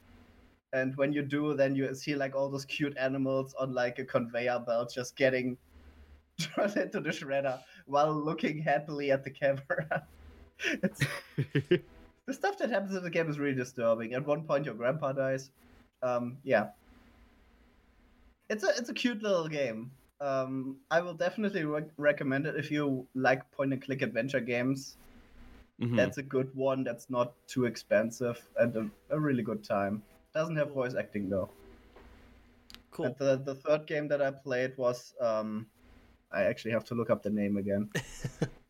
[0.74, 4.05] And when you do, then you see like all those cute animals on like a
[4.05, 5.57] conveyor belt just getting
[6.39, 10.05] thrown into the shredder while looking happily at the camera.
[10.64, 11.01] it's
[12.26, 14.14] the stuff that happens in the game is really disturbing.
[14.14, 15.51] At one point, your grandpa dies.
[16.03, 16.70] Um, yeah,
[18.49, 19.91] it's a it's a cute little game.
[20.20, 24.97] Um, I will definitely re- recommend it if you like point and click adventure games.
[25.82, 25.95] Mhm.
[25.95, 26.84] That's a good one.
[26.84, 30.03] That's not too expensive and a, a really good time.
[30.34, 31.49] Doesn't have voice acting though.
[32.91, 33.05] Cool.
[33.07, 35.67] And the the third game that I played was um,
[36.32, 37.89] I actually have to look up the name again.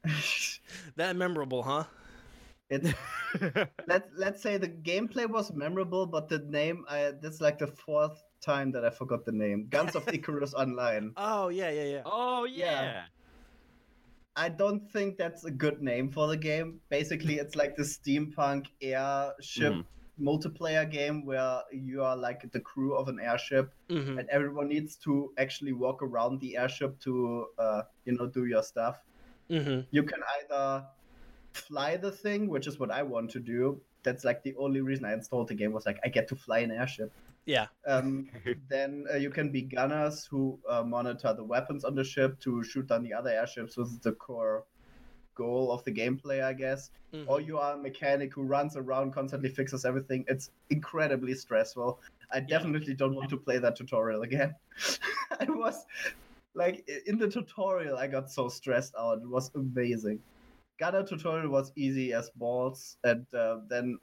[0.96, 1.84] That memorable, huh?
[2.70, 2.94] It's
[3.88, 8.24] let's let's say the gameplay was memorable, but the name I that's like the fourth
[8.42, 9.68] time that I forgot the name.
[9.70, 11.12] Guns of Icarus Online.
[11.18, 12.02] Oh yeah, yeah, yeah.
[12.06, 12.82] oh Yeah.
[12.82, 13.04] yeah.
[14.36, 16.82] I don't think that's a good name for the game.
[16.90, 19.88] Basically, it's like the steampunk airship Mhm.
[20.20, 24.96] multiplayer game where you are like the crew of an airship, hmm and everyone needs
[24.98, 29.04] to actually walk around the airship to, uh, you know, do your stuff.
[29.50, 30.90] hmm You can either
[31.54, 33.84] fly the thing, which is what I want to do.
[34.04, 36.60] That's like the only reason I installed the game was like I get to fly
[36.60, 37.14] an airship.
[37.46, 37.68] Yeah.
[37.88, 38.30] Um,
[38.70, 42.64] then uh, you can be gunners who uh, monitor the weapons on the ship to
[42.64, 43.76] shoot down the other airships.
[43.76, 44.66] This is the core
[45.36, 46.92] goal of the gameplay, I guess.
[47.14, 47.26] Mhm.
[47.28, 50.26] Or you are a mechanic who runs around, constantly fixes everything.
[50.28, 52.00] It's incredibly stressful.
[52.32, 54.56] I definitely don't want to play that tutorial again.
[55.40, 55.86] I was
[56.54, 59.20] like in the tutorial, I got so stressed out.
[59.20, 60.20] It was amazing.
[60.80, 64.00] Gunner tutorial was easy as balls, and uh, then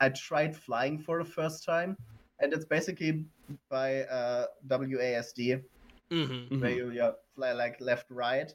[0.00, 1.96] I tried flying for the first time,
[2.40, 3.24] and it's basically
[3.68, 5.62] by uh, WASD
[6.10, 6.60] Mhm.
[6.60, 8.54] where you yeah, fly like left right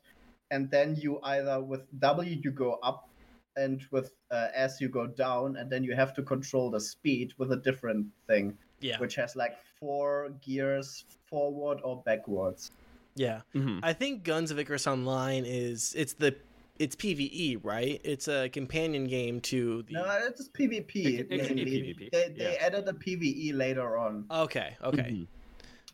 [0.52, 3.10] and then you either with w you go up
[3.56, 7.34] and with uh, s you go down and then you have to control the speed
[7.38, 8.98] with a different thing Yeah.
[9.00, 12.72] which has like four gears forward or backwards
[13.16, 13.42] Yeah.
[13.54, 13.80] Mhm.
[13.84, 16.36] I think Guns of Icarus Online is it's the
[16.80, 18.00] it's PVE, right?
[18.04, 21.66] It's a companion game to the no it's just pvp It can- it can be.
[21.66, 22.66] PvP, they, they yeah.
[22.66, 25.10] added a pve later on Okay, okay.
[25.12, 25.28] Mhm.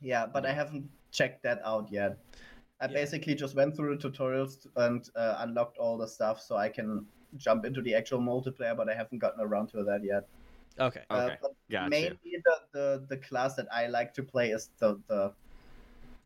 [0.01, 2.17] yeah but i haven't checked that out yet
[2.81, 2.93] i Yeah.
[3.01, 7.05] basically just went through the tutorials and uh, unlocked all the stuff so i can
[7.37, 10.25] jump into the actual multiplayer but i haven't gotten around to that yet
[10.77, 11.03] Okay.
[11.09, 11.37] Uh, Okay.
[11.41, 11.89] but Gotcha.
[11.89, 15.31] mainly the, the the class that I like to play is the the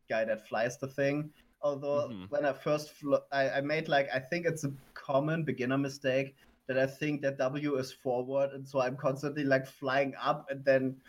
[0.10, 1.30] guy that flies the thing.
[1.62, 2.30] Although Mhm.
[2.30, 6.36] when I first fl- I, I made like I think it's a common beginner mistake
[6.68, 10.64] that I think that W is forward, and so I'm constantly like flying up and
[10.66, 11.02] then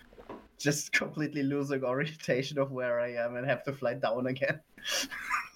[0.59, 4.63] just completely losing orientation of where I am and have to fly down again.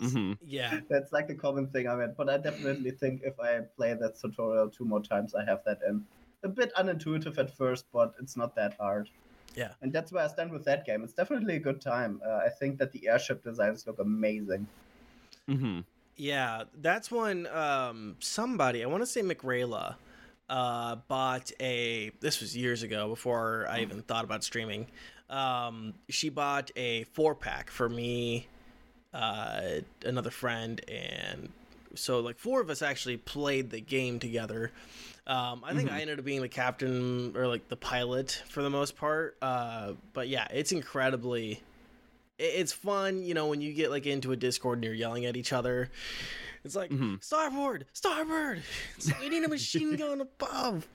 [0.01, 0.38] Mhm.
[0.40, 0.80] Yeah.
[0.88, 2.16] That's like the common thing I meant.
[2.16, 5.78] But I definitely think if I play that tutorial two more times, I have that
[5.86, 6.07] in.
[6.42, 9.11] A bit unintuitive at first, but it's not that hard.
[9.55, 9.74] Yeah.
[9.80, 11.03] And that's where I stand with that game.
[11.05, 12.20] It's definitely a good time.
[12.26, 14.68] Uh, I think that the airship designs look amazing.
[15.49, 15.84] Mhm.
[16.16, 19.97] Yeah, that's when um somebody, I want to say McRayla,
[20.49, 24.86] uh bought a this was years ago before I even thought about streaming.
[25.30, 28.47] Um she bought a 4-pack for me
[29.12, 31.49] uh another friend and
[31.95, 34.72] so like four of us actually played the game together.
[35.26, 35.95] Um, I think Mhm.
[35.95, 39.36] I ended up being the captain or like the pilot for the most part.
[39.40, 41.62] Uh, but yeah, it's incredibly
[42.39, 45.37] it's fun, you know, when you get like into a Discord and you're yelling at
[45.37, 45.91] each other.
[46.64, 47.22] It's like Mhm.
[47.22, 48.62] starboard, starboard.
[48.97, 50.89] It's like, we need a machine gun above.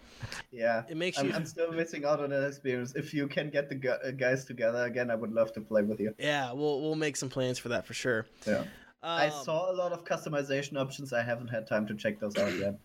[0.52, 0.84] Yeah.
[0.90, 2.96] It makes I'm, you, I'm still missing out on that experience.
[2.96, 6.00] If you can get the uh, guys together again, I would love to play with
[6.00, 6.14] you.
[6.18, 6.52] yeah.
[6.52, 8.26] We'll we'll make some plans for that for sure.
[8.48, 8.64] Yeah.
[9.04, 11.14] I Um, saw a lot of customization options.
[11.14, 12.76] I haven't had time to check those out yet.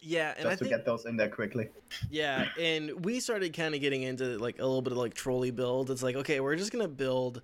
[0.00, 1.68] yeah, and Just I to think get those in there quickly.
[2.10, 5.50] Yeah, and we started kind of getting into like a little bit of like trolley
[5.50, 5.90] build.
[5.90, 7.42] It's like, okay, we're just gonna build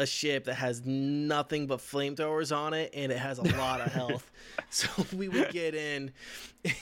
[0.00, 3.92] a ship that has nothing but flamethrowers on it, and it has a lot of
[3.92, 4.30] health.
[4.70, 6.12] So we would get in.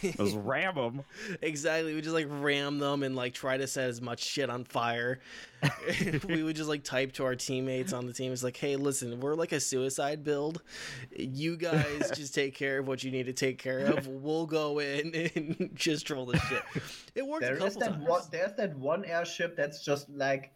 [0.02, 1.04] Just ram them.
[1.42, 4.64] exactly, we just like ram them and like try to set as much shit on
[4.64, 5.20] fire.
[6.28, 8.32] we would just like type to our teammates on the team.
[8.32, 10.62] It's like, hey, listen, we're like a suicide build.
[11.16, 14.06] You guys just take care of what you need to take care of.
[14.06, 16.62] We'll go in and just troll the shit.
[17.14, 18.08] It worked a There is couple that times.
[18.08, 18.22] one.
[18.30, 20.52] There's that one airship that's just like,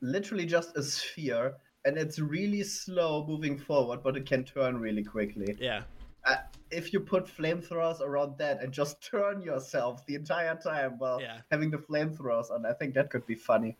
[0.00, 1.54] literally just a sphere,
[1.88, 5.56] and it's really slow moving forward, but it can turn really quickly.
[5.58, 5.82] Yeah.
[6.24, 6.36] Uh,
[6.70, 11.38] if you put flamethrowers around that and just turn yourself the entire time while Yeah.
[11.50, 13.76] having the flamethrowers on, I think that could be funny.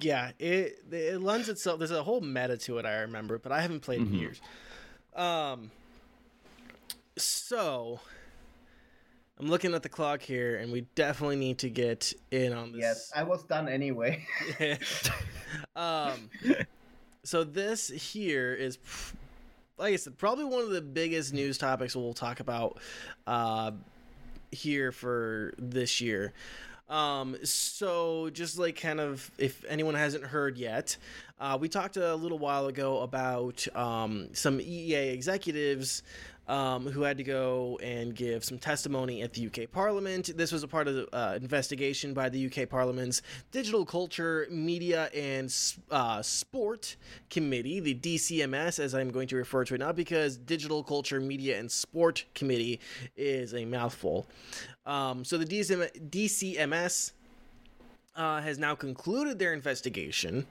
[0.00, 1.78] Yeah, it it lends itself.
[1.78, 2.84] There's a whole meta to it.
[2.84, 4.20] I remember, but I haven't played in Mhm.
[4.20, 4.40] years.
[5.14, 5.70] Um.
[7.16, 8.00] So,
[9.40, 12.80] I'm looking at the clock here, and we definitely need to get in on this.
[12.82, 14.26] Yes, I was done anyway.
[15.76, 16.28] um.
[17.26, 18.78] So this here is,
[19.78, 22.78] like I said, probably one of the biggest news topics we'll talk about,
[23.26, 23.72] uh,
[24.52, 26.32] here for this year.
[26.88, 30.96] Um, so just like kind of if anyone hasn't heard yet,
[31.40, 36.04] uh, we talked a little while ago about um, some EEA executives
[36.48, 40.36] um, who had to go and give some testimony at the UK Parliament.
[40.36, 45.10] This was a part of the uh, investigation by the UK Parliament's Digital Culture, Media,
[45.14, 45.54] and
[45.90, 46.96] uh, Sport
[47.30, 51.58] Committee, the DCMS, as I'm going to refer to it now, because Digital Culture, Media,
[51.58, 52.80] and Sport Committee
[53.16, 54.26] is a mouthful.
[54.84, 57.12] Um, so the DCM- DCMS
[58.16, 60.46] uh, has now concluded their investigation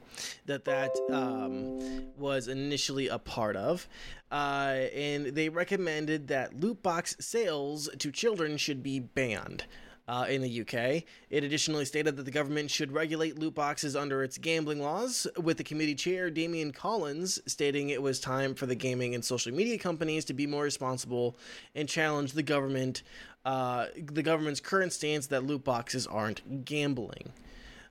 [0.46, 1.80] that that um,
[2.18, 3.88] was initially a part of,
[4.32, 9.66] uh, and they recommended that loot box sales to children should be banned.
[10.08, 11.04] uh, in the UK.
[11.30, 15.58] It additionally stated that the government should regulate loot boxes under its gambling laws, with
[15.58, 19.78] the committee chair Damian Collins stating it was time for the gaming and social media
[19.78, 21.38] companies to be more responsible
[21.74, 23.04] and challenge the government,
[23.46, 27.32] uh, the government's current stance that loot boxes aren't gambling.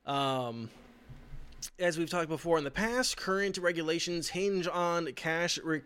[0.05, 0.69] Um,
[1.79, 5.83] as we've talked before in the past, current regulations hinge on cash re-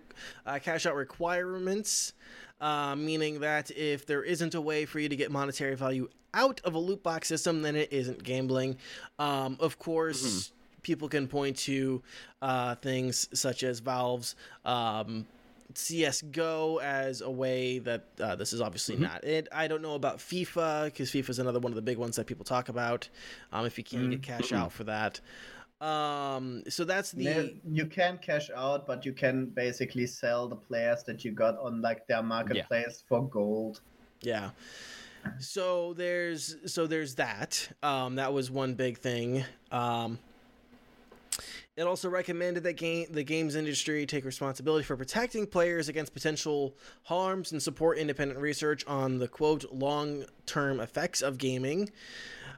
[0.47, 2.15] uh, cash out requirements,
[2.61, 6.61] uh, meaning that if there isn't a way for you to get monetary value out
[6.65, 8.77] of a loot box system, then it isn't gambling.
[9.19, 10.51] Um, of course,
[10.83, 12.03] people can point to
[12.43, 14.35] uh, things such as Valve's.
[14.65, 15.27] Um,
[15.75, 19.49] CS:GO as a way that uh, this is obviously not it.
[19.53, 22.27] I don't know about FIFA because FIFA is another one of the big ones that
[22.27, 23.09] people talk about.
[23.53, 25.21] Um, if you can't get cash out for that,
[25.81, 30.57] um, so that's the No, you can cash out, but you can basically sell the
[30.57, 33.81] players that you got on like their marketplace for gold.
[34.21, 34.51] Yeah.
[35.39, 37.69] So there's so there's that.
[37.83, 39.45] Um, that was one big thing.
[39.71, 40.19] Um,
[41.79, 46.75] it also recommended that game the games industry take responsibility for protecting players against potential
[47.05, 51.89] harms and support independent research on the quote long term effects of gaming.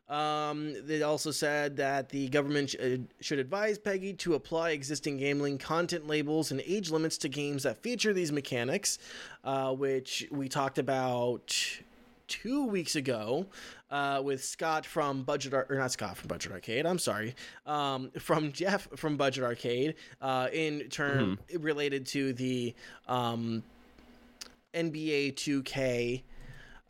[0.09, 5.18] Um, they also said that the government sh- uh, should advise PEGI to apply existing
[5.18, 8.99] gambling content labels and age limits to games that feature these mechanics,
[9.45, 11.55] uh, which we talked about
[12.27, 13.47] two weeks ago
[13.91, 16.86] uh, with Scott from Budget Ar- or not Scott from Budget Arcade.
[16.86, 17.34] I'm sorry,
[17.66, 22.74] um, from Jeff from Budget Arcade uh, in term related to the
[23.09, 23.62] um,
[24.74, 26.22] NBA 2K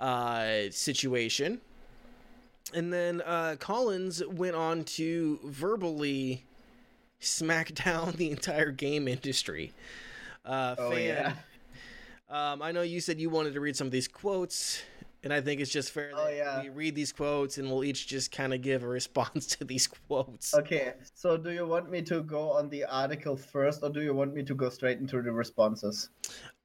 [0.01, 1.61] uh, situation.
[2.72, 6.44] And then uh, Collins went on to verbally
[7.18, 9.72] smack down the entire game industry.
[10.44, 11.32] Uh, Oh fan, yeah.
[12.53, 14.82] um, I know you said you wanted to read some of these quotes,
[15.23, 16.62] and I think it's just fair Oh, that yeah.
[16.62, 19.87] we read these quotes and we'll each just kind of give a response to these
[19.87, 20.55] quotes.
[20.55, 24.14] Okay, so do you want me to go on the article first, or do you
[24.14, 26.11] want me to go straight into the responses?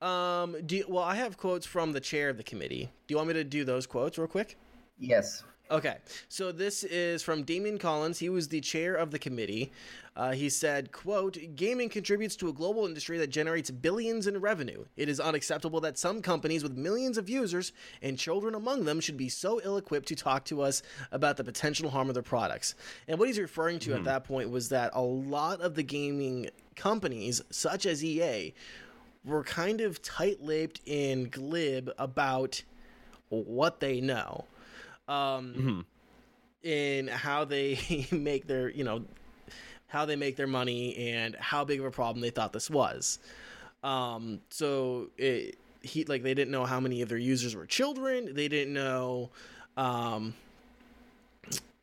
[0.01, 2.89] Um, do you, well, I have quotes from the chair of the committee.
[3.07, 4.57] Do you want me to do those quotes real quick?
[4.97, 5.43] Yes.
[5.71, 5.97] Okay,
[6.29, 8.19] so this is from Damian Collins.
[8.19, 9.71] He was the chair of the committee.
[10.15, 14.85] Uh, he said, "quote Gaming contributes to a global industry that generates billions in revenue.
[14.95, 17.71] It is unacceptable that some companies with millions of users
[18.03, 21.89] and children among them should be so ill-equipped to talk to us about the potential
[21.89, 22.75] harm of their products."
[23.07, 26.51] And what he's referring to at that point was that a lot of the gaming
[26.75, 28.53] companies, such as EA,
[29.23, 32.61] were kind of tight-lipped and glib about
[33.29, 34.45] what they know
[35.07, 35.85] um,
[36.63, 39.03] in how they make their you know
[39.87, 43.19] how they make their money and how big of a problem they thought this was.
[43.83, 48.33] Um, so it, he like they didn't know how many of their users were children.
[48.33, 49.29] They didn't know.
[49.77, 50.33] Um,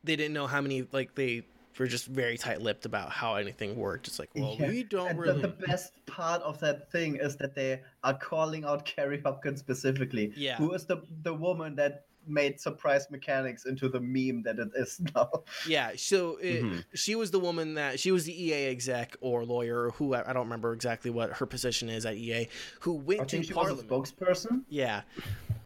[0.03, 1.43] they didn't know how many like they
[1.79, 4.07] were just very tight-lipped about how anything worked.
[4.07, 5.41] It's like, well, Yeah, we don't and really.
[5.41, 9.59] the, the best part of that thing is that they are calling out Kerry Hopkins
[9.59, 10.33] specifically.
[10.35, 10.57] Yeah.
[10.57, 15.01] Who is the the woman that made surprise mechanics into the meme that it is
[15.15, 15.29] now?
[15.67, 19.85] Yeah, so it, she was the woman that she was the EA exec or lawyer,
[19.85, 22.47] or who I I don't remember exactly what her position is at EA,
[22.81, 24.63] who went I think to she was a spokesperson.
[24.69, 25.01] Yeah,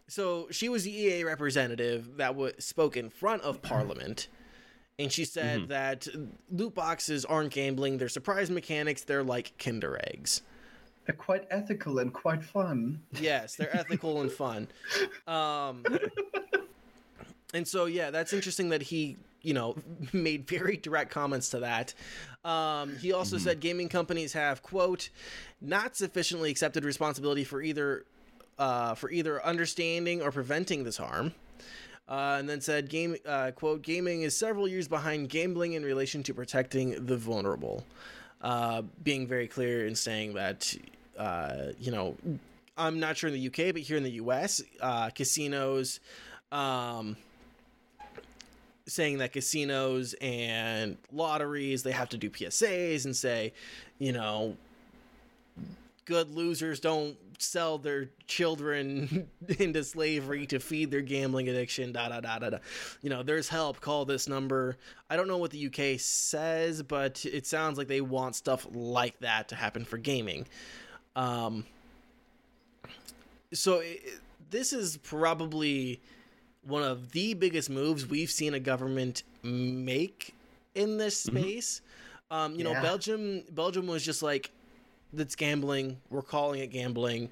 [0.08, 4.28] so she was the EA representative that w- spoke in front of Parliament,
[4.98, 6.08] and she said that
[6.50, 9.04] loot boxes aren't gambling; they're surprise mechanics.
[9.04, 10.42] They're like Kinder eggs.
[11.06, 13.02] They're quite ethical and quite fun.
[13.22, 14.68] Yes, they're ethical and fun.
[15.26, 15.84] Um,
[17.58, 19.76] and so yeah, that's interesting that he, you know,
[20.14, 21.94] made very direct comments to that.
[22.46, 25.10] Um, he also said gaming companies have quote
[25.60, 28.06] not sufficiently accepted responsibility for either
[28.60, 31.34] uh, for either understanding or preventing this harm.
[32.10, 36.24] Uh, and then said, "Game uh, quote Gaming is several years behind gambling in relation
[36.24, 37.84] to protecting the vulnerable."
[38.40, 40.74] Uh, being very clear in saying that,
[41.18, 42.16] uh, you know,
[42.78, 46.00] I'm not sure in the UK, but here in the US, uh, casinos,
[46.52, 47.18] um,
[48.88, 53.54] saying that casinos and lotteries they have to do PSAs and say,
[54.00, 54.56] you know,
[56.06, 59.28] good losers don't sell their children
[59.60, 62.58] into slavery to feed their gambling addiction da da da da da.
[63.02, 64.78] You know there's help call this number.
[65.10, 69.20] I don't know what the uk says but it sounds like they want stuff like
[69.20, 70.48] that to happen for gaming.
[71.16, 71.66] Um
[73.54, 74.02] so it,
[74.50, 76.02] this is probably
[76.68, 80.36] one of the biggest moves we've seen a government make
[80.76, 81.82] in this space
[82.30, 84.52] um you know belgium belgium was just like
[85.14, 85.98] that's gambling.
[86.10, 87.30] We're calling it gambling.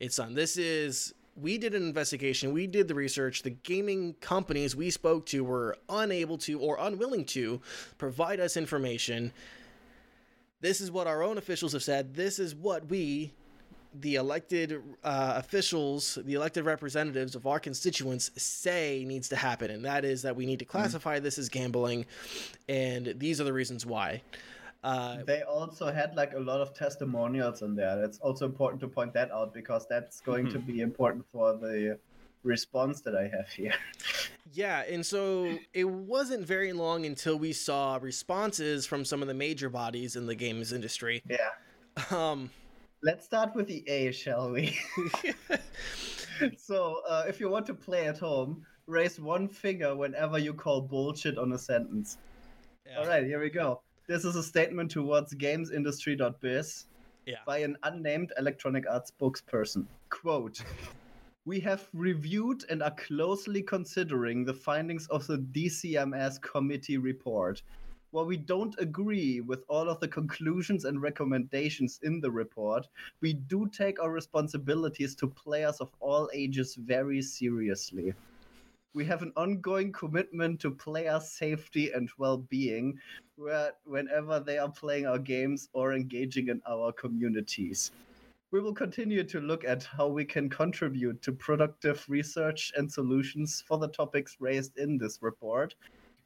[0.00, 0.34] It's on.
[0.34, 3.42] This is we did an investigation, we did the research.
[3.42, 7.60] The gaming companies we spoke to were unable to or unwilling to
[7.98, 9.32] provide us information.
[10.62, 12.14] This is what our own officials have said.
[12.14, 13.34] This is what we,
[14.00, 19.70] the elected uh, officials, the elected representatives of our constituents, say needs to happen.
[19.70, 22.06] And that is that we need to classify this as gambling.
[22.68, 24.22] And these are the reasons why.
[24.84, 28.04] Uh, they also had like a lot of testimonials in there.
[28.04, 31.98] It's also important to point that out because that's going to be important for the
[32.44, 33.74] response that I have here.
[34.52, 39.34] Yeah, and so it wasn't very long until we saw responses from some of the
[39.34, 41.22] major bodies in the games industry.
[41.28, 41.36] Yeah.
[42.10, 42.50] Um,
[43.06, 44.76] Let's start with the A, shall we?
[46.58, 50.80] so, uh, if you want to play at home, raise one finger whenever you call
[50.80, 52.18] bullshit on a sentence.
[52.84, 52.98] yeah.
[52.98, 53.80] All right, here we go.
[54.08, 56.86] This is a statement towards gamesindustry.biz
[57.26, 57.36] Yeah.
[57.46, 59.86] by an unnamed Electronic Arts spokesperson.
[60.10, 60.60] Quote
[61.44, 67.62] We have reviewed and are closely considering the findings of the DCMS committee report.
[68.12, 72.88] While we don't agree with all of the conclusions and recommendations in the report,
[73.20, 78.14] we do take our responsibilities to players of all ages very seriously.
[78.94, 82.98] We have an ongoing commitment to player safety and well being
[83.84, 87.90] whenever they are playing our games or engaging in our communities.
[88.52, 93.62] We will continue to look at how we can contribute to productive research and solutions
[93.66, 95.74] for the topics raised in this report,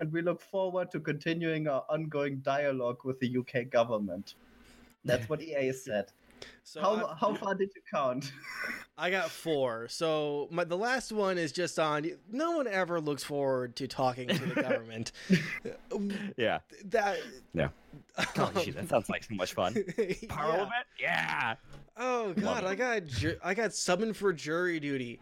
[0.00, 4.34] and we look forward to continuing our ongoing dialogue with the UK government.
[5.04, 6.12] That's what EA said.
[6.62, 8.32] So How, I, how far did you count?
[8.96, 9.88] I got four.
[9.88, 12.10] So my, the last one is just on.
[12.30, 15.12] No one ever looks forward to talking to the government.
[16.36, 16.60] Yeah.
[16.86, 17.18] that.
[17.52, 17.68] Yeah.
[18.34, 19.74] Golly, gee, that sounds like so much fun.
[19.98, 20.14] Yeah.
[20.28, 20.86] Parliament?
[20.98, 21.56] Yeah.
[21.96, 22.66] Oh god, it.
[22.68, 25.20] I got ju- I got summoned for jury duty.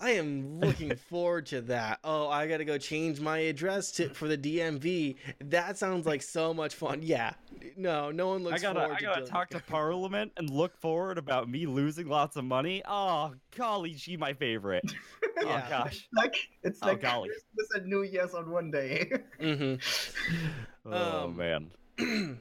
[0.00, 1.98] I am looking forward to that.
[2.04, 5.16] Oh, I gotta go change my address to for the DMV.
[5.44, 7.00] That sounds like so much fun.
[7.02, 7.32] Yeah,
[7.76, 10.48] no, no one looks I gotta, forward I to gotta doing talk to Parliament and
[10.50, 12.82] look forward about me losing lots of money.
[12.86, 14.84] Oh, golly she my favorite.
[15.40, 15.64] Yeah.
[15.66, 16.08] Oh gosh.
[16.16, 16.34] like
[16.64, 17.28] it's Oh, like golly.
[17.28, 19.08] Christmas and New Year's on one day.
[19.40, 20.90] mm-hmm.
[20.92, 21.70] Oh Um, man.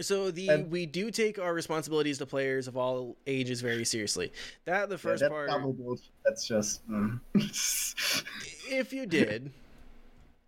[0.00, 4.32] So the And- we do take our responsibilities to players of all ages very seriously.
[4.64, 5.48] That the Yeah, first that's part.
[5.50, 6.06] double bullshit.
[6.24, 6.88] That's just.
[6.88, 7.20] mm.
[8.70, 9.52] If you did,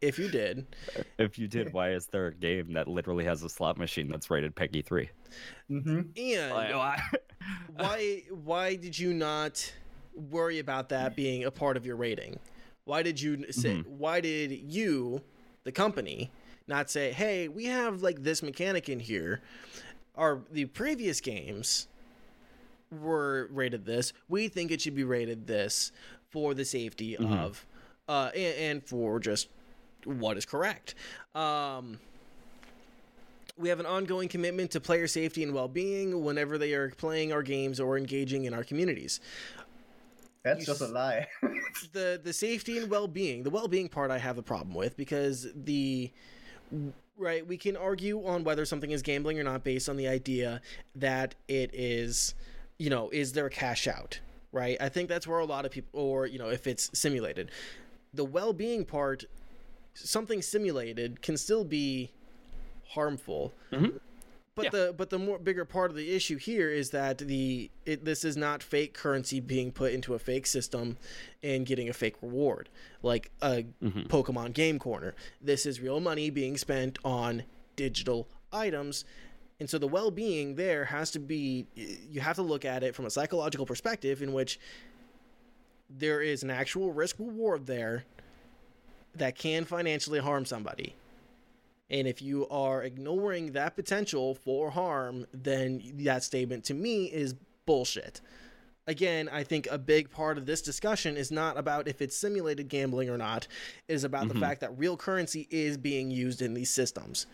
[0.01, 0.67] if you did,
[1.19, 4.31] If you did, why is there a game that literally has a slot machine that's
[4.31, 5.11] rated PEGI three?
[5.71, 6.01] mm-hmm.
[6.17, 6.75] and
[7.77, 9.73] why why did you not
[10.31, 12.39] worry about that being a part of your rating?
[12.85, 15.21] Why did you say why did you
[15.65, 16.31] the company
[16.69, 19.41] not say, "Hey, we have like this mechanic in here.
[20.17, 21.89] Our the previous games
[22.91, 24.13] were rated this.
[24.29, 25.93] We think it should be rated this
[26.31, 27.67] for the safety of
[28.09, 29.49] uh and, and for just
[30.05, 30.95] what is correct."
[31.35, 31.99] Um
[33.59, 37.43] we have an ongoing commitment to player safety and well-being whenever they are playing our
[37.43, 39.19] games or engaging in our communities.
[40.43, 41.27] That's You just a s- lie.
[41.93, 46.11] The the safety and well-being, the well-being part I have a problem with because the
[47.17, 50.61] right, we can argue on whether something is gambling or not based on the idea
[50.95, 52.35] that it is,
[52.79, 54.21] you know, is there a cash out,
[54.53, 54.77] right?
[54.81, 57.51] I think that's where a lot of people or, you know, if it's simulated.
[58.15, 59.25] The well-being part
[59.95, 62.11] something simulated can still be
[62.89, 63.55] harmful.
[63.73, 63.97] Mm-hmm.
[64.57, 64.71] But Yeah.
[64.71, 68.25] the but the more bigger part of the issue here is that the it, this
[68.25, 70.97] is not fake currency being put into a fake system
[71.43, 72.71] and getting a fake reward
[73.03, 74.05] like a mm-hmm.
[74.05, 75.15] Pokemon Game Corner.
[75.43, 77.43] This is real money being spent on
[77.77, 79.05] digital items.
[79.61, 83.05] And so the well-being there has to be you have to look at it from
[83.05, 84.59] a psychological perspective in which
[85.91, 88.05] there is an actual risk reward there
[89.15, 90.95] that can financially harm somebody.
[91.89, 97.35] And if you are ignoring that potential for harm, then that statement to me is
[97.65, 98.21] bullshit.
[98.89, 102.69] Again, I think a big part of this discussion is not about if it's simulated
[102.69, 103.49] gambling or not,
[103.89, 104.43] it is about the mm-hmm.
[104.43, 107.27] fact that real currency is being used in these systems.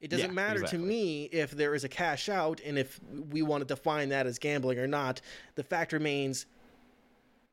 [0.00, 0.78] It doesn't Yeah, matter exactly.
[0.78, 4.26] to me if there is a cash out and if we want to define that
[4.26, 5.20] as gambling or not.
[5.56, 6.46] The fact remains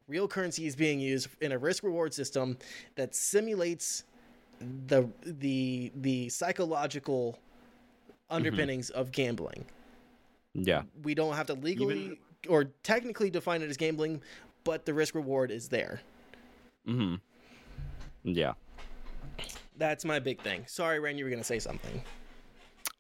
[0.07, 2.57] real currency is being used in a risk reward system
[2.95, 4.03] that simulates
[4.88, 7.38] the the the psychological
[8.30, 9.66] underpinnings of gambling.
[10.53, 10.84] Yeah.
[11.03, 14.22] We don't have to legally or technically define it as gambling,
[14.64, 16.01] but the risk reward is there.
[16.88, 17.16] Mm-hmm.
[18.24, 18.53] Yeah.
[19.78, 20.66] That's my big thing.
[20.68, 22.01] Sorry, Ren, you were gonna say something.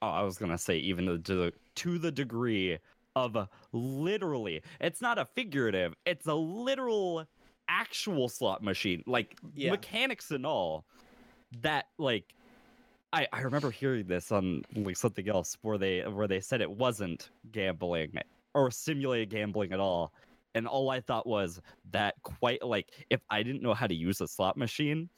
[0.01, 2.79] Oh, I was gonna say even to the to the degree
[3.15, 3.37] of
[3.71, 7.23] literally it's not a figurative it's a literal
[7.69, 9.69] actual slot machine like Yeah.
[9.69, 10.85] mechanics and all
[11.61, 12.33] that like
[13.13, 16.71] I, I remember hearing this on like something else where they where they said it
[16.71, 18.13] wasn't gambling
[18.55, 20.13] or simulated gambling at all.
[20.55, 24.21] And all i thought was that quite like if i didn't know how to use
[24.21, 25.09] a slot machine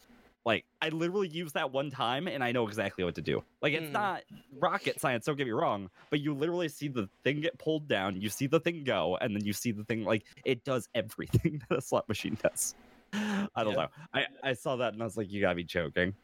[0.46, 3.44] like i literally used that one time and i know exactly what to do.
[3.62, 3.94] Like it's Mhm.
[3.94, 4.24] not
[4.60, 8.20] rocket science don't get me wrong but you literally see the thing get pulled down
[8.22, 11.62] you see the thing go and then you see the thing like it does everything
[11.70, 12.76] that a slot machine does.
[13.14, 13.76] I don't Yeah.
[13.76, 13.88] know.
[14.14, 16.16] I i saw that and i was like you gotta be joking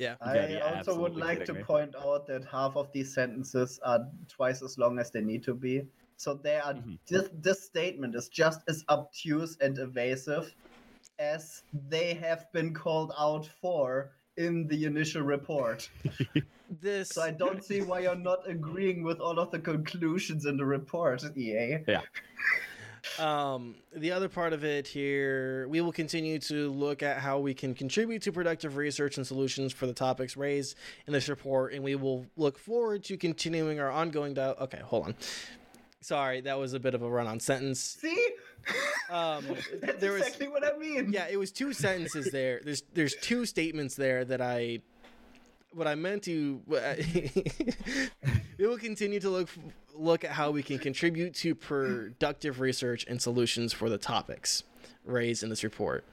[0.00, 0.16] Yeah.
[0.24, 1.62] You gotta I also would like to me.
[1.62, 5.54] point out that half of these sentences are twice as long as they need to
[5.54, 5.82] be.
[6.16, 6.98] So they are Mhm.
[7.06, 10.54] this, this statement is just as obtuse and evasive
[11.18, 15.90] as they have been called out for in the initial report.
[16.80, 20.56] This So I don't see why you're not agreeing with all of the conclusions in
[20.56, 21.84] the report, EA.
[23.18, 27.54] Um, the other part of it here, we will continue to look at how we
[27.54, 30.76] can contribute to productive research and solutions for the topics raised
[31.06, 34.58] in this report, and we will look forward to continuing our ongoing dialogue.
[34.62, 35.14] Okay, hold on.
[36.02, 37.80] Sorry, that was a bit of a run-on sentence.
[38.00, 38.28] See?
[39.10, 39.44] Um,
[39.80, 41.12] That's there was- exactly what I mean.
[41.12, 42.60] Yeah, it was two sentences there.
[42.64, 44.80] There's there's two statements there that I
[45.72, 46.60] what I meant to
[48.60, 49.48] we will continue to look
[49.94, 54.62] look at how we can contribute to productive research and solutions for the topics
[55.04, 56.04] raised in this report.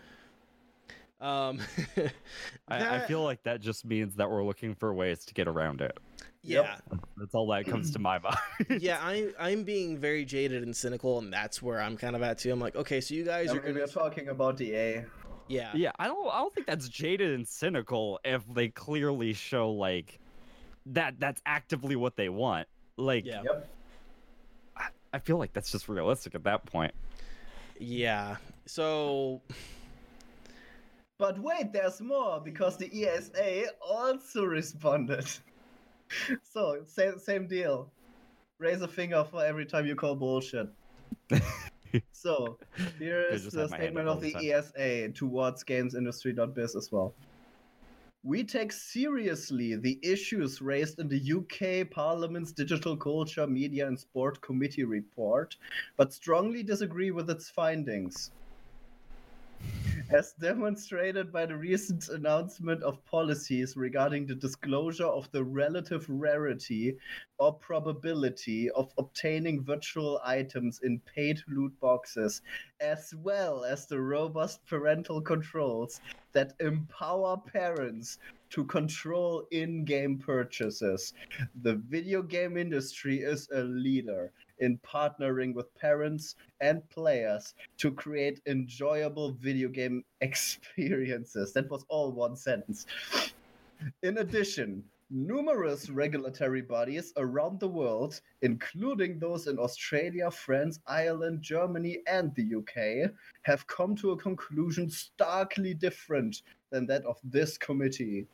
[1.22, 1.60] Um
[2.68, 5.82] I, I feel like that just means that we're looking for ways to get around
[5.82, 5.98] it
[6.48, 6.78] yeah.
[7.18, 8.20] that's all that comes to my
[8.70, 12.22] mind Yeah, I'm I'm being very jaded and cynical and that's where I'm kind of
[12.22, 12.52] at too.
[12.52, 15.04] I'm like, okay, so you guys I are going we're to talking about EA.
[15.48, 15.72] yeah.
[15.74, 20.20] Yeah, I don't I don't think that's jaded and cynical if they clearly show like
[20.93, 22.67] that that's actively what they want.
[22.97, 23.43] Like Yeah.
[23.43, 23.69] Yep.
[25.13, 26.93] I feel like that's just realistic at that point.
[27.79, 28.38] Yeah.
[28.65, 29.41] So
[31.17, 35.25] But wait, there's more because the ESA also responded.
[36.43, 37.91] so same same deal.
[38.59, 40.69] Raise a finger for every time you call bullshit.
[42.11, 42.57] so
[42.99, 46.75] here I is just the have my hand statement of the the ESA towards gamesindustry.biz
[46.75, 47.13] as well.
[48.28, 54.41] We take seriously the issues raised in the UK Parliament's Digital Culture, Media and Sport
[54.41, 55.55] Committee report,
[55.95, 58.32] but strongly disagree with its findings.
[60.09, 66.97] As demonstrated by the recent announcement of policies regarding the disclosure of the relative rarity
[67.39, 72.41] or probability of obtaining virtual items in paid loot boxes,
[72.82, 76.01] as well as the robust parental controls
[76.38, 78.19] that empower parents
[78.51, 81.15] to control in game purchases.
[81.63, 88.39] The video game industry is a leader in partnering with parents and players to create
[88.45, 91.53] enjoyable video game experiences.
[91.53, 92.85] That was all one sentence.
[94.03, 101.99] In addition, numerous regulatory bodies around the world, including those in Australia, France, Ireland, Germany,
[102.08, 103.12] and the UK,
[103.43, 106.41] have come to a conclusion starkly different
[106.72, 108.28] than that of this committee.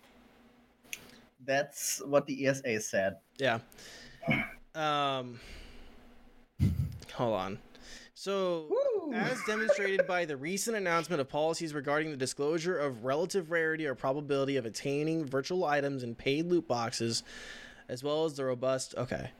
[1.45, 3.17] That's what the ESA said.
[3.37, 3.59] Yeah.
[4.75, 5.39] Um
[7.13, 7.59] Hold on.
[8.15, 8.92] So, Woo!
[9.11, 13.95] As demonstrated by the recent announcement of policies regarding the disclosure of relative rarity or
[13.95, 17.23] probability of attaining virtual items in paid loot boxes,
[17.89, 19.31] as well as the robust okay,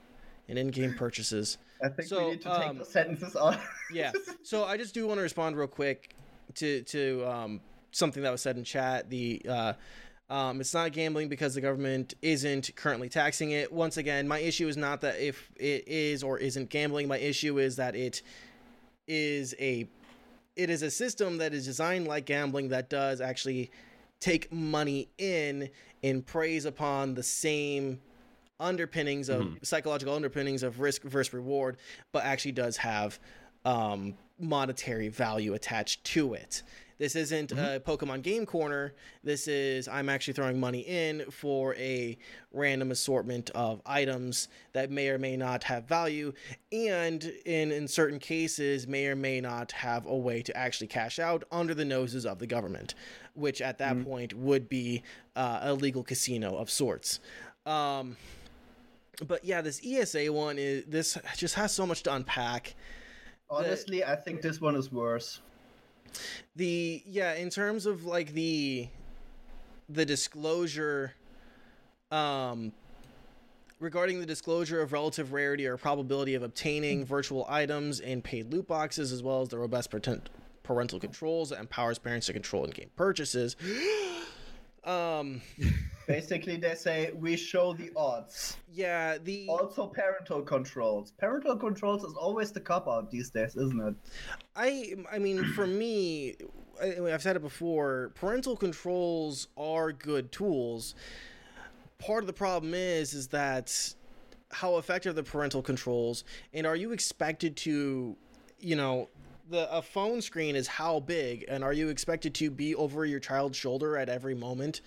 [0.50, 1.58] and in-game purchases.
[1.84, 3.60] I think So, we need to take um, the sentences out.
[3.94, 4.12] Yeah.
[4.42, 6.16] So I just do want to respond real quick
[6.56, 7.62] to to um,
[7.92, 9.10] something that was said in chat.
[9.10, 9.74] The uh,
[10.30, 13.72] um, it's not gambling because the government isn't currently taxing it.
[13.72, 17.08] Once again, my issue is not that if it is or isn't gambling.
[17.08, 18.24] My issue is that it
[19.08, 19.88] is a
[20.56, 23.72] it is a system that is designed like gambling that does actually
[24.20, 25.70] take money in
[26.04, 28.00] and preys upon the same
[28.60, 31.78] underpinnings of psychological underpinnings of risk versus reward,
[32.12, 33.20] but actually does have
[33.66, 36.64] um, monetary value attached to it.
[36.98, 38.94] This isn't a Pokemon Game Corner.
[39.24, 42.18] This is I'm actually throwing money in for a
[42.52, 46.34] random assortment of items that may or may not have value,
[46.72, 51.20] and in in certain cases may or may not have a way to actually cash
[51.20, 52.96] out under the noses of the government,
[53.34, 55.04] which at that point would be
[55.36, 57.20] uh, a legal casino of sorts.
[57.66, 58.18] Um,
[59.28, 62.76] but yeah, this ESA one is this just has so much to unpack.
[63.50, 65.42] Honestly, I think this one is worse.
[66.56, 68.88] The yeah in terms of like the
[69.90, 71.14] the disclosure
[72.12, 72.72] um
[73.84, 78.66] regarding the disclosure of relative rarity or probability of obtaining virtual items in paid loot
[78.66, 79.94] boxes, as well as the robust
[80.64, 83.58] parental controls that empowers parents to control in-game purchases.
[84.86, 85.42] um,
[86.08, 88.58] Basically, they say we show the odds.
[88.72, 91.12] yeah, the Also, parental controls.
[91.18, 93.96] Parental controls is always the cop out these days, isn't it?
[94.56, 96.36] I I mean, for me,
[96.82, 98.12] I, I've said it before.
[98.16, 100.96] Parental controls are good tools.
[102.00, 103.96] Part of the problem is is that
[104.52, 106.24] how effective the parental controls,
[106.54, 108.16] and are you expected to,
[108.60, 109.10] you know,
[109.50, 113.20] the a phone screen is how big, and are you expected to be over your
[113.20, 114.82] child's shoulder at every moment,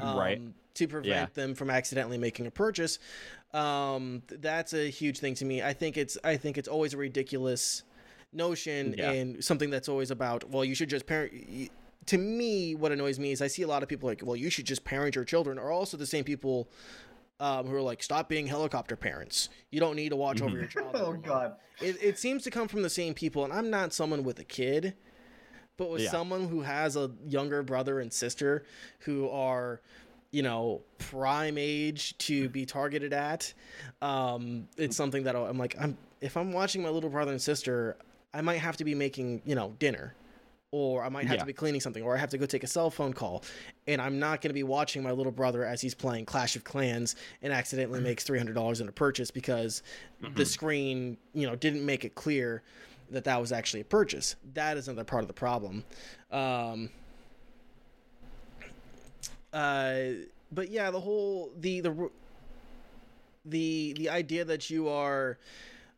[0.00, 0.38] Right.
[0.38, 1.26] um, To prevent Yeah.
[1.34, 2.98] them from accidentally making a purchase.
[3.52, 5.62] Um, th- that's a huge thing to me.
[5.62, 7.84] I think it's I think it's always a ridiculous
[8.32, 9.12] notion Yeah.
[9.12, 11.68] and something that's always about well you should just parent y-
[12.06, 14.50] to me what annoys me is i see a lot of people like well you
[14.50, 16.68] should just parent your children are also the same people
[17.38, 20.66] um, who are like stop being helicopter parents you don't need to watch over your
[20.74, 21.54] child Oh god.
[21.80, 24.44] it, it seems to come from the same people and i'm not someone with a
[24.44, 24.94] kid
[25.76, 26.10] but with Yeah.
[26.10, 28.64] someone who has a younger brother and sister
[29.00, 29.80] who are
[30.30, 33.52] you know prime age to be targeted at
[34.02, 37.96] um it's something that i'm like i'm if i'm watching my little brother and sister
[38.32, 40.12] i might have to be making you know dinner
[40.72, 41.40] or i might have Yeah.
[41.40, 43.44] to be cleaning something or i have to go take a cell phone call
[43.86, 46.64] and i'm not going to be watching my little brother as he's playing clash of
[46.64, 49.82] clans and accidentally makes $300 in a purchase because
[50.34, 52.64] the screen you know didn't make it clear
[53.10, 54.36] that that was actually a purchase.
[54.54, 55.84] That is another part of the problem.
[56.30, 56.90] Um
[59.52, 59.96] uh
[60.50, 62.10] but yeah the whole the the
[63.44, 65.38] the the idea that you are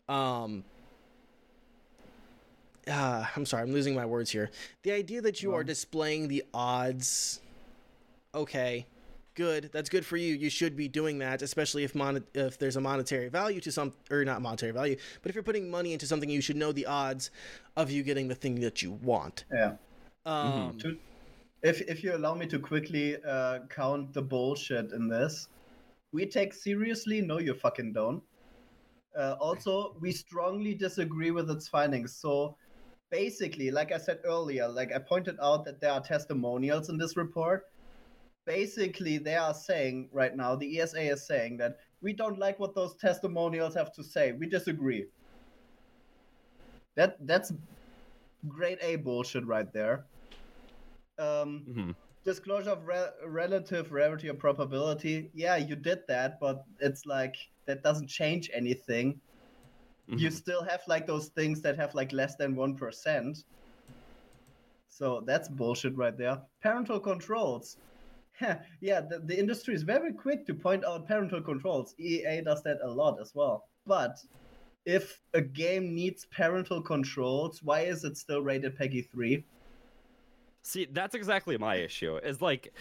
[0.08, 0.64] um
[2.88, 4.50] uh, I'm sorry, I'm losing my words here.
[4.82, 7.40] The idea that you are displaying the odds,
[8.34, 8.86] okay,
[9.36, 9.70] good.
[9.72, 10.34] That's good for you.
[10.34, 13.92] You should be doing that, especially if mon- if there's a monetary value to some
[14.10, 16.86] or not monetary value, but if you're putting money into something, you should know the
[16.86, 17.30] odds
[17.76, 19.44] of you getting the thing that you want.
[19.52, 19.76] Yeah.
[20.24, 20.96] Um, To,
[21.62, 25.48] if if you allow me to quickly uh, count the bullshit in this,
[26.12, 27.20] we take seriously.
[27.20, 28.22] No, you fucking don't.
[29.16, 32.14] Uh, also, we strongly disagree with its findings.
[32.14, 32.56] So,
[33.10, 37.16] basically, like I said earlier, like I pointed out that there are testimonials in this
[37.16, 37.64] report.
[38.46, 42.74] Basically, they are saying right now, the ESA is saying that we don't like what
[42.76, 44.32] those testimonials have to say.
[44.32, 45.06] We disagree.
[46.94, 47.52] That that's
[48.48, 50.06] grade A bullshit right there.
[51.18, 51.94] Um, Mhm.
[52.24, 55.30] disclosure of re- relative rarity or probability.
[55.34, 57.36] Yeah, you did that, but it's like
[57.66, 59.20] that doesn't change anything.
[60.06, 60.32] You Mhm.
[60.32, 63.44] still have like those things that have like less than one percent.
[64.88, 66.40] So that's bullshit right there.
[66.62, 67.76] Parental controls.
[68.80, 71.94] Yeah, the, the industry is very quick to point out parental controls.
[71.98, 73.64] EA does that a lot as well.
[73.86, 74.18] But
[74.84, 79.44] if a game needs parental controls, why is it still rated PEGI 3?
[80.62, 82.16] See, that's exactly my issue.
[82.16, 82.72] Is like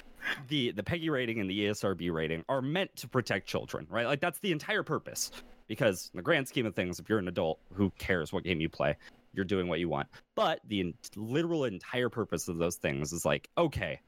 [0.48, 4.08] the the PEGI rating and the ESRB rating are meant to protect children, right?
[4.08, 5.32] Like that's the entire purpose.
[5.68, 8.60] Because in the grand scheme of things, if you're an adult, who cares what game
[8.60, 8.96] you play?
[9.34, 10.08] You're doing what you want.
[10.36, 14.00] But the en- literal entire purpose of those things is like, okay,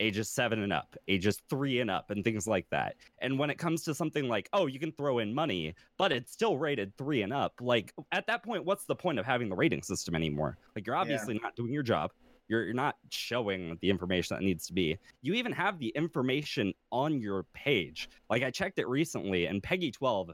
[0.00, 2.96] ages seven and up, ages three and up, and things like that.
[3.20, 6.32] And when it comes to something like, oh, you can throw in money, but it's
[6.32, 9.56] still rated three and up, like at that point, what's the point of having the
[9.56, 10.56] rating system anymore?
[10.76, 12.12] Like you're obviously not doing your job.
[12.48, 14.96] You're, you're not showing the information that needs to be.
[15.20, 18.08] You even have the information on your page.
[18.30, 20.30] Like I checked it recently, and PEGI 12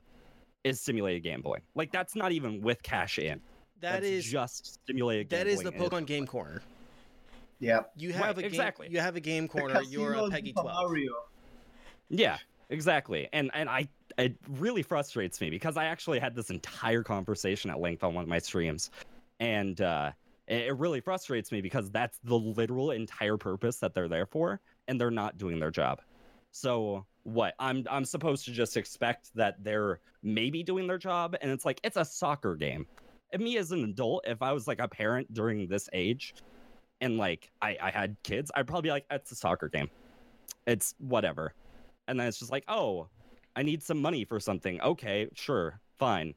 [0.62, 1.62] is simulated gambling.
[1.74, 3.40] Like that's not even with cash in.
[3.80, 5.72] that That's is just simulated that is the.
[5.72, 6.62] Pokemon Game Corner.
[7.58, 7.80] Yeah.
[7.96, 8.88] You have Right, a game, exactly.
[8.90, 9.80] You have a game corner.
[9.82, 10.90] You're a PEGI for twelve.
[10.90, 11.12] Mario.
[12.08, 12.38] Yeah,
[12.70, 13.28] exactly.
[13.32, 17.80] And and I it really frustrates me because I actually had this entire conversation at
[17.80, 18.90] length on one of my streams.
[19.40, 20.12] And uh
[20.46, 24.60] it it really frustrates me because that's the literal entire purpose that they're there for
[24.88, 26.00] and they're not doing their job.
[26.50, 27.54] So what?
[27.58, 31.80] I'm I'm supposed to just expect that they're maybe doing their job and it's like
[31.82, 32.86] it's a soccer game.
[33.32, 36.34] And me as an adult, if I was like a parent during this age
[37.00, 39.90] and like I, I had kids, I'd probably be like, it's a soccer game.
[40.66, 41.52] It's whatever
[42.06, 43.08] and then it's just like, oh,
[43.56, 44.80] I need some money for something.
[44.82, 46.34] Okay, sure, fine.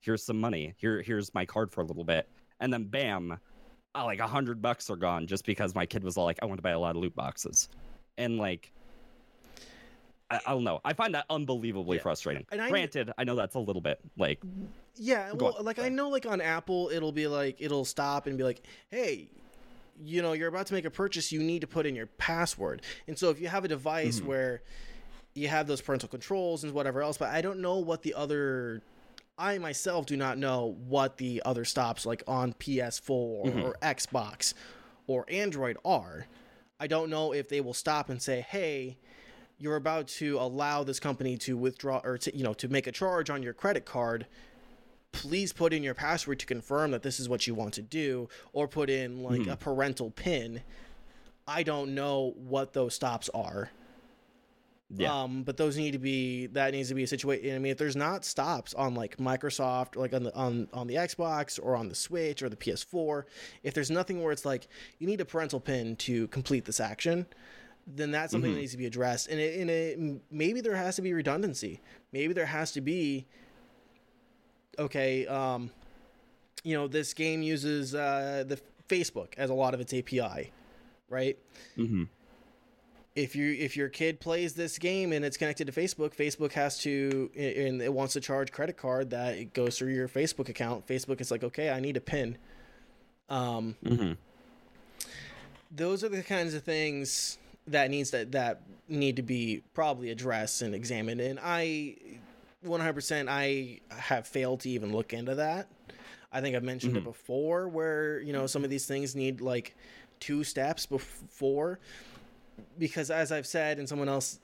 [0.00, 0.72] Here's some money.
[0.78, 2.26] Here, here's my card for a little bit,
[2.60, 3.38] and then bam,
[3.94, 6.46] uh, like a hundred bucks are gone just because my kid was all like, I
[6.46, 7.68] want to buy a lot of loot boxes,
[8.16, 8.72] and like,
[10.30, 10.80] I, I don't know.
[10.84, 12.02] I find that unbelievably Yeah.
[12.02, 12.46] frustrating.
[12.52, 14.40] And I- Granted, I know that's a little bit like,
[14.96, 18.38] Yeah, well, on, like I know, like on Apple, it'll be like it'll stop and
[18.38, 19.28] be like, "Hey,
[20.02, 21.30] you know, you're about to make a purchase.
[21.32, 24.24] You need to put in your password." And so, if you have a device Mhm.
[24.26, 24.62] where
[25.34, 28.82] you have those parental controls and whatever else, but I don't know what the other.
[29.38, 33.62] I myself do not know what the other stops like on PS4 Mhm.
[33.64, 34.52] or Xbox
[35.06, 36.26] or Android are.
[36.78, 38.98] I don't know if they will stop and say, "Hey,
[39.58, 42.92] you're about to allow this company to withdraw or to, you know to make a
[42.92, 44.26] charge on your credit card."
[45.12, 48.28] Please put in your password to confirm that this is what you want to do,
[48.52, 49.52] or put in like Mhm.
[49.52, 50.62] a parental pin.
[51.48, 53.70] I don't know what those stops are.
[54.92, 55.22] Yeah.
[55.22, 57.54] Um, but those need to be that needs to be a situation.
[57.54, 60.86] I mean, if there's not stops on like Microsoft, or like on the on on
[60.86, 63.24] the Xbox or on the Switch or the PS4,
[63.62, 64.66] if there's nothing where it's like
[64.98, 67.26] you need a parental pin to complete this action,
[67.86, 68.54] then that's something Mhm.
[68.54, 69.28] that needs to be addressed.
[69.28, 71.80] And it, and it, maybe there has to be redundancy.
[72.12, 73.26] Maybe there has to be
[74.78, 75.26] okay.
[75.26, 75.70] Um,
[76.62, 80.52] you know, this game uses uh, the Facebook as a lot of its API,
[81.08, 81.38] right?
[81.76, 82.04] hmm
[83.16, 86.78] if you if your kid plays this game and it's connected to Facebook, Facebook has
[86.78, 90.86] to and it wants to charge credit card that it goes through your Facebook account.
[90.86, 92.38] Facebook is like, okay, I need a pin.
[93.28, 94.12] Um, hmm
[95.70, 100.62] those are the kinds of things that needs that that need to be probably addressed
[100.62, 101.20] and examined.
[101.20, 101.96] And I,
[102.62, 105.68] one hundred percent, I have failed to even look into that.
[106.32, 107.04] I think I've mentioned it Mhm.
[107.04, 109.74] before, where you know some of these things need like
[110.20, 111.78] two steps before,
[112.78, 114.38] because as I've said, and someone else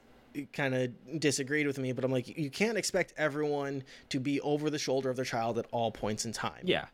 [0.52, 4.68] kind of disagreed with me, but I'm like, you can't expect everyone to be over
[4.68, 6.60] the shoulder of their child at all points in time.
[6.62, 6.86] Yeah.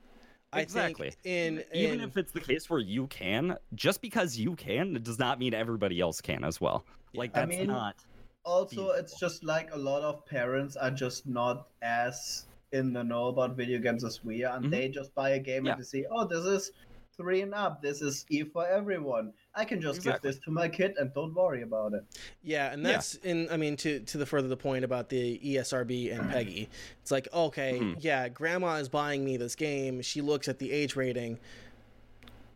[0.53, 1.11] I exactly.
[1.11, 5.03] Think in, Even if it's the case where you can, just because you can, it
[5.03, 6.85] does not mean everybody else can as well.
[7.15, 7.97] Like I that's mean, not.
[8.45, 13.27] Also, it's just like a lot of parents are just not as in the know
[13.27, 14.71] about video games as we are, and Mhm.
[14.71, 15.73] they just buy a game Yeah.
[15.73, 16.73] and they see, oh, this is
[17.17, 17.83] three and up.
[17.83, 19.33] This is E for everyone.
[19.55, 20.31] I can just Exactly.
[20.31, 22.03] give this to my kid and don't worry about it.
[22.43, 22.93] Yeah, and Yeah.
[22.93, 26.69] that's in I mean to to the further the point about the ESRB and PEGI.
[27.03, 27.97] It's like, okay, Mhm.
[28.01, 30.01] yeah, grandma is buying me this game.
[30.01, 31.39] She looks at the age rating.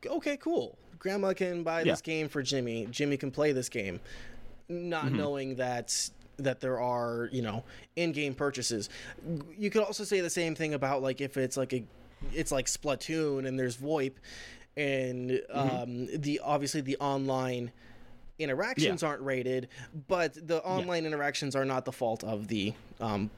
[0.07, 0.79] Okay, cool.
[0.99, 1.93] Grandma can buy Yeah.
[1.93, 2.87] this game for Jimmy.
[2.91, 4.01] Jimmy can play this game.
[4.69, 5.17] Not Mhm.
[5.17, 7.65] knowing that that there are, you know,
[7.97, 8.91] in-game purchases.
[9.57, 11.83] You could also say the same thing about like if it's like a
[12.35, 14.13] it's like Splatoon and there's VoIP
[14.77, 15.59] and Mm-hmm.
[15.59, 17.73] um the obviously the online
[18.39, 19.69] interactions aren't rated,
[20.09, 23.31] but the online interactions are not the fault of the um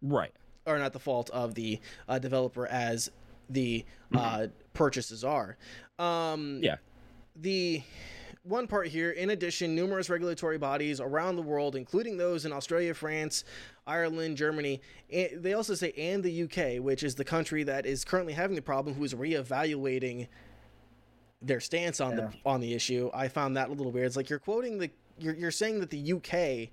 [0.00, 0.32] Right.
[0.66, 3.10] are not the fault of the uh, developer as
[3.50, 3.84] the
[4.14, 5.56] uh, purchases are.
[5.98, 6.76] Um, Yeah.
[7.36, 7.82] The
[8.44, 12.92] one part here, in addition, numerous regulatory bodies around the world, including those in Australia,
[12.92, 13.42] France,
[13.86, 18.04] Ireland, Germany, and they also say and the UK, which is the country that is
[18.04, 20.28] currently having the problem, who is reevaluating
[21.40, 22.16] their stance on Yeah.
[22.28, 23.10] the on the issue.
[23.14, 24.06] I found that a little weird.
[24.06, 26.70] It's like you're quoting the you're you're saying that the UK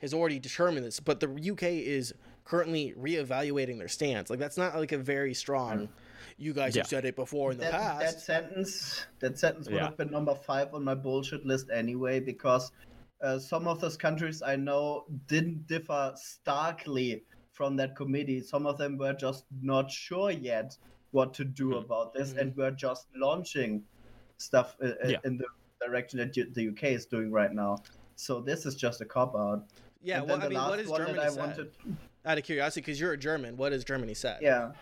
[0.00, 2.12] has already determined this, but the UK is
[2.44, 4.28] currently reevaluating their stance.
[4.28, 5.88] Like that's not like a very strong.
[6.42, 6.82] You guys Yeah.
[6.82, 8.00] have said it before in the that, past.
[8.00, 9.84] that sentence that sentence would Yeah.
[9.84, 12.72] have been number five on my bullshit list anyway because
[13.20, 18.40] uh, some of those countries I know didn't differ starkly from that committee.
[18.42, 20.76] Some of them were just not sure yet
[21.12, 21.84] what to do Mhm.
[21.84, 22.38] about this Mhm.
[22.40, 23.84] and were just launching
[24.38, 25.18] stuff uh, uh, Yeah.
[25.24, 25.46] in the
[25.80, 27.78] direction that you, the UK is doing right now.
[28.16, 29.64] So this is just a cop out.
[30.04, 31.38] yeah, and well, then I mean, what last is one Germany said?
[31.38, 31.72] wanted
[32.24, 34.38] Out of curiosity, because you're a German, what has Germany said?
[34.42, 34.72] Yeah.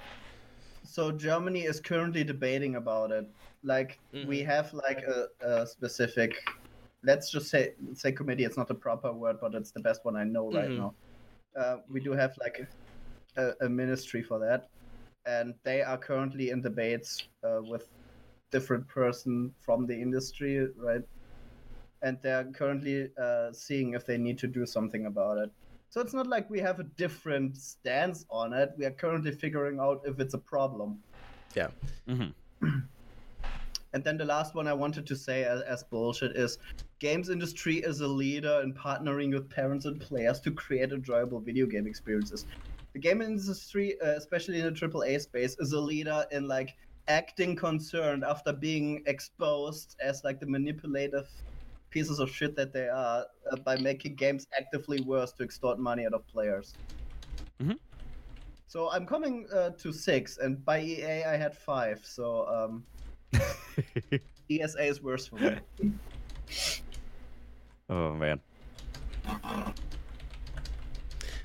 [0.82, 3.27] So Germany is currently debating about it.
[3.62, 4.44] Like we Mhm.
[4.44, 6.35] have like a, a specific,
[7.02, 8.44] let's just say say committee.
[8.44, 10.77] It's not the proper word, but it's the best one I know right Mhm.
[10.77, 10.94] now.
[11.59, 12.59] Uh, we do have like
[13.36, 14.69] a, a ministry for that,
[15.27, 17.89] and they are currently in debates uh, with
[18.51, 21.02] different person from the industry, right?
[22.02, 25.51] And they're currently uh, seeing if they need to do something about it.
[25.90, 28.70] So it's not like we have a different stance on it.
[28.78, 31.00] We are currently figuring out if it's a problem.
[31.54, 31.68] Yeah.
[32.06, 32.28] hmm
[33.92, 36.58] And then the last one I wanted to say as, as bullshit is
[37.00, 41.66] games industry is a leader in partnering with parents and players to create enjoyable video
[41.66, 42.46] game experiences.
[42.92, 46.76] The game industry, uh, especially in the AAA space, is a leader in like
[47.08, 51.28] acting concerned after being exposed as like the manipulative
[51.90, 56.06] pieces of shit that they are uh, by making games actively worse to extort money
[56.06, 56.74] out of players.
[57.62, 57.78] Mhm.
[58.66, 62.01] So I'm coming uh, to six, and by EA I had five.
[62.05, 62.85] So um,
[64.51, 65.56] ESA is worse for me.
[67.90, 68.40] oh man.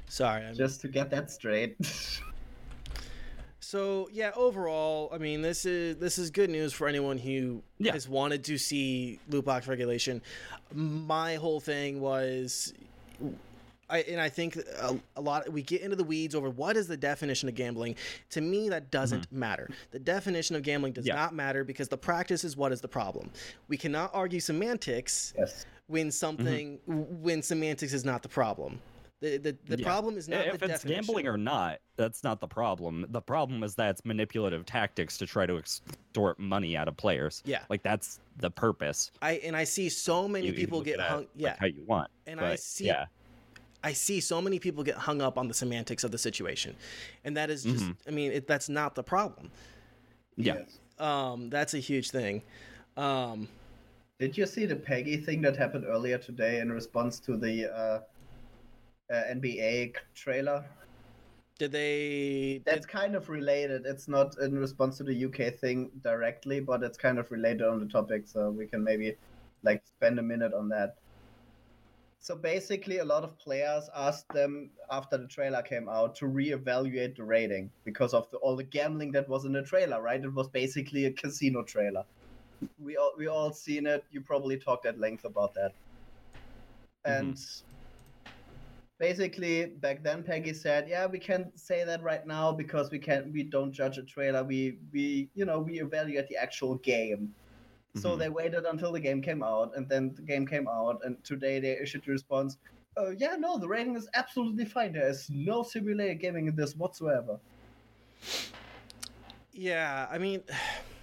[0.07, 1.75] Sorry, I'm Just to get that straight.
[3.67, 7.93] So yeah, overall, I mean, this is this is good news for anyone who Yeah.
[7.93, 10.21] has wanted to see loot box regulation.
[10.71, 12.75] My whole thing was,
[13.89, 16.87] I, and I think a, a lot we get into the weeds over what is
[16.87, 17.95] the definition of gambling.
[18.29, 19.39] To me, that doesn't mm-hmm.
[19.39, 19.71] matter.
[19.89, 21.15] The definition of gambling does Yeah.
[21.15, 23.31] not matter because the practice is what is the problem.
[23.67, 25.65] We cannot argue semantics Yes.
[25.87, 27.23] when something mm-hmm.
[27.23, 28.79] when semantics is not the problem.
[29.21, 29.85] The the, the Yeah.
[29.85, 31.05] problem is not if the it's definition.
[31.05, 33.05] gambling or not, that's not the problem.
[33.09, 37.41] The problem is that it's manipulative tactics to try to extort money out of players.
[37.45, 37.63] Yeah.
[37.69, 39.11] Like that's the purpose.
[39.21, 41.19] I and I see so many You- you people look get at it, hung.
[41.21, 42.11] like, Yeah, how you want.
[42.27, 43.05] And I see- Yeah.
[43.83, 46.75] I see so many people get hung up on the semantics of the situation,
[47.23, 47.83] and that is just.
[47.85, 47.95] Mhm.
[48.07, 49.51] I mean, it, that's not the problem.
[50.35, 50.63] Yeah.
[50.97, 52.41] Um, that's a huge thing.
[52.97, 53.47] Um,
[54.17, 57.99] Did you see the PEGI thing that happened earlier today in response to the uh,
[59.11, 60.65] uh, NBA trailer?
[61.57, 62.61] did they?
[62.65, 63.85] That's kind of related.
[63.85, 67.79] It's not in response to the UK thing directly, but it's kind of related on
[67.79, 69.15] the topic, so we can maybe
[69.63, 70.95] like spend a minute on that.
[72.19, 77.15] So basically, a lot of players asked them after the trailer came out to reevaluate
[77.15, 80.01] the rating because of the, all the gambling that was in the trailer.
[80.01, 80.23] Right?
[80.23, 82.03] It was basically a casino trailer.
[82.79, 84.03] We all we all seen it.
[84.11, 85.71] You probably talked at length about that.
[87.05, 87.39] And
[88.97, 93.31] basically, back then, PEGI said, "Yeah, we can say that right now because we can't
[93.31, 94.43] we don't judge a trailer.
[94.43, 97.35] We we you know we evaluate the actual game."
[97.93, 98.19] So Mhm.
[98.19, 101.59] they waited until the game came out, and then the game came out, and today
[101.59, 102.57] they issued a response.
[102.97, 104.93] Oh yeah, no, the rating is absolutely fine.
[104.93, 107.39] There is no simulated gaming in this whatsoever.
[109.53, 110.43] Yeah, I mean,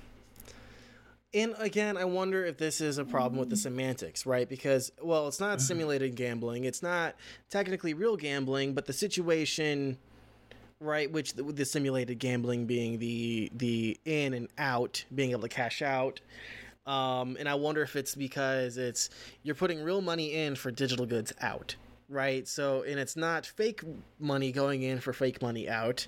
[1.35, 4.49] and again, I wonder if this is a problem with the semantics, right?
[4.49, 7.15] Because, well, it's not simulated gambling, it's not
[7.49, 9.97] technically real gambling, but the situation,
[10.79, 11.11] right?
[11.11, 15.81] Which the, the simulated gambling being the the in and out, being able to cash
[15.81, 16.21] out.
[16.85, 19.09] Um, and I wonder if it's because it's
[19.43, 21.77] you're putting real money in for digital goods out,
[22.09, 22.47] right?
[22.47, 23.83] So, and it's not fake
[24.19, 26.07] money going in for fake money out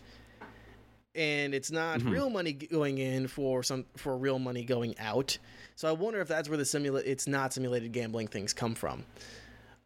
[1.15, 2.11] and it's not Mhm.
[2.11, 5.39] real money going in for some for real money going out.
[5.77, 9.05] So I wonder if that's where the simula it's not simulated gambling things come from.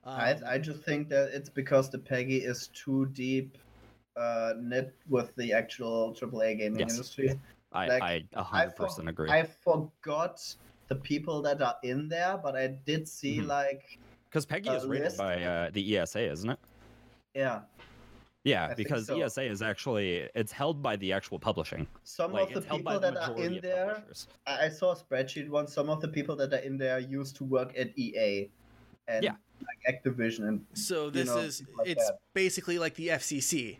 [0.05, 3.59] Um, I I just think that it's because the PEGI is too deep
[4.17, 6.91] uh, knit with the actual AAA gaming Yes.
[6.93, 7.39] industry.
[7.73, 9.31] I Like, I a I hundred for- percent agree.
[9.31, 10.43] I forgot
[10.89, 13.47] the people that are in there, but I did see Mhm.
[13.47, 13.99] like
[14.29, 15.19] Because PEGI is rated list.
[15.19, 16.59] by uh, the ESA, isn't it?
[17.35, 17.61] yeah,
[18.45, 19.21] Yeah, I because so.
[19.21, 21.87] ESA is actually it's held by the actual publishing.
[22.05, 23.95] some like of the people by the that are in there.
[23.97, 24.29] publishers.
[24.47, 25.73] I I saw a spreadsheet once.
[25.73, 28.49] Some of the people that are in there used to work at EA
[29.09, 29.35] and Yeah.
[29.69, 32.19] like Activision, and so this know, is like it's that.
[32.33, 33.79] basically like the FCC,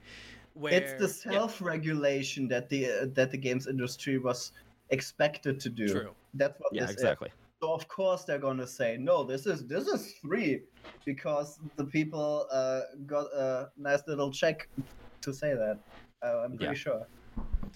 [0.55, 4.53] where it's the self-regulation that the uh, that the games industry was
[4.91, 5.87] expected to do.
[5.89, 6.11] true.
[6.35, 7.05] That's what Yeah, this is.
[7.61, 9.25] So of course they're gonna say no.
[9.25, 10.63] This is this is free
[11.05, 14.69] because the people uh, got a nice little check
[15.23, 15.79] to say that.
[16.25, 16.75] Uh, I'm pretty Yeah.
[16.75, 17.07] sure.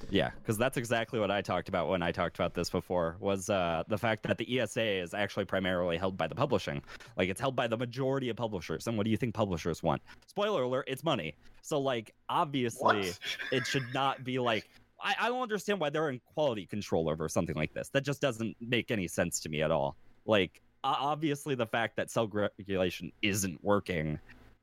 [0.09, 3.17] Yeah, because that's exactly what I talked about when I talked about this before.
[3.21, 6.83] Was uh, the fact that the ESA is actually primarily held by the publishing,
[7.17, 8.87] like it's held by the majority of publishers.
[8.87, 10.01] And what do you think publishers want?
[10.27, 11.35] Spoiler alert: it's money.
[11.61, 12.81] So like obviously
[13.11, 13.19] What?
[13.51, 14.69] it should not be like.
[15.03, 17.89] I, I don't understand why they're in quality control over something like this.
[17.91, 19.97] That just doesn't make any sense to me at all.
[20.27, 24.19] Like obviously the fact that self regulation isn't working.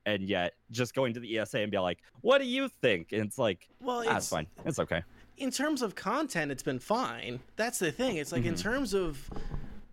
[0.05, 3.21] And yet, just going to the ESA and be like, "What do you think?" And
[3.25, 5.03] it's like, Well, ah, it's it's fine, it's okay.
[5.37, 7.41] in terms of content, it's been fine.
[7.57, 8.15] That's the thing.
[8.17, 8.61] It's like in Mhm.
[8.61, 9.29] terms of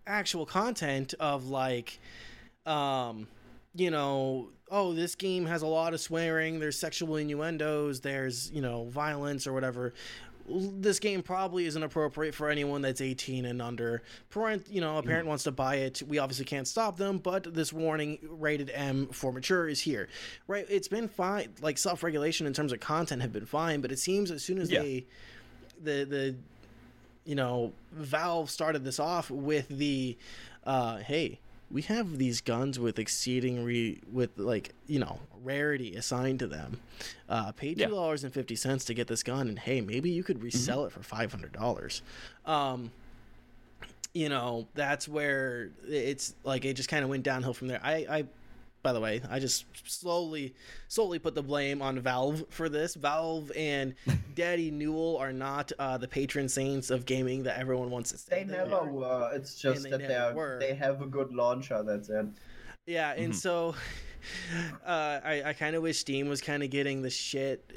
[0.07, 1.99] actual content of like,
[2.65, 3.27] um,
[3.75, 6.59] you know, oh, this game has a lot of swearing.
[6.59, 7.99] There's sexual innuendos.
[8.01, 9.93] There's you know violence or whatever.
[10.49, 14.01] This game probably isn't appropriate for anyone that's 18 and under.
[14.29, 16.01] Parent, you know, a parent wants to buy it.
[16.07, 20.07] We obviously can't stop them, but this warning rated M for mature is here,
[20.47, 20.65] right?
[20.69, 21.53] It's been fine.
[21.61, 24.59] Like self regulation in terms of content have been fine, but it seems as soon
[24.59, 24.81] as Yeah.
[24.81, 25.05] they
[25.83, 26.35] the the
[27.25, 30.17] you know valve started this off with the
[30.65, 36.39] uh hey we have these guns with exceeding re with like you know rarity assigned
[36.39, 36.79] to them.
[37.27, 37.87] Uh pay two Yeah.
[37.87, 40.91] dollars and fifty cents to get this gun and hey maybe you could resell it
[40.91, 42.01] for five hundred dollars.
[42.45, 42.91] Um
[44.13, 47.81] you know that's where it's like it just kind of went downhill from there.
[47.83, 48.25] I i
[48.83, 50.53] by the way i just slowly
[50.87, 53.95] slowly put the blame on valve for this valve and
[54.35, 58.37] daddy newell are not uh, the patron saints of gaming that everyone wants to say
[58.37, 58.85] They they never are.
[58.91, 59.31] were.
[59.33, 61.83] It's just they that they're they have a good launcher.
[61.83, 62.25] That's it.
[62.85, 63.35] Yeah, and Mhm.
[63.35, 63.75] so
[64.85, 67.69] uh, I, I kind of wish Steam was kind of getting the shit,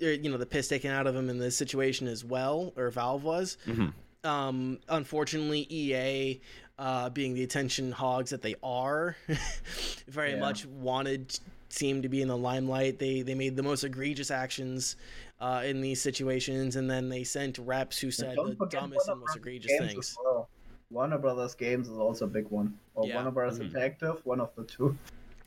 [0.00, 2.72] uh, or, you know, the piss taken out of him in this situation as well,
[2.76, 3.56] or Valve was.
[3.66, 3.92] Mhm.
[4.24, 6.40] Um, unfortunately, EA,
[6.80, 9.14] uh, being the attention hogs that they are,
[10.08, 10.40] very Yeah.
[10.40, 11.38] much wanted
[11.68, 12.98] seem to be in the limelight.
[12.98, 14.96] They they made the most egregious actions
[15.40, 19.36] uh, in these situations, and then they sent reps who said the dumbest and most
[19.36, 20.16] egregious things.
[20.24, 20.48] well.
[20.90, 22.76] Warner Brothers Games is also a big one.
[22.96, 23.14] Or Yeah.
[23.14, 23.70] Warner Brothers Mhm.
[23.70, 24.98] Interactive, one of the two.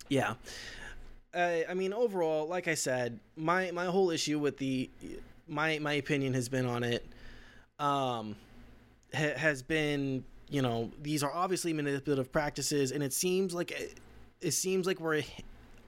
[0.08, 0.36] Yeah.
[1.34, 4.90] Uh, I mean, overall, like I said, my my whole issue with the
[5.48, 7.04] my my opinion has been on it,
[7.80, 8.36] um,
[9.14, 14.00] ha- has been you know these are obviously manipulative practices, and it seems like it,
[14.42, 15.24] it seems like we're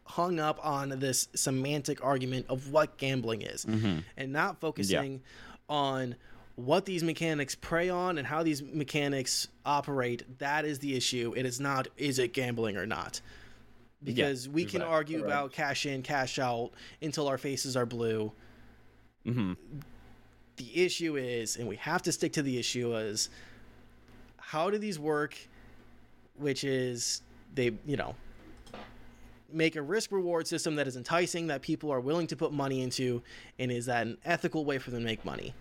[0.04, 4.00] hung up on this semantic argument of what gambling is, Mm-hmm.
[4.18, 5.22] and not focusing
[5.68, 6.16] on
[6.56, 10.24] what these mechanics prey on and how these mechanics operate.
[10.40, 11.34] That is the issue.
[11.36, 13.20] It is not is it gambling or not.
[14.04, 14.94] Because we can exactly.
[14.94, 15.34] argue Correct.
[15.34, 16.72] about cash in, cash out
[17.02, 18.32] until our faces are blue.
[19.26, 19.54] Mm-hmm.
[20.58, 23.30] The issue is, and we have to stick to the issue, is
[24.56, 25.36] how do these work?
[26.38, 27.22] Which is
[27.54, 28.16] they, you know,
[29.52, 32.82] make a risk reward system that is enticing that people are willing to put money
[32.82, 33.22] into,
[33.60, 35.54] and is that an ethical way for them to make money?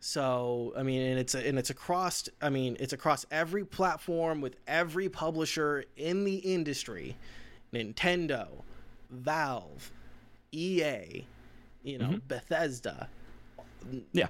[0.00, 2.28] So I mean, and it's a, and it's across.
[2.42, 7.16] I mean, it's across every platform with every publisher in the industry,
[7.72, 8.48] Nintendo,
[9.10, 9.92] Valve,
[10.50, 11.24] EA,
[11.84, 12.26] you know, mm-hmm.
[12.26, 13.08] Bethesda.
[14.10, 14.26] Yeah.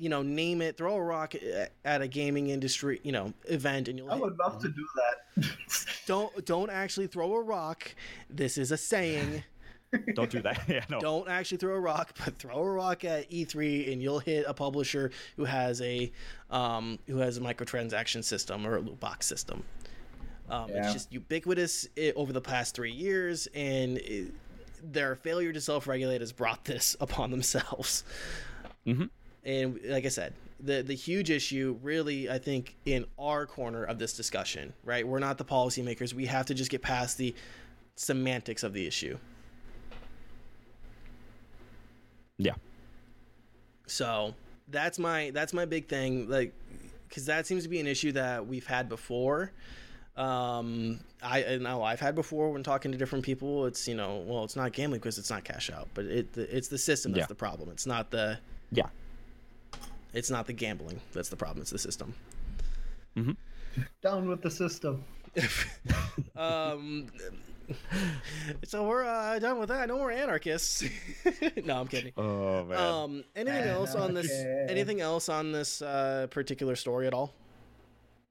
[0.00, 0.78] You know, name it.
[0.78, 4.38] Throw a rock at- at a gaming industry, you know, event, and you'll I would
[4.38, 5.46] love to do that.
[6.06, 7.94] don't don't actually throw a rock.
[8.30, 9.44] This is a saying.
[10.14, 10.62] Don't do that.
[10.68, 11.00] yeah, no.
[11.00, 14.54] don't actually throw a rock, but throw a rock at E3 and you'll hit a
[14.54, 16.12] publisher who has a
[16.48, 19.64] um, who has a microtransaction system or a loot box system.
[20.48, 24.32] Um, It's just ubiquitous i over the past three years, and it,
[24.80, 28.04] their failure to self-regulate has brought this upon themselves.
[28.86, 29.10] Mhm.
[29.44, 33.98] And like I said, the the huge issue, really, I think, in our corner of
[33.98, 35.06] this discussion, right?
[35.06, 36.12] We're not the policymakers.
[36.12, 37.34] We have to just get past the
[37.96, 39.18] semantics of the issue.
[42.38, 42.54] Yeah.
[43.86, 44.34] So
[44.68, 46.52] that's my that's my big thing, like,
[47.08, 49.52] because that seems to be an issue that we've had before.
[50.16, 53.66] Um, I I know I've had before when talking to different people.
[53.66, 56.68] It's you know, well, it's not gambling because it's not cash out, but it it's
[56.68, 57.26] the system that's Yeah.
[57.26, 57.70] the problem.
[57.70, 58.38] It's not the
[58.72, 58.88] Yeah.
[60.12, 61.62] It's not the gambling that's the problem.
[61.62, 62.14] It's the system.
[64.02, 65.04] Down with the system.
[66.36, 67.06] um,
[68.64, 69.88] so we're uh, done with that.
[69.88, 70.84] No more anarchists.
[71.64, 72.12] no, I'm kidding.
[72.16, 72.78] Oh man.
[72.78, 74.30] Um, anything else on this?
[74.68, 77.32] Anything else on this uh, particular story at all?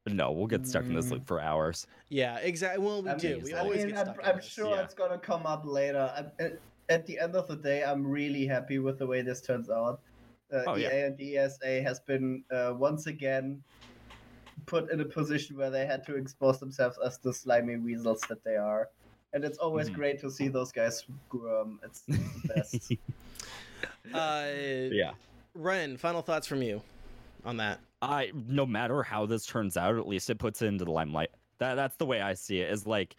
[0.07, 1.85] no, we'll get stuck in this loop for hours.
[2.09, 2.83] Yeah, exactly.
[2.83, 3.35] Well, we I do.
[3.35, 4.27] mean, We I always mean, get I'm, stuck.
[4.27, 4.45] I'm this.
[4.45, 4.81] sure yeah.
[4.81, 6.11] it's gonna come up later.
[6.15, 9.41] I'm, at, at the end of the day, I'm really happy with the way this
[9.41, 10.01] turns out.
[10.53, 11.05] Uh, Oh, EA yeah.
[11.05, 13.61] and ESA has been uh, once again
[14.65, 18.43] put in a position where they had to expose themselves as the slimy weasels that
[18.43, 18.89] they are.
[19.33, 19.93] And it's always Mhm.
[19.93, 21.79] great to see those guys squirm.
[21.83, 22.19] It's the
[22.55, 22.91] best.
[24.13, 24.47] Uh,
[24.91, 25.11] yeah.
[25.53, 26.81] Ren, final thoughts from you
[27.45, 27.79] on that.
[28.01, 31.29] I no matter how this turns out, at least it puts it into the limelight.
[31.59, 32.71] That that's the way I see it.
[32.71, 33.15] Is like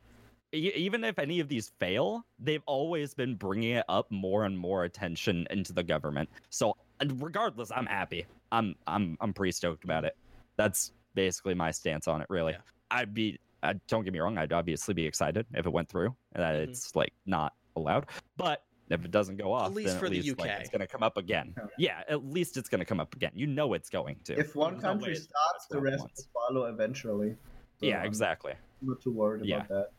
[0.52, 4.58] e- even if any of these fail, they've always been bringing it up more and
[4.58, 6.28] more attention into the government.
[6.50, 6.76] So and
[7.16, 8.26] regardless, I'm happy.
[8.52, 10.16] I'm I'm I'm pretty stoked about it.
[10.56, 12.26] That's basically my stance on it.
[12.30, 12.58] Really, Yeah.
[12.90, 13.38] I'd be.
[13.62, 14.38] Uh, don't get me wrong.
[14.38, 16.14] I'd obviously be excited if it went through.
[16.34, 16.68] That Mhm.
[16.68, 18.06] it's like not allowed,
[18.36, 18.64] but.
[18.92, 20.60] If it doesn't go off, at least then for at the least, like, UK.
[20.62, 21.54] it's going to come up again.
[21.78, 23.30] Yeah, at least it's going to come up again.
[23.36, 24.36] You know it's going to.
[24.36, 26.26] if one There's country way it's starts, the rest once.
[26.34, 27.36] will follow eventually.
[27.78, 28.54] So Yeah, I'm exactly.
[28.82, 29.58] not too worried Yeah.
[29.64, 29.90] about that.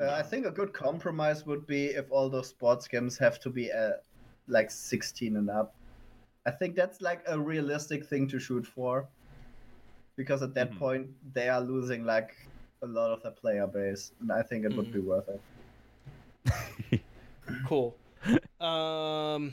[0.00, 3.50] Uh, I think a good compromise would be if all those sports games have to
[3.50, 3.90] be uh,
[4.48, 5.74] like 16 and up.
[6.46, 9.08] I think that's like a realistic thing to shoot for.
[10.16, 10.78] Because at that Mhm.
[10.78, 12.36] point, they are losing like
[12.82, 14.12] a lot of their player base.
[14.20, 15.40] And I think it would be worth it.
[17.66, 17.94] Cool.
[18.60, 19.52] um,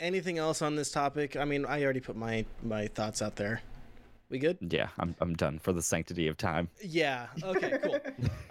[0.00, 1.36] anything else on this topic?
[1.36, 3.62] I mean, I already put my my thoughts out there.
[4.28, 4.58] We good?
[4.60, 6.68] Yeah, I'm I'm done for the sanctity of time.
[6.84, 7.26] Yeah.
[7.42, 7.78] Okay.
[7.82, 8.00] Cool.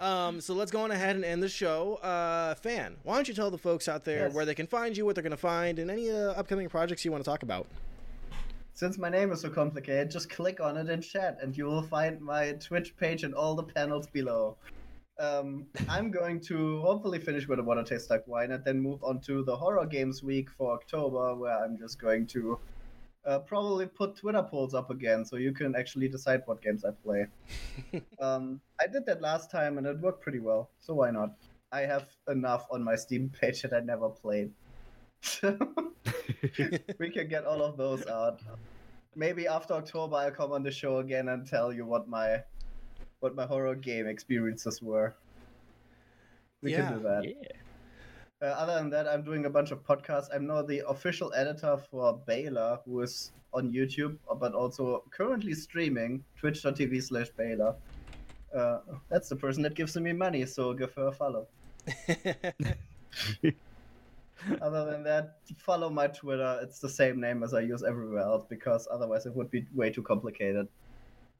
[0.00, 1.96] um, so let's go on ahead and end the show.
[1.96, 4.34] Uh, fan, why don't you tell the folks out there Yes.
[4.34, 7.04] where they can find you, what they're going to find, and any uh, upcoming projects
[7.04, 7.66] you want to talk about?
[8.72, 11.82] Since my name is so complicated, just click on it in chat and you will
[11.82, 14.56] find my Twitch page and all the panels below.
[15.18, 19.02] Um, I'm going to hopefully finish with a Water Tastes Like Wine and then move
[19.02, 22.58] on to the Horror Games Week for October, where I'm just going to
[23.26, 26.90] uh, probably put Twitter polls up again so you can actually decide what games I
[26.92, 27.26] play.
[28.20, 31.30] um, I did that last time and it worked pretty well, so why not?
[31.72, 34.52] I have enough on my Steam page that I never played.
[36.98, 38.40] we can get all of those out.
[39.16, 42.42] Maybe after October, I'll come on the show again and tell you what my
[43.20, 45.16] what my horror game experiences were.
[46.62, 46.88] We Yeah.
[46.88, 47.24] can do that.
[47.24, 47.52] Yeah.
[48.42, 50.28] Uh, other than that, I'm doing a bunch of podcasts.
[50.34, 56.22] I'm now the official editor for Baylor, who is on YouTube, but also currently streaming
[56.38, 57.74] twitch.tv slash Baylor.
[58.54, 61.46] Uh, that's the person that gives me money, so give her a follow.
[64.60, 66.58] Other than that, follow my Twitter.
[66.62, 69.88] It's the same name as I use everywhere else because otherwise it would be way
[69.88, 70.68] too complicated.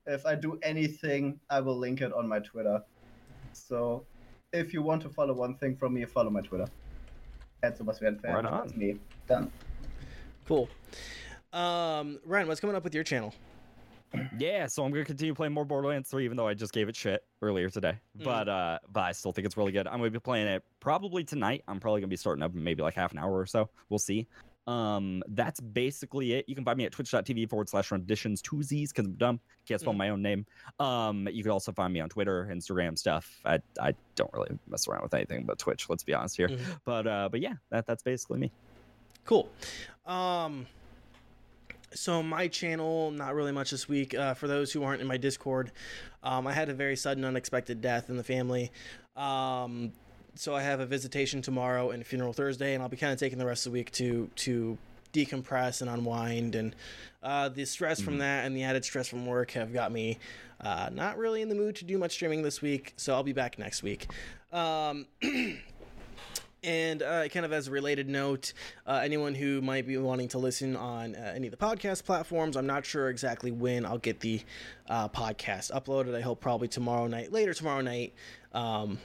[0.06, 2.82] If I do anything, I will link it on my Twitter.
[3.52, 4.06] So
[4.54, 6.66] if you want to follow one thing from me, follow my Twitter.
[7.62, 8.34] At Sebastian Fan.
[8.34, 8.66] Right on.
[8.66, 8.98] That's me.
[9.26, 9.50] Done.
[10.46, 10.68] cool.
[11.52, 13.34] Um, Ryan, what's coming up with your channel?
[14.38, 16.96] Yeah, so I'm gonna continue playing more Borderlands 3, even though I just gave it
[16.96, 17.98] shit earlier today.
[18.18, 18.24] Mm.
[18.24, 19.86] But uh, but I still think it's really good.
[19.86, 21.64] I'm gonna be playing it probably tonight.
[21.68, 23.68] I'm probably gonna be starting up maybe like half an hour or so.
[23.88, 24.26] We'll see.
[24.66, 26.44] Um, that's basically it.
[26.48, 29.40] You can find me at twitch.tv forward slash renditions two Z's because I'm dumb.
[29.66, 29.98] Can't spell Mm.
[29.98, 30.46] my own name.
[30.80, 33.40] Um, you can also find me on Twitter, Instagram stuff.
[33.44, 35.88] I I don't really mess around with anything but Twitch.
[35.88, 36.48] Let's be honest here.
[36.48, 36.80] Mhm.
[36.84, 38.50] But uh, but yeah, that that's basically me.
[39.24, 39.48] Cool.
[40.04, 40.66] Um,
[41.94, 44.14] so my channel, not really much this week.
[44.14, 45.70] Uh, for those who aren't in my Discord,
[46.22, 48.70] um, I had a very sudden, unexpected death in the family.
[49.16, 49.92] Um,
[50.36, 53.18] so I have a visitation tomorrow and a funeral Thursday, and I'll be kind of
[53.18, 54.78] taking the rest of the week to to
[55.12, 56.54] decompress and unwind.
[56.54, 56.76] And
[57.22, 60.18] uh, the stress from that and the added stress from work have got me
[60.60, 62.92] uh, not really in the mood to do much streaming this week.
[62.96, 64.08] So I'll be back next week.
[64.52, 65.06] Um,
[66.66, 68.52] And uh, kind of as a related note,
[68.88, 72.56] uh, anyone who might be wanting to listen on uh, any of the podcast platforms,
[72.56, 74.40] I'm not sure exactly when I'll get the
[74.88, 76.16] uh, podcast uploaded.
[76.16, 78.14] I hope probably tomorrow night, later tomorrow night.
[78.52, 78.98] Um,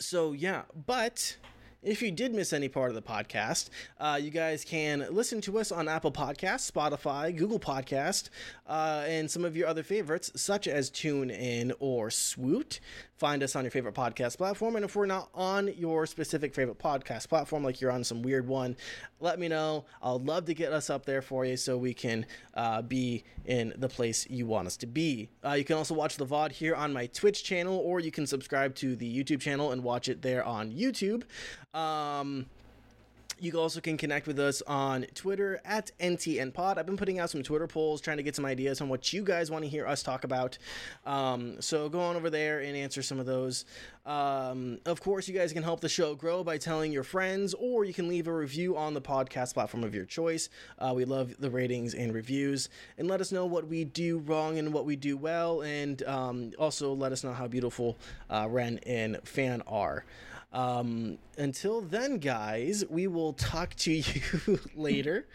[0.00, 1.36] so yeah, but
[1.82, 5.58] if you did miss any part of the podcast, uh, you guys can listen to
[5.58, 8.28] us on Apple Podcasts, Spotify, Google Podcast,
[8.66, 12.80] uh, and some of your other favorites, such as TuneIn or Swoot.
[13.16, 16.78] Find us on your favorite podcast platform, and if we're not on your specific favorite
[16.78, 18.76] podcast platform, like you're on some weird one,
[19.20, 19.84] let me know.
[20.02, 22.24] I'll love to get us up there for you so we can
[22.54, 25.28] uh, be in the place you want us to be.
[25.44, 28.26] Uh, you can also watch the VOD here on my Twitch channel, or you can
[28.26, 31.24] subscribe to the YouTube channel and watch it there on YouTube.
[31.74, 32.46] Um,
[33.40, 36.76] you also can connect with us on Twitter at NTNPod.
[36.76, 39.24] I've been putting out some Twitter polls trying to get some ideas on what you
[39.24, 40.58] guys want to hear us talk about.
[41.06, 43.64] Um, so go on over there and answer some of those.
[44.04, 47.86] Um, of course, you guys can help the show grow by telling your friends, or
[47.86, 50.50] you can leave a review on the podcast platform of your choice.
[50.78, 52.68] Uh, we love the ratings and reviews.
[52.98, 55.62] And let us know what we do wrong and what we do well.
[55.62, 57.96] And um, also let us know how beautiful
[58.28, 60.04] uh, Ren and Fan are.
[60.52, 65.26] Um, until then, guys, we will talk to you later.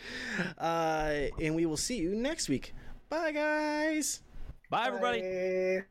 [0.58, 2.74] Uh, and we will see you next week.
[3.10, 4.22] Bye, guys.
[4.70, 5.22] Bye everybody.
[5.22, 5.84] Bye.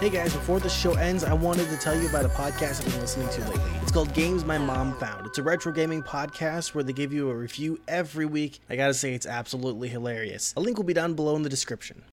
[0.00, 2.92] Hey guys, before the show ends, I wanted to tell you about a podcast I've
[2.92, 3.70] been listening to lately.
[3.82, 5.26] It's called Games My Mom Found.
[5.26, 8.60] It's a retro gaming podcast where they give you a review every week.
[8.70, 10.54] I gotta say, it's absolutely hilarious.
[10.56, 12.04] A link will be down below in the description.